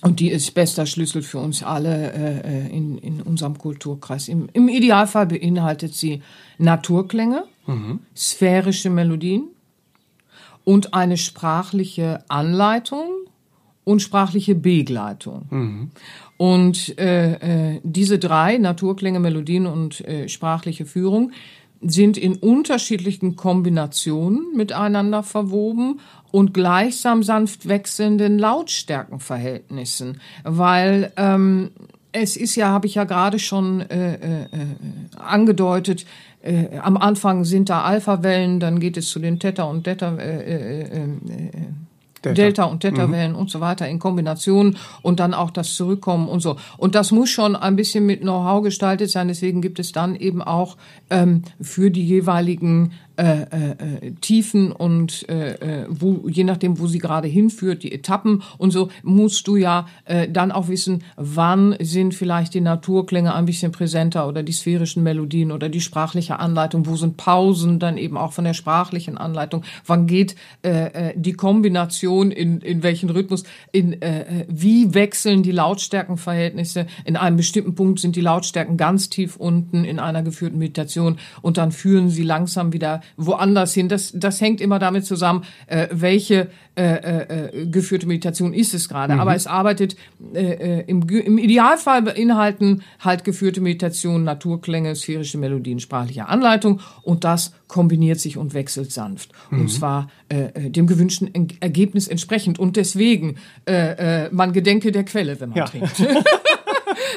und 0.00 0.18
die 0.18 0.30
ist 0.30 0.52
bester 0.54 0.84
Schlüssel 0.84 1.22
für 1.22 1.38
uns 1.38 1.62
alle 1.62 2.12
äh, 2.12 2.66
äh, 2.66 2.76
in, 2.76 2.98
in 2.98 3.22
unserem 3.22 3.56
Kulturkreis. 3.56 4.26
Im, 4.26 4.48
Im 4.52 4.68
Idealfall 4.68 5.26
beinhaltet 5.26 5.94
sie 5.94 6.22
Naturklänge, 6.58 7.44
sphärische 8.16 8.90
Melodien 8.90 9.44
und 10.64 10.92
eine 10.92 11.16
sprachliche 11.16 12.24
Anleitung 12.28 13.08
und 13.84 14.02
sprachliche 14.02 14.56
Begleitung. 14.56 15.90
Und 16.36 16.98
äh, 16.98 17.74
äh, 17.74 17.80
diese 17.84 18.18
drei, 18.18 18.58
Naturklänge, 18.58 19.20
Melodien 19.20 19.66
und 19.66 20.00
äh, 20.00 20.28
sprachliche 20.28 20.86
Führung, 20.86 21.30
sind 21.82 22.16
in 22.16 22.36
unterschiedlichen 22.36 23.36
Kombinationen 23.36 24.54
miteinander 24.54 25.22
verwoben 25.22 26.00
und 26.30 26.54
gleichsam 26.54 27.22
sanft 27.22 27.68
wechselnden 27.68 28.38
Lautstärkenverhältnissen, 28.38 30.20
weil 30.44 31.12
ähm, 31.16 31.70
es 32.12 32.36
ist 32.36 32.56
ja, 32.56 32.68
habe 32.68 32.86
ich 32.86 32.94
ja 32.94 33.04
gerade 33.04 33.38
schon 33.38 33.80
äh, 33.80 34.14
äh, 34.14 34.42
äh, 34.42 34.48
angedeutet, 35.16 36.06
äh, 36.42 36.78
am 36.78 36.96
Anfang 36.96 37.44
sind 37.44 37.68
da 37.68 37.82
Alpha-Wellen, 37.82 38.60
dann 38.60 38.80
geht 38.80 38.96
es 38.96 39.08
zu 39.08 39.18
den 39.18 39.38
Theta- 39.38 39.64
und 39.64 39.84
Theta, 39.84 40.16
äh, 40.16 40.40
äh, 40.40 40.80
äh, 40.82 41.08
Delta. 42.24 42.42
Delta 42.42 42.64
und 42.64 42.80
Theta-Wellen 42.80 43.34
und 43.34 43.50
so 43.50 43.60
weiter 43.60 43.88
in 43.88 43.98
Kombination 43.98 44.76
und 45.02 45.20
dann 45.20 45.34
auch 45.34 45.50
das 45.50 45.74
Zurückkommen 45.74 46.28
und 46.28 46.40
so. 46.40 46.56
Und 46.76 46.94
das 46.94 47.10
muss 47.10 47.30
schon 47.30 47.56
ein 47.56 47.76
bisschen 47.76 48.06
mit 48.06 48.20
Know-how 48.20 48.62
gestaltet 48.62 49.10
sein. 49.10 49.28
Deswegen 49.28 49.60
gibt 49.60 49.78
es 49.78 49.92
dann 49.92 50.14
eben 50.16 50.42
auch 50.42 50.76
ähm, 51.10 51.42
für 51.60 51.90
die 51.90 52.04
jeweiligen 52.06 52.92
äh, 53.16 53.42
äh, 53.42 54.12
Tiefen 54.20 54.72
und 54.72 55.28
äh, 55.28 55.82
äh, 55.82 55.86
wo, 55.88 56.28
je 56.28 56.44
nachdem, 56.44 56.78
wo 56.78 56.86
sie 56.86 56.98
gerade 56.98 57.28
hinführt, 57.28 57.82
die 57.82 57.92
Etappen 57.92 58.42
und 58.58 58.70
so, 58.70 58.88
musst 59.02 59.46
du 59.46 59.56
ja 59.56 59.86
äh, 60.04 60.28
dann 60.28 60.50
auch 60.50 60.68
wissen, 60.68 61.04
wann 61.16 61.76
sind 61.80 62.14
vielleicht 62.14 62.54
die 62.54 62.60
Naturklänge 62.60 63.34
ein 63.34 63.44
bisschen 63.44 63.70
präsenter 63.70 64.26
oder 64.26 64.42
die 64.42 64.52
sphärischen 64.52 65.02
Melodien 65.02 65.52
oder 65.52 65.68
die 65.68 65.80
sprachliche 65.80 66.38
Anleitung, 66.38 66.86
wo 66.86 66.96
sind 66.96 67.18
Pausen 67.18 67.78
dann 67.78 67.98
eben 67.98 68.16
auch 68.16 68.32
von 68.32 68.44
der 68.44 68.54
sprachlichen 68.54 69.18
Anleitung, 69.18 69.62
wann 69.86 70.06
geht 70.06 70.34
äh, 70.64 71.10
äh 71.10 71.12
die 71.14 71.34
Kombination 71.34 72.30
in, 72.30 72.60
in 72.60 72.82
welchen 72.82 73.10
Rhythmus, 73.10 73.44
in 73.72 74.00
äh, 74.00 74.46
wie 74.48 74.94
wechseln 74.94 75.42
die 75.42 75.52
Lautstärkenverhältnisse, 75.52 76.86
in 77.04 77.16
einem 77.16 77.36
bestimmten 77.36 77.74
Punkt 77.74 78.00
sind 78.00 78.16
die 78.16 78.20
Lautstärken 78.22 78.76
ganz 78.78 79.10
tief 79.10 79.36
unten 79.36 79.84
in 79.84 79.98
einer 79.98 80.22
geführten 80.22 80.58
Meditation 80.58 81.18
und 81.42 81.58
dann 81.58 81.72
führen 81.72 82.08
sie 82.08 82.22
langsam 82.22 82.72
wieder 82.72 83.01
woanders 83.16 83.74
hin. 83.74 83.88
Das, 83.88 84.12
das 84.14 84.40
hängt 84.40 84.60
immer 84.60 84.78
damit 84.78 85.04
zusammen, 85.06 85.44
äh, 85.66 85.88
welche 85.90 86.48
äh, 86.74 87.48
äh, 87.50 87.66
geführte 87.66 88.06
Meditation 88.06 88.54
ist 88.54 88.72
es 88.72 88.88
gerade. 88.88 89.14
Mhm. 89.14 89.20
Aber 89.20 89.34
es 89.34 89.46
arbeitet 89.46 89.96
äh, 90.34 90.80
äh 90.80 90.84
im, 90.86 91.06
im 91.08 91.38
Idealfall 91.38 92.02
beinhalten 92.02 92.82
halt 92.98 93.24
geführte 93.24 93.60
Meditation, 93.60 94.24
Naturklänge, 94.24 94.94
sphärische 94.94 95.38
Melodien, 95.38 95.80
sprachliche 95.80 96.28
Anleitung 96.28 96.80
und 97.02 97.24
das 97.24 97.52
kombiniert 97.68 98.20
sich 98.20 98.36
und 98.36 98.54
wechselt 98.54 98.92
sanft. 98.92 99.32
Mhm. 99.50 99.60
Und 99.60 99.68
zwar 99.68 100.08
äh, 100.28 100.44
äh 100.54 100.70
dem 100.70 100.86
gewünschten 100.86 101.30
Ergebnis 101.60 102.08
entsprechend. 102.08 102.58
Und 102.58 102.76
deswegen, 102.76 103.36
äh, 103.66 104.24
äh, 104.24 104.28
man 104.32 104.52
gedenke 104.52 104.92
der 104.92 105.04
Quelle, 105.04 105.40
wenn 105.40 105.50
man 105.50 105.58
ja. 105.58 105.64
trinkt. 105.66 105.92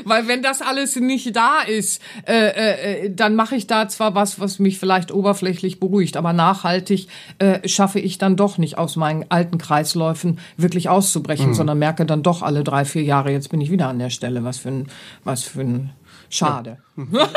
Weil 0.03 0.27
wenn 0.27 0.41
das 0.41 0.61
alles 0.61 0.95
nicht 0.95 1.35
da 1.35 1.61
ist, 1.61 2.01
äh, 2.27 3.05
äh, 3.05 3.13
dann 3.13 3.35
mache 3.35 3.55
ich 3.55 3.67
da 3.67 3.87
zwar 3.87 4.15
was, 4.15 4.39
was 4.39 4.59
mich 4.59 4.79
vielleicht 4.79 5.11
oberflächlich 5.11 5.79
beruhigt, 5.79 6.17
aber 6.17 6.33
nachhaltig 6.33 7.07
äh, 7.39 7.67
schaffe 7.67 7.99
ich 7.99 8.17
dann 8.17 8.35
doch 8.35 8.57
nicht 8.57 8.77
aus 8.77 8.95
meinen 8.95 9.25
alten 9.29 9.57
Kreisläufen 9.57 10.39
wirklich 10.57 10.89
auszubrechen, 10.89 11.49
mhm. 11.49 11.53
sondern 11.53 11.79
merke 11.79 12.05
dann 12.05 12.23
doch 12.23 12.41
alle 12.41 12.63
drei, 12.63 12.85
vier 12.85 13.03
Jahre, 13.03 13.31
jetzt 13.31 13.49
bin 13.49 13.61
ich 13.61 13.71
wieder 13.71 13.87
an 13.87 13.99
der 13.99 14.09
Stelle. 14.09 14.43
Was 14.43 14.57
für 14.57 14.69
ein, 14.69 14.87
was 15.23 15.43
für 15.43 15.61
ein 15.61 15.91
Schade. 16.29 16.77
Ja. 16.97 17.03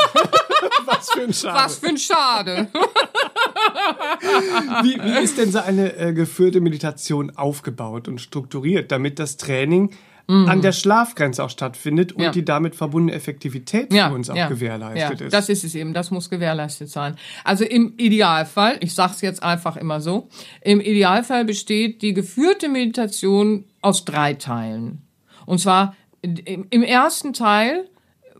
was 0.85 1.11
für 1.11 1.21
ein 1.21 1.33
Schade. 1.33 1.57
Was 1.57 1.77
für 1.77 1.87
ein 1.87 1.97
Schade. 1.97 2.67
wie, 4.83 4.97
wie 5.03 5.23
ist 5.23 5.37
denn 5.37 5.51
so 5.51 5.59
eine 5.59 5.95
äh, 5.95 6.13
geführte 6.13 6.61
Meditation 6.61 7.35
aufgebaut 7.35 8.07
und 8.07 8.19
strukturiert, 8.19 8.91
damit 8.91 9.19
das 9.19 9.37
Training 9.37 9.91
mhm. 10.29 10.47
an 10.47 10.61
der 10.61 10.71
Schlafgrenze 10.71 11.43
auch 11.43 11.49
stattfindet 11.49 12.13
und 12.13 12.23
ja. 12.23 12.31
die 12.31 12.45
damit 12.45 12.75
verbundene 12.75 13.17
Effektivität 13.17 13.91
ja, 13.91 14.09
für 14.09 14.15
uns 14.15 14.29
auch 14.29 14.35
ja, 14.35 14.47
gewährleistet 14.47 15.21
ist. 15.21 15.33
Das 15.33 15.49
ist 15.49 15.63
es 15.63 15.75
eben, 15.75 15.93
das 15.93 16.11
muss 16.11 16.29
gewährleistet 16.29 16.89
sein. 16.89 17.15
Also 17.43 17.65
im 17.65 17.95
Idealfall, 17.97 18.77
ich 18.79 18.93
sage 18.93 19.13
es 19.15 19.21
jetzt 19.21 19.43
einfach 19.43 19.75
immer 19.75 19.99
so, 19.99 20.29
im 20.61 20.79
Idealfall 20.79 21.45
besteht 21.45 22.01
die 22.01 22.13
geführte 22.13 22.69
Meditation 22.69 23.65
aus 23.81 24.05
drei 24.05 24.35
Teilen. 24.35 25.01
Und 25.45 25.59
zwar 25.59 25.95
im 26.21 26.83
ersten 26.83 27.33
Teil 27.33 27.89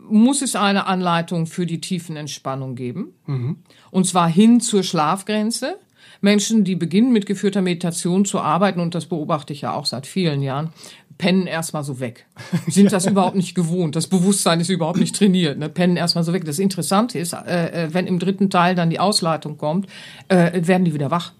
muss 0.08 0.42
es 0.42 0.56
eine 0.56 0.86
Anleitung 0.86 1.46
für 1.46 1.66
die 1.66 1.80
tiefen 1.80 2.16
Entspannung 2.16 2.74
geben. 2.74 3.14
Mhm. 3.26 3.58
Und 3.90 4.06
zwar 4.06 4.28
hin 4.28 4.60
zur 4.60 4.82
Schlafgrenze. 4.82 5.78
Menschen, 6.20 6.64
die 6.64 6.76
beginnen 6.76 7.12
mit 7.12 7.26
geführter 7.26 7.62
Meditation 7.62 8.24
zu 8.24 8.40
arbeiten, 8.40 8.80
und 8.80 8.94
das 8.94 9.06
beobachte 9.06 9.52
ich 9.52 9.62
ja 9.62 9.74
auch 9.74 9.86
seit 9.86 10.06
vielen 10.06 10.42
Jahren, 10.42 10.72
pennen 11.20 11.46
erstmal 11.46 11.84
so 11.84 12.00
weg. 12.00 12.26
Sind 12.66 12.92
das 12.92 13.06
überhaupt 13.06 13.36
nicht 13.36 13.54
gewohnt. 13.54 13.94
Das 13.94 14.06
Bewusstsein 14.06 14.60
ist 14.60 14.70
überhaupt 14.70 14.98
nicht 14.98 15.14
trainiert. 15.14 15.58
Ne? 15.58 15.68
Pennen 15.68 15.96
erstmal 15.96 16.24
so 16.24 16.32
weg. 16.32 16.44
Das 16.46 16.58
Interessante 16.58 17.18
ist, 17.18 17.34
äh, 17.34 17.84
äh, 17.84 17.94
wenn 17.94 18.06
im 18.06 18.18
dritten 18.18 18.48
Teil 18.48 18.74
dann 18.74 18.88
die 18.88 19.00
Ausleitung 19.00 19.58
kommt, 19.58 19.86
äh, 20.28 20.66
werden 20.66 20.84
die 20.84 20.94
wieder 20.94 21.10
wach. 21.10 21.32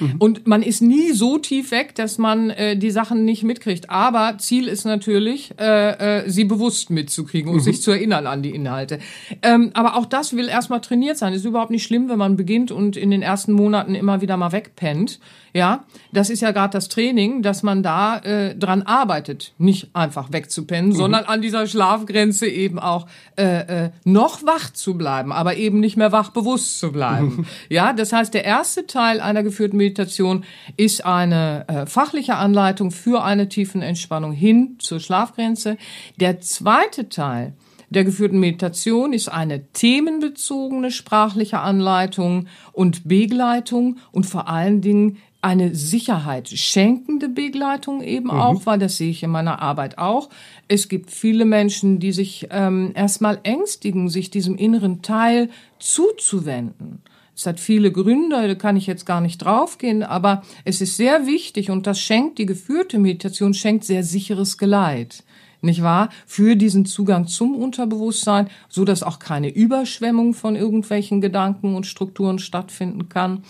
Mhm. 0.00 0.14
Und 0.18 0.46
man 0.46 0.62
ist 0.62 0.82
nie 0.82 1.12
so 1.12 1.38
tief 1.38 1.70
weg, 1.70 1.94
dass 1.94 2.18
man 2.18 2.50
äh, 2.50 2.76
die 2.76 2.90
Sachen 2.90 3.24
nicht 3.24 3.42
mitkriegt. 3.42 3.90
Aber 3.90 4.38
Ziel 4.38 4.68
ist 4.68 4.84
natürlich, 4.84 5.54
äh, 5.58 6.22
äh, 6.24 6.30
sie 6.30 6.44
bewusst 6.44 6.90
mitzukriegen 6.90 7.50
und 7.50 7.58
mhm. 7.58 7.62
sich 7.62 7.82
zu 7.82 7.90
erinnern 7.90 8.26
an 8.26 8.42
die 8.42 8.50
Inhalte. 8.50 8.98
Ähm, 9.42 9.70
aber 9.74 9.96
auch 9.96 10.06
das 10.06 10.36
will 10.36 10.48
erstmal 10.48 10.80
trainiert 10.80 11.18
sein. 11.18 11.32
Ist 11.32 11.44
überhaupt 11.44 11.70
nicht 11.70 11.84
schlimm, 11.84 12.08
wenn 12.08 12.18
man 12.18 12.36
beginnt 12.36 12.70
und 12.70 12.96
in 12.96 13.10
den 13.10 13.22
ersten 13.22 13.52
Monaten 13.52 13.94
immer 13.94 14.20
wieder 14.20 14.36
mal 14.36 14.52
wegpennt. 14.52 15.20
Ja, 15.56 15.84
das 16.12 16.28
ist 16.28 16.42
ja 16.42 16.50
gerade 16.50 16.72
das 16.72 16.88
Training, 16.88 17.40
dass 17.40 17.62
man 17.62 17.82
da 17.82 18.18
äh, 18.18 18.54
dran 18.54 18.82
arbeitet, 18.82 19.54
nicht 19.56 19.88
einfach 19.94 20.30
wegzupennen, 20.30 20.90
mhm. 20.90 20.96
sondern 20.96 21.24
an 21.24 21.40
dieser 21.40 21.66
Schlafgrenze 21.66 22.46
eben 22.46 22.78
auch 22.78 23.06
äh, 23.38 23.84
äh, 23.84 23.90
noch 24.04 24.44
wach 24.44 24.70
zu 24.74 24.98
bleiben, 24.98 25.32
aber 25.32 25.56
eben 25.56 25.80
nicht 25.80 25.96
mehr 25.96 26.12
wach 26.12 26.28
bewusst 26.28 26.78
zu 26.78 26.92
bleiben. 26.92 27.36
Mhm. 27.38 27.46
Ja, 27.70 27.94
das 27.94 28.12
heißt, 28.12 28.34
der 28.34 28.44
erste 28.44 28.86
Teil 28.86 29.18
einer 29.20 29.42
geführten 29.42 29.78
Meditation 29.86 30.44
ist 30.76 31.04
eine 31.04 31.64
äh, 31.68 31.86
fachliche 31.86 32.36
Anleitung 32.36 32.90
für 32.90 33.22
eine 33.22 33.48
tiefen 33.48 33.82
Entspannung 33.82 34.32
hin 34.32 34.76
zur 34.78 35.00
Schlafgrenze. 35.00 35.76
Der 36.16 36.40
zweite 36.40 37.08
Teil 37.08 37.52
der 37.90 38.02
geführten 38.04 38.40
Meditation 38.40 39.12
ist 39.12 39.28
eine 39.28 39.64
themenbezogene 39.72 40.90
sprachliche 40.90 41.60
Anleitung 41.60 42.48
und 42.72 43.06
Begleitung 43.06 43.98
und 44.10 44.26
vor 44.26 44.48
allen 44.48 44.80
Dingen 44.80 45.18
eine 45.40 45.76
Sicherheit 45.76 46.48
schenkende 46.48 47.28
Begleitung 47.28 48.02
eben 48.02 48.24
mhm. 48.24 48.40
auch 48.40 48.66
weil 48.66 48.80
das 48.80 48.96
sehe 48.96 49.10
ich 49.10 49.22
in 49.22 49.30
meiner 49.30 49.62
Arbeit 49.62 49.98
auch. 49.98 50.28
Es 50.66 50.88
gibt 50.88 51.12
viele 51.12 51.44
Menschen, 51.44 52.00
die 52.00 52.10
sich 52.10 52.48
ähm, 52.50 52.90
erstmal 52.96 53.38
ängstigen, 53.44 54.08
sich 54.08 54.30
diesem 54.30 54.56
inneren 54.56 55.02
Teil 55.02 55.48
zuzuwenden. 55.78 57.02
Es 57.36 57.46
hat 57.46 57.60
viele 57.60 57.92
Gründe, 57.92 58.48
da 58.48 58.54
kann 58.54 58.76
ich 58.76 58.86
jetzt 58.86 59.04
gar 59.04 59.20
nicht 59.20 59.38
draufgehen, 59.38 60.02
aber 60.02 60.42
es 60.64 60.80
ist 60.80 60.96
sehr 60.96 61.26
wichtig 61.26 61.70
und 61.70 61.86
das 61.86 62.00
schenkt, 62.00 62.38
die 62.38 62.46
geführte 62.46 62.98
Meditation 62.98 63.52
schenkt 63.52 63.84
sehr 63.84 64.02
sicheres 64.02 64.56
Geleit 64.56 65.22
nicht 65.62 65.82
wahr? 65.82 66.08
Für 66.26 66.56
diesen 66.56 66.86
Zugang 66.86 67.26
zum 67.26 67.54
Unterbewusstsein, 67.54 68.48
so 68.68 68.84
dass 68.84 69.02
auch 69.02 69.18
keine 69.18 69.48
Überschwemmung 69.50 70.32
von 70.32 70.56
irgendwelchen 70.56 71.20
Gedanken 71.20 71.74
und 71.74 71.86
Strukturen 71.86 72.38
stattfinden 72.38 73.08
kann. 73.08 73.42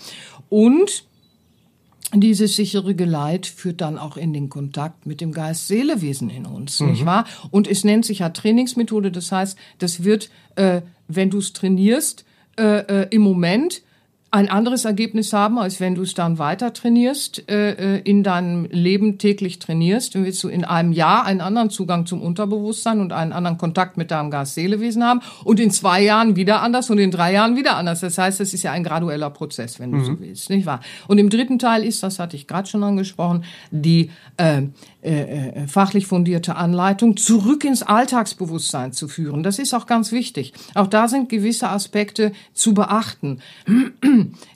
Und 0.49 1.05
dieses 2.13 2.55
sichere 2.55 2.95
Geleit 2.95 3.45
führt 3.45 3.81
dann 3.81 3.97
auch 3.97 4.15
in 4.15 4.33
den 4.33 4.49
Kontakt 4.49 5.05
mit 5.05 5.19
dem 5.19 5.33
Geist-Seele-Wesen 5.33 6.29
in 6.29 6.45
uns, 6.45 6.79
mhm. 6.79 6.91
nicht 6.91 7.05
wahr? 7.05 7.25
Und 7.51 7.67
es 7.67 7.83
nennt 7.83 8.05
sich 8.05 8.19
ja 8.19 8.29
Trainingsmethode, 8.29 9.11
das 9.11 9.31
heißt, 9.31 9.57
das 9.79 10.03
wird, 10.03 10.29
äh, 10.55 10.81
wenn 11.07 11.29
du 11.29 11.39
es 11.39 11.53
trainierst, 11.53 12.23
äh, 12.57 13.03
äh, 13.03 13.07
im 13.11 13.21
Moment 13.21 13.81
ein 14.29 14.49
anderes 14.49 14.83
Ergebnis 14.83 15.31
haben, 15.31 15.57
als 15.57 15.79
wenn 15.79 15.95
du 15.95 16.01
es 16.01 16.13
dann 16.13 16.37
weiter 16.37 16.73
trainierst, 16.73 17.49
äh, 17.49 17.95
äh, 17.95 18.01
in 18.03 18.23
deinem 18.23 18.65
Leben 18.65 19.17
täglich 19.17 19.59
trainierst. 19.59 20.15
Dann 20.15 20.25
willst 20.25 20.43
du 20.43 20.49
in 20.49 20.65
einem 20.65 20.91
Jahr 20.91 21.25
einen 21.25 21.39
anderen 21.39 21.69
Zugang 21.69 22.05
zum 22.05 22.21
Unterbewusstsein 22.21 22.99
und 22.99 23.13
einen 23.13 23.31
anderen 23.31 23.57
Kontakt 23.57 23.95
mit 23.95 24.11
deinem 24.11 24.29
Geist-Seele-Wesen 24.29 25.03
haben 25.03 25.21
und 25.45 25.61
in 25.61 25.71
zwei 25.71 26.03
Jahren 26.03 26.35
wieder 26.35 26.61
anders 26.61 26.89
und 26.89 26.99
in 26.99 27.09
drei 27.09 27.33
Jahren 27.33 27.55
wieder 27.55 27.77
anders. 27.77 28.01
Das 28.01 28.17
heißt, 28.17 28.41
es 28.41 28.53
ist 28.53 28.63
ja 28.63 28.73
ein 28.73 28.83
gradueller 28.83 29.29
Prozess, 29.29 29.79
wenn 29.79 29.91
du 29.91 29.99
mhm. 29.99 30.05
so 30.05 30.19
willst, 30.19 30.49
nicht 30.49 30.65
wahr? 30.65 30.81
Und 31.07 31.19
im 31.19 31.29
dritten 31.29 31.57
Teil 31.57 31.83
ist, 31.83 32.03
das 32.03 32.19
hatte 32.19 32.35
ich 32.35 32.47
gerade 32.47 32.67
schon 32.67 32.83
angesprochen, 32.83 33.45
die 33.71 34.11
äh, 34.35 34.63
äh, 35.07 35.63
äh, 35.63 35.67
fachlich 35.67 36.05
fundierte 36.05 36.57
Anleitung 36.57 37.15
zurück 37.15 37.63
ins 37.63 37.81
Alltagsbewusstsein 37.81 38.91
zu 38.91 39.07
führen. 39.07 39.41
Das 39.41 39.57
ist 39.57 39.73
auch 39.73 39.85
ganz 39.85 40.11
wichtig. 40.11 40.51
Auch 40.75 40.87
da 40.87 41.07
sind 41.07 41.29
gewisse 41.29 41.69
Aspekte 41.69 42.33
zu 42.53 42.73
beachten. 42.73 43.39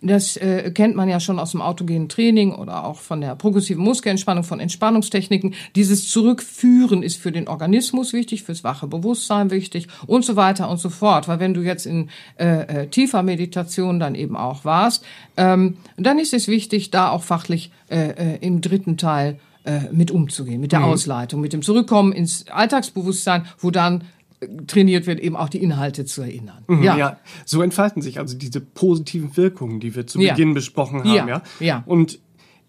Das 0.01 0.35
äh, 0.37 0.71
kennt 0.71 0.95
man 0.95 1.07
ja 1.07 1.19
schon 1.19 1.37
aus 1.39 1.51
dem 1.51 1.61
autogenen 1.61 2.09
Training 2.09 2.53
oder 2.53 2.85
auch 2.85 2.99
von 2.99 3.21
der 3.21 3.35
progressiven 3.35 3.83
Muskelentspannung, 3.83 4.43
von 4.43 4.59
Entspannungstechniken. 4.59 5.53
Dieses 5.75 6.09
Zurückführen 6.09 7.03
ist 7.03 7.17
für 7.17 7.31
den 7.31 7.47
Organismus 7.47 8.11
wichtig, 8.11 8.43
fürs 8.43 8.63
wache 8.63 8.87
Bewusstsein 8.87 9.51
wichtig 9.51 9.87
und 10.07 10.25
so 10.25 10.35
weiter 10.35 10.69
und 10.69 10.79
so 10.79 10.89
fort. 10.89 11.27
Weil 11.27 11.39
wenn 11.39 11.53
du 11.53 11.61
jetzt 11.61 11.85
in 11.85 12.09
äh, 12.37 12.81
äh, 12.83 12.87
tiefer 12.87 13.21
Meditation 13.21 13.99
dann 13.99 14.15
eben 14.15 14.35
auch 14.35 14.65
warst, 14.65 15.05
ähm, 15.37 15.77
dann 15.97 16.19
ist 16.19 16.33
es 16.33 16.47
wichtig, 16.47 16.89
da 16.91 17.09
auch 17.09 17.23
fachlich 17.23 17.71
äh, 17.89 18.37
im 18.41 18.61
dritten 18.61 18.97
Teil 18.97 19.39
äh, 19.63 19.81
mit 19.91 20.11
umzugehen, 20.11 20.61
mit 20.61 20.71
der 20.71 20.79
mhm. 20.79 20.85
Ausleitung, 20.85 21.41
mit 21.41 21.53
dem 21.53 21.61
Zurückkommen 21.61 22.13
ins 22.13 22.45
Alltagsbewusstsein, 22.47 23.45
wo 23.59 23.71
dann 23.71 24.03
äh, 24.39 24.47
trainiert 24.67 25.07
wird, 25.07 25.19
eben 25.19 25.35
auch 25.35 25.49
die 25.49 25.61
Inhalte 25.61 26.05
zu 26.05 26.21
erinnern. 26.21 26.63
Mhm, 26.67 26.83
ja. 26.83 26.97
ja. 26.97 27.17
so 27.45 27.61
entfalten 27.61 28.01
sich 28.01 28.19
also 28.19 28.37
diese 28.37 28.61
positiven 28.61 29.35
Wirkungen, 29.37 29.79
die 29.79 29.95
wir 29.95 30.07
zu 30.07 30.19
Beginn 30.19 30.53
besprochen 30.53 30.99
haben. 30.99 31.13
Ja. 31.13 31.27
ja. 31.27 31.41
ja. 31.59 31.83
Und 31.85 32.19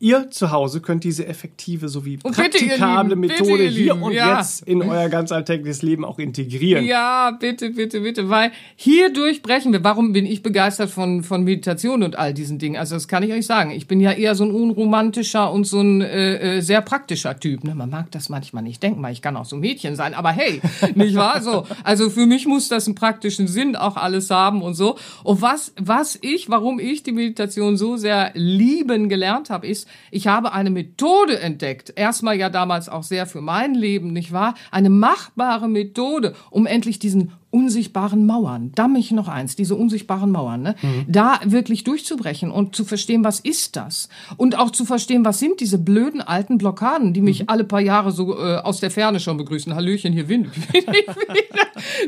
Ihr 0.02 0.32
zu 0.32 0.50
Hause 0.50 0.80
könnt 0.80 1.04
diese 1.04 1.28
effektive 1.28 1.88
sowie 1.88 2.18
Und 2.24 2.34
bitte, 2.34 2.58
praktikable 2.58 3.10
Lieben, 3.10 3.20
bitte, 3.20 3.42
Methode 3.44 3.62
ihr 3.62 3.70
hier 3.70 3.94
Lieben, 3.94 4.02
und 4.02 4.12
ja. 4.12 4.38
jetzt 4.38 4.62
in 4.62 4.82
euer 4.82 5.08
ganz 5.08 5.30
alltägliches 5.30 5.82
Leben 5.82 6.04
auch 6.04 6.18
integrieren. 6.18 6.84
Ja, 6.84 7.30
bitte, 7.30 7.70
bitte, 7.70 8.00
bitte, 8.00 8.28
weil 8.28 8.50
hier 8.74 9.12
durchbrechen 9.12 9.72
wir. 9.72 9.84
Warum 9.84 10.12
bin 10.12 10.26
ich 10.26 10.42
begeistert 10.42 10.90
von, 10.90 11.22
von 11.22 11.44
Meditation 11.44 12.02
und 12.02 12.18
all 12.18 12.34
diesen 12.34 12.58
Dingen? 12.58 12.78
Also 12.78 12.96
das 12.96 13.06
kann 13.06 13.22
ich 13.22 13.32
euch 13.32 13.46
sagen. 13.46 13.70
Ich 13.70 13.86
bin 13.86 14.00
ja 14.00 14.10
eher 14.10 14.34
so 14.34 14.42
ein 14.42 14.50
unromantischer 14.50 15.52
und 15.52 15.68
so 15.68 15.80
ein 15.80 16.00
äh, 16.00 16.56
äh, 16.56 16.60
sehr 16.62 16.80
praktischer 16.80 17.38
Typ. 17.38 17.62
Ne? 17.62 17.76
Man 17.76 17.88
mag 17.88 18.10
das 18.10 18.28
manchmal 18.28 18.64
nicht. 18.64 18.82
Denken 18.82 19.00
mal, 19.00 19.12
ich 19.12 19.22
kann 19.22 19.36
auch 19.36 19.44
so 19.44 19.54
ein 19.54 19.60
Mädchen 19.60 19.94
sein, 19.94 20.14
aber 20.14 20.30
hey, 20.30 20.60
nicht 20.96 21.14
wahr? 21.14 21.40
So, 21.42 21.64
also 21.84 22.10
für 22.10 22.26
mich 22.26 22.46
muss 22.46 22.68
das 22.68 22.88
einen 22.88 22.96
praktischen 22.96 23.46
Sinn 23.46 23.76
auch 23.76 23.96
alles 23.96 24.30
haben 24.30 24.62
und 24.62 24.74
so. 24.74 24.98
Und 25.22 25.42
was, 25.42 25.72
was 25.80 26.18
ich, 26.20 26.50
warum 26.50 26.80
ich 26.80 27.04
die 27.04 27.12
Meditation 27.12 27.76
so 27.76 27.96
sehr 27.96 28.32
lieben 28.34 29.08
gelernt 29.08 29.48
habe, 29.48 29.68
ist, 29.68 29.86
ich 30.10 30.26
habe 30.26 30.52
eine 30.52 30.70
Methode 30.70 31.38
entdeckt. 31.40 31.92
Erstmal 31.96 32.36
ja 32.36 32.50
damals 32.50 32.88
auch 32.88 33.02
sehr 33.02 33.26
für 33.26 33.40
mein 33.40 33.74
Leben, 33.74 34.12
nicht 34.12 34.32
wahr? 34.32 34.54
Eine 34.70 34.90
machbare 34.90 35.68
Methode, 35.68 36.34
um 36.50 36.66
endlich 36.66 36.98
diesen 36.98 37.32
unsichtbaren 37.52 38.24
Mauern, 38.24 38.72
da 38.74 38.88
mich 38.88 39.10
noch 39.10 39.28
eins, 39.28 39.56
diese 39.56 39.76
unsichtbaren 39.76 40.32
Mauern, 40.32 40.62
ne, 40.62 40.74
da 41.06 41.38
wirklich 41.44 41.84
durchzubrechen 41.84 42.50
und 42.50 42.74
zu 42.74 42.84
verstehen, 42.84 43.24
was 43.24 43.40
ist 43.40 43.76
das? 43.76 44.08
Und 44.38 44.58
auch 44.58 44.70
zu 44.70 44.86
verstehen, 44.86 45.24
was 45.24 45.38
sind 45.38 45.60
diese 45.60 45.78
blöden 45.78 46.22
alten 46.22 46.56
Blockaden, 46.56 47.12
die 47.12 47.20
mich 47.20 47.50
alle 47.50 47.64
paar 47.64 47.82
Jahre 47.82 48.10
so 48.10 48.38
äh, 48.38 48.56
aus 48.56 48.80
der 48.80 48.90
Ferne 48.90 49.20
schon 49.20 49.36
begrüßen. 49.36 49.74
Hallöchen, 49.74 50.12
hier 50.12 50.28
wieder. 50.28 50.50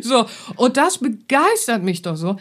So, 0.00 0.26
und 0.56 0.76
das 0.76 0.98
begeistert 0.98 1.82
mich 1.82 2.02
doch 2.02 2.16
so. 2.16 2.36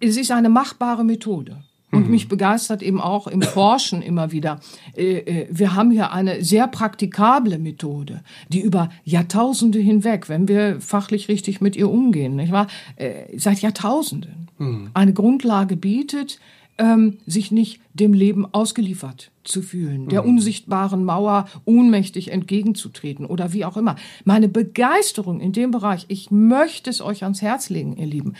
Es 0.00 0.16
ist 0.16 0.30
eine 0.30 0.48
machbare 0.48 1.04
Methode. 1.04 1.62
Und 1.92 2.08
mich 2.08 2.28
begeistert 2.28 2.82
eben 2.82 3.00
auch 3.00 3.26
im 3.26 3.42
Forschen 3.42 4.00
immer 4.02 4.30
wieder. 4.32 4.60
Äh, 4.96 5.18
äh, 5.18 5.46
Wir 5.50 5.74
haben 5.74 5.90
hier 5.90 6.12
eine 6.12 6.44
sehr 6.44 6.68
praktikable 6.68 7.58
Methode, 7.58 8.22
die 8.48 8.60
über 8.60 8.90
Jahrtausende 9.04 9.80
hinweg, 9.80 10.28
wenn 10.28 10.46
wir 10.46 10.80
fachlich 10.80 11.28
richtig 11.28 11.60
mit 11.60 11.74
ihr 11.76 11.90
umgehen, 11.90 12.36
nicht 12.36 12.52
wahr? 12.52 12.68
Äh, 12.96 13.36
Seit 13.36 13.60
Jahrtausenden 13.60 14.48
eine 14.92 15.14
Grundlage 15.14 15.74
bietet, 15.74 16.38
ähm, 16.76 17.18
sich 17.26 17.50
nicht 17.50 17.80
dem 17.94 18.12
Leben 18.12 18.46
ausgeliefert 18.52 19.30
zu 19.44 19.62
fühlen, 19.62 20.08
der 20.08 20.24
unsichtbaren 20.24 21.04
Mauer 21.04 21.46
ohnmächtig 21.64 22.30
entgegenzutreten 22.30 23.26
oder 23.26 23.52
wie 23.52 23.64
auch 23.64 23.76
immer. 23.76 23.96
Meine 24.24 24.48
Begeisterung 24.48 25.40
in 25.40 25.52
dem 25.52 25.70
Bereich, 25.70 26.06
ich 26.08 26.30
möchte 26.30 26.90
es 26.90 27.00
euch 27.00 27.22
ans 27.22 27.42
Herz 27.42 27.68
legen, 27.70 27.96
ihr 27.96 28.06
Lieben. 28.06 28.34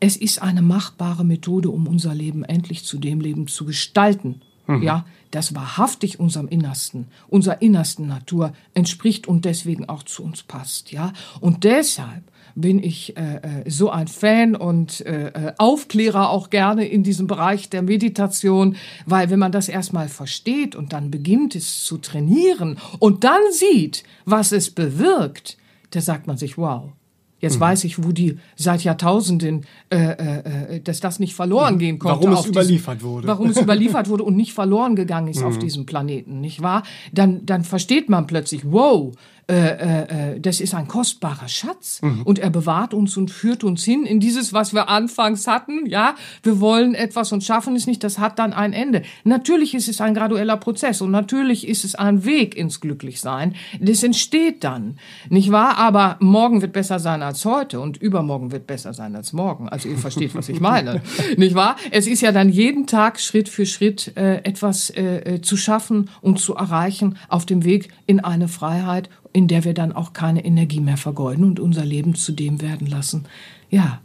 Es 0.00 0.16
ist 0.16 0.42
eine 0.42 0.62
machbare 0.62 1.24
Methode, 1.24 1.70
um 1.70 1.86
unser 1.86 2.14
Leben 2.14 2.44
endlich 2.44 2.84
zu 2.84 2.98
dem 2.98 3.20
Leben 3.20 3.46
zu 3.48 3.64
gestalten. 3.64 4.42
Ja, 4.82 5.06
das 5.30 5.54
wahrhaftig 5.54 6.20
unserem 6.20 6.46
Innersten, 6.46 7.06
unserer 7.28 7.62
innersten 7.62 8.06
Natur 8.06 8.52
entspricht 8.74 9.26
und 9.26 9.46
deswegen 9.46 9.88
auch 9.88 10.02
zu 10.02 10.22
uns 10.22 10.42
passt. 10.42 10.92
Ja, 10.92 11.14
und 11.40 11.64
deshalb 11.64 12.22
bin 12.54 12.82
ich 12.82 13.16
äh, 13.16 13.36
äh, 13.36 13.70
so 13.70 13.90
ein 13.90 14.08
Fan 14.08 14.56
und 14.56 15.00
äh, 15.06 15.28
äh, 15.28 15.52
Aufklärer 15.58 16.30
auch 16.30 16.50
gerne 16.50 16.86
in 16.86 17.02
diesem 17.02 17.26
Bereich 17.26 17.70
der 17.70 17.82
Meditation, 17.82 18.76
weil 19.06 19.30
wenn 19.30 19.38
man 19.38 19.52
das 19.52 19.68
erstmal 19.68 20.08
versteht 20.08 20.74
und 20.74 20.92
dann 20.92 21.10
beginnt 21.10 21.54
es 21.54 21.84
zu 21.84 21.98
trainieren 21.98 22.78
und 22.98 23.24
dann 23.24 23.40
sieht, 23.52 24.02
was 24.24 24.52
es 24.52 24.70
bewirkt, 24.70 25.56
da 25.90 26.00
sagt 26.00 26.26
man 26.26 26.36
sich, 26.36 26.58
wow, 26.58 26.92
Jetzt 27.40 27.60
weiß 27.60 27.84
ich, 27.84 28.02
wo 28.02 28.10
die 28.10 28.38
seit 28.56 28.82
Jahrtausenden, 28.82 29.64
äh, 29.90 29.96
äh, 29.96 30.76
äh, 30.76 30.80
dass 30.80 31.00
das 31.00 31.20
nicht 31.20 31.34
verloren 31.34 31.78
gehen 31.78 31.98
konnte. 31.98 32.26
Warum 32.26 32.38
es 32.38 32.46
überliefert 32.46 33.02
wurde. 33.02 33.28
Warum 33.28 33.50
es 33.50 33.60
überliefert 33.60 34.08
wurde 34.08 34.24
und 34.24 34.36
nicht 34.36 34.52
verloren 34.52 34.96
gegangen 34.96 35.28
ist 35.28 35.42
auf 35.42 35.58
diesem 35.60 35.86
Planeten, 35.86 36.40
nicht 36.40 36.62
wahr? 36.62 36.82
Dann, 37.12 37.46
dann 37.46 37.62
versteht 37.62 38.08
man 38.08 38.26
plötzlich, 38.26 38.62
wow, 38.64 39.12
äh, 39.50 39.54
äh, 39.54 40.34
äh, 40.34 40.40
das 40.40 40.60
ist 40.60 40.74
ein 40.74 40.88
kostbarer 40.88 41.48
Schatz 41.48 42.02
und 42.24 42.38
er 42.38 42.50
bewahrt 42.50 42.92
uns 42.92 43.16
und 43.16 43.30
führt 43.30 43.64
uns 43.64 43.82
hin 43.82 44.04
in 44.04 44.20
dieses, 44.20 44.52
was 44.52 44.74
wir 44.74 44.90
anfangs 44.90 45.46
hatten. 45.46 45.86
Ja, 45.86 46.16
wir 46.42 46.60
wollen 46.60 46.94
etwas 46.94 47.32
und 47.32 47.42
schaffen 47.42 47.74
es 47.74 47.86
nicht. 47.86 48.04
Das 48.04 48.18
hat 48.18 48.38
dann 48.38 48.52
ein 48.52 48.74
Ende. 48.74 49.02
Natürlich 49.24 49.74
ist 49.74 49.88
es 49.88 50.02
ein 50.02 50.12
gradueller 50.12 50.58
Prozess 50.58 51.00
und 51.00 51.10
natürlich 51.10 51.66
ist 51.66 51.84
es 51.84 51.94
ein 51.94 52.26
Weg 52.26 52.56
ins 52.56 52.80
Glücklichsein. 52.80 53.54
Das 53.80 54.02
entsteht 54.02 54.64
dann, 54.64 54.98
nicht 55.30 55.50
wahr? 55.50 55.78
Aber 55.78 56.16
morgen 56.20 56.60
wird 56.60 56.74
besser 56.74 56.98
sein 56.98 57.22
als 57.22 57.46
heute 57.46 57.80
und 57.80 57.96
übermorgen 57.96 58.52
wird 58.52 58.66
besser 58.66 58.92
sein 58.92 59.16
als 59.16 59.32
morgen. 59.32 59.70
Also 59.70 59.88
ihr 59.88 59.96
versteht, 59.96 60.34
was 60.34 60.50
ich 60.50 60.60
meine, 60.60 61.00
nicht 61.38 61.54
wahr? 61.54 61.76
Es 61.90 62.06
ist 62.06 62.20
ja 62.20 62.32
dann 62.32 62.50
jeden 62.50 62.86
Tag 62.86 63.18
Schritt 63.18 63.48
für 63.48 63.64
Schritt 63.64 64.12
äh, 64.14 64.44
etwas 64.44 64.90
äh, 64.90 65.36
äh, 65.36 65.40
zu 65.40 65.56
schaffen 65.56 66.10
und 66.20 66.38
zu 66.38 66.54
erreichen 66.54 67.16
auf 67.28 67.46
dem 67.46 67.64
Weg 67.64 67.88
in 68.06 68.20
eine 68.20 68.48
Freiheit, 68.48 69.08
in 69.32 69.48
der 69.48 69.64
wir 69.64 69.74
dann 69.74 69.92
auch 69.92 70.12
keine 70.12 70.44
Energie 70.44 70.80
mehr 70.80 70.96
vergeuden 70.96 71.44
und 71.44 71.60
unser 71.60 71.84
Leben 71.84 72.14
zu 72.14 72.32
dem 72.32 72.60
werden 72.60 72.86
lassen, 72.86 73.26
ja, 73.70 74.00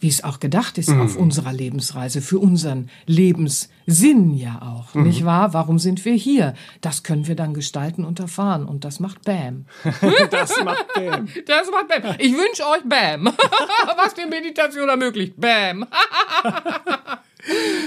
wie 0.00 0.08
es 0.08 0.22
auch 0.22 0.40
gedacht 0.40 0.78
ist 0.78 0.90
auf 0.90 1.16
unserer 1.16 1.52
Lebensreise, 1.52 2.20
für 2.20 2.38
unseren 2.38 2.90
Lebenssinn 3.06 4.34
ja 4.34 4.60
auch, 4.60 4.94
nicht 4.94 5.24
wahr? 5.24 5.54
Warum 5.54 5.78
sind 5.78 6.04
wir 6.04 6.12
hier? 6.14 6.54
Das 6.80 7.02
können 7.02 7.26
wir 7.26 7.34
dann 7.34 7.54
gestalten 7.54 8.04
und 8.04 8.20
erfahren 8.20 8.66
und 8.66 8.84
das 8.84 9.00
macht 9.00 9.22
Bam. 9.24 9.64
Das 10.30 10.62
macht 10.62 10.86
Bam. 10.94 11.28
Das 11.46 11.70
macht 11.70 11.88
Bam. 11.88 12.14
Ich 12.18 12.32
wünsche 12.32 12.62
euch 12.64 12.86
Bam. 12.86 13.26
Was 13.96 14.14
die 14.14 14.26
Meditation 14.26 14.88
ermöglicht. 14.88 15.34
Bam. 15.40 15.86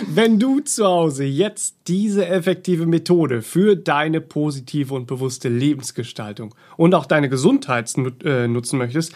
Wenn 0.08 0.40
du 0.40 0.60
zu 0.62 0.86
Hause 0.86 1.26
jetzt 1.26 1.76
diese 1.88 2.28
effektive 2.28 2.86
Methode 2.86 3.42
für 3.42 3.76
deine 3.76 4.22
positive 4.22 4.94
und 4.94 5.08
bewusste 5.08 5.50
Lebensgestaltung 5.50 6.56
und 6.78 6.96
auch 6.96 7.06
deine 7.06 7.30
Gesundheit 7.30 7.94
äh, 8.24 8.48
nutzen 8.48 8.78
möchtest, 8.80 9.14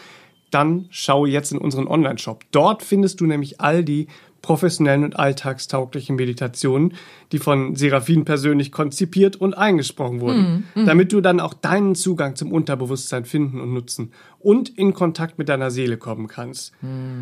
dann 0.52 0.86
schau 0.92 1.26
jetzt 1.26 1.52
in 1.52 1.58
unseren 1.58 1.88
Online-Shop. 1.88 2.44
Dort 2.52 2.84
findest 2.84 3.22
du 3.22 3.26
nämlich 3.26 3.60
all 3.60 3.84
die 3.84 4.08
professionellen 4.44 5.06
und 5.06 5.18
alltagstauglichen 5.18 6.16
Meditationen, 6.16 6.94
die 7.32 7.40
von 7.40 7.76
Seraphin 7.76 8.26
persönlich 8.26 8.72
konzipiert 8.72 9.38
und 9.38 9.54
eingesprochen 9.56 10.20
wurden, 10.20 10.68
damit 10.76 11.14
du 11.14 11.22
dann 11.22 11.40
auch 11.40 11.54
deinen 11.54 11.96
Zugang 11.96 12.36
zum 12.36 12.52
Unterbewusstsein 12.52 13.26
finden 13.26 13.62
und 13.62 13.74
nutzen 13.74 14.12
und 14.44 14.70
in 14.78 14.94
Kontakt 14.94 15.38
mit 15.38 15.50
deiner 15.50 15.72
Seele 15.72 15.98
kommen 15.98 16.28
kannst. 16.28 16.74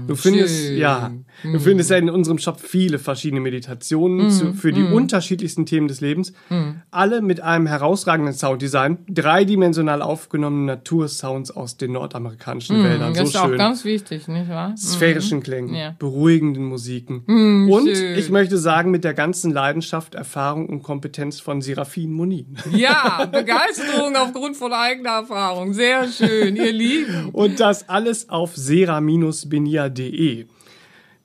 du 0.07 0.15
findest, 0.15 0.65
schön. 0.67 0.77
ja, 0.77 1.11
du 1.43 1.59
findest 1.59 1.89
ja 1.91 1.97
in 1.97 2.09
unserem 2.09 2.37
Shop 2.39 2.59
viele 2.59 2.99
verschiedene 2.99 3.41
Meditationen 3.41 4.29
zu, 4.31 4.53
für 4.53 4.71
die 4.71 4.83
unterschiedlichsten 4.83 5.65
Themen 5.65 5.87
des 5.87 6.01
Lebens, 6.01 6.33
alle 6.89 7.21
mit 7.21 7.41
einem 7.41 7.67
herausragenden 7.67 8.33
Sounddesign, 8.33 8.99
dreidimensional 9.07 10.01
aufgenommene 10.01 10.65
Natursounds 10.73 11.51
aus 11.51 11.77
den 11.77 11.91
nordamerikanischen 11.91 12.83
Wäldern, 12.83 13.13
so 13.13 13.21
das 13.21 13.29
ist 13.29 13.35
auch 13.37 13.47
schön 13.47 13.57
ganz 13.57 13.85
wichtig, 13.85 14.27
nicht 14.27 14.49
wahr? 14.49 14.75
sphärischen 14.77 15.43
Klängen, 15.43 15.73
Ja. 15.75 15.95
beruhigenden 15.99 16.65
Musiken. 16.65 17.23
und 17.71 17.87
schön. 17.95 18.17
ich 18.17 18.29
möchte 18.29 18.57
sagen, 18.57 18.91
mit 18.91 19.03
der 19.03 19.13
ganzen 19.13 19.51
Leidenschaft, 19.51 20.15
Erfahrung 20.15 20.67
und 20.67 20.81
Kompetenz 20.83 21.39
von 21.39 21.61
Serafin 21.61 22.11
Monin. 22.11 22.57
Ja, 22.73 23.25
Begeisterung 23.31 24.15
aufgrund 24.15 24.57
von 24.57 24.73
eigener 24.73 25.09
Erfahrung. 25.11 25.73
Sehr 25.73 26.07
schön, 26.07 26.55
ihr 26.55 26.71
Lieben. 26.71 27.10
Und 27.33 27.59
das 27.59 27.87
alles 27.89 28.29
auf 28.29 28.55
sera-benia.de. 28.55 30.45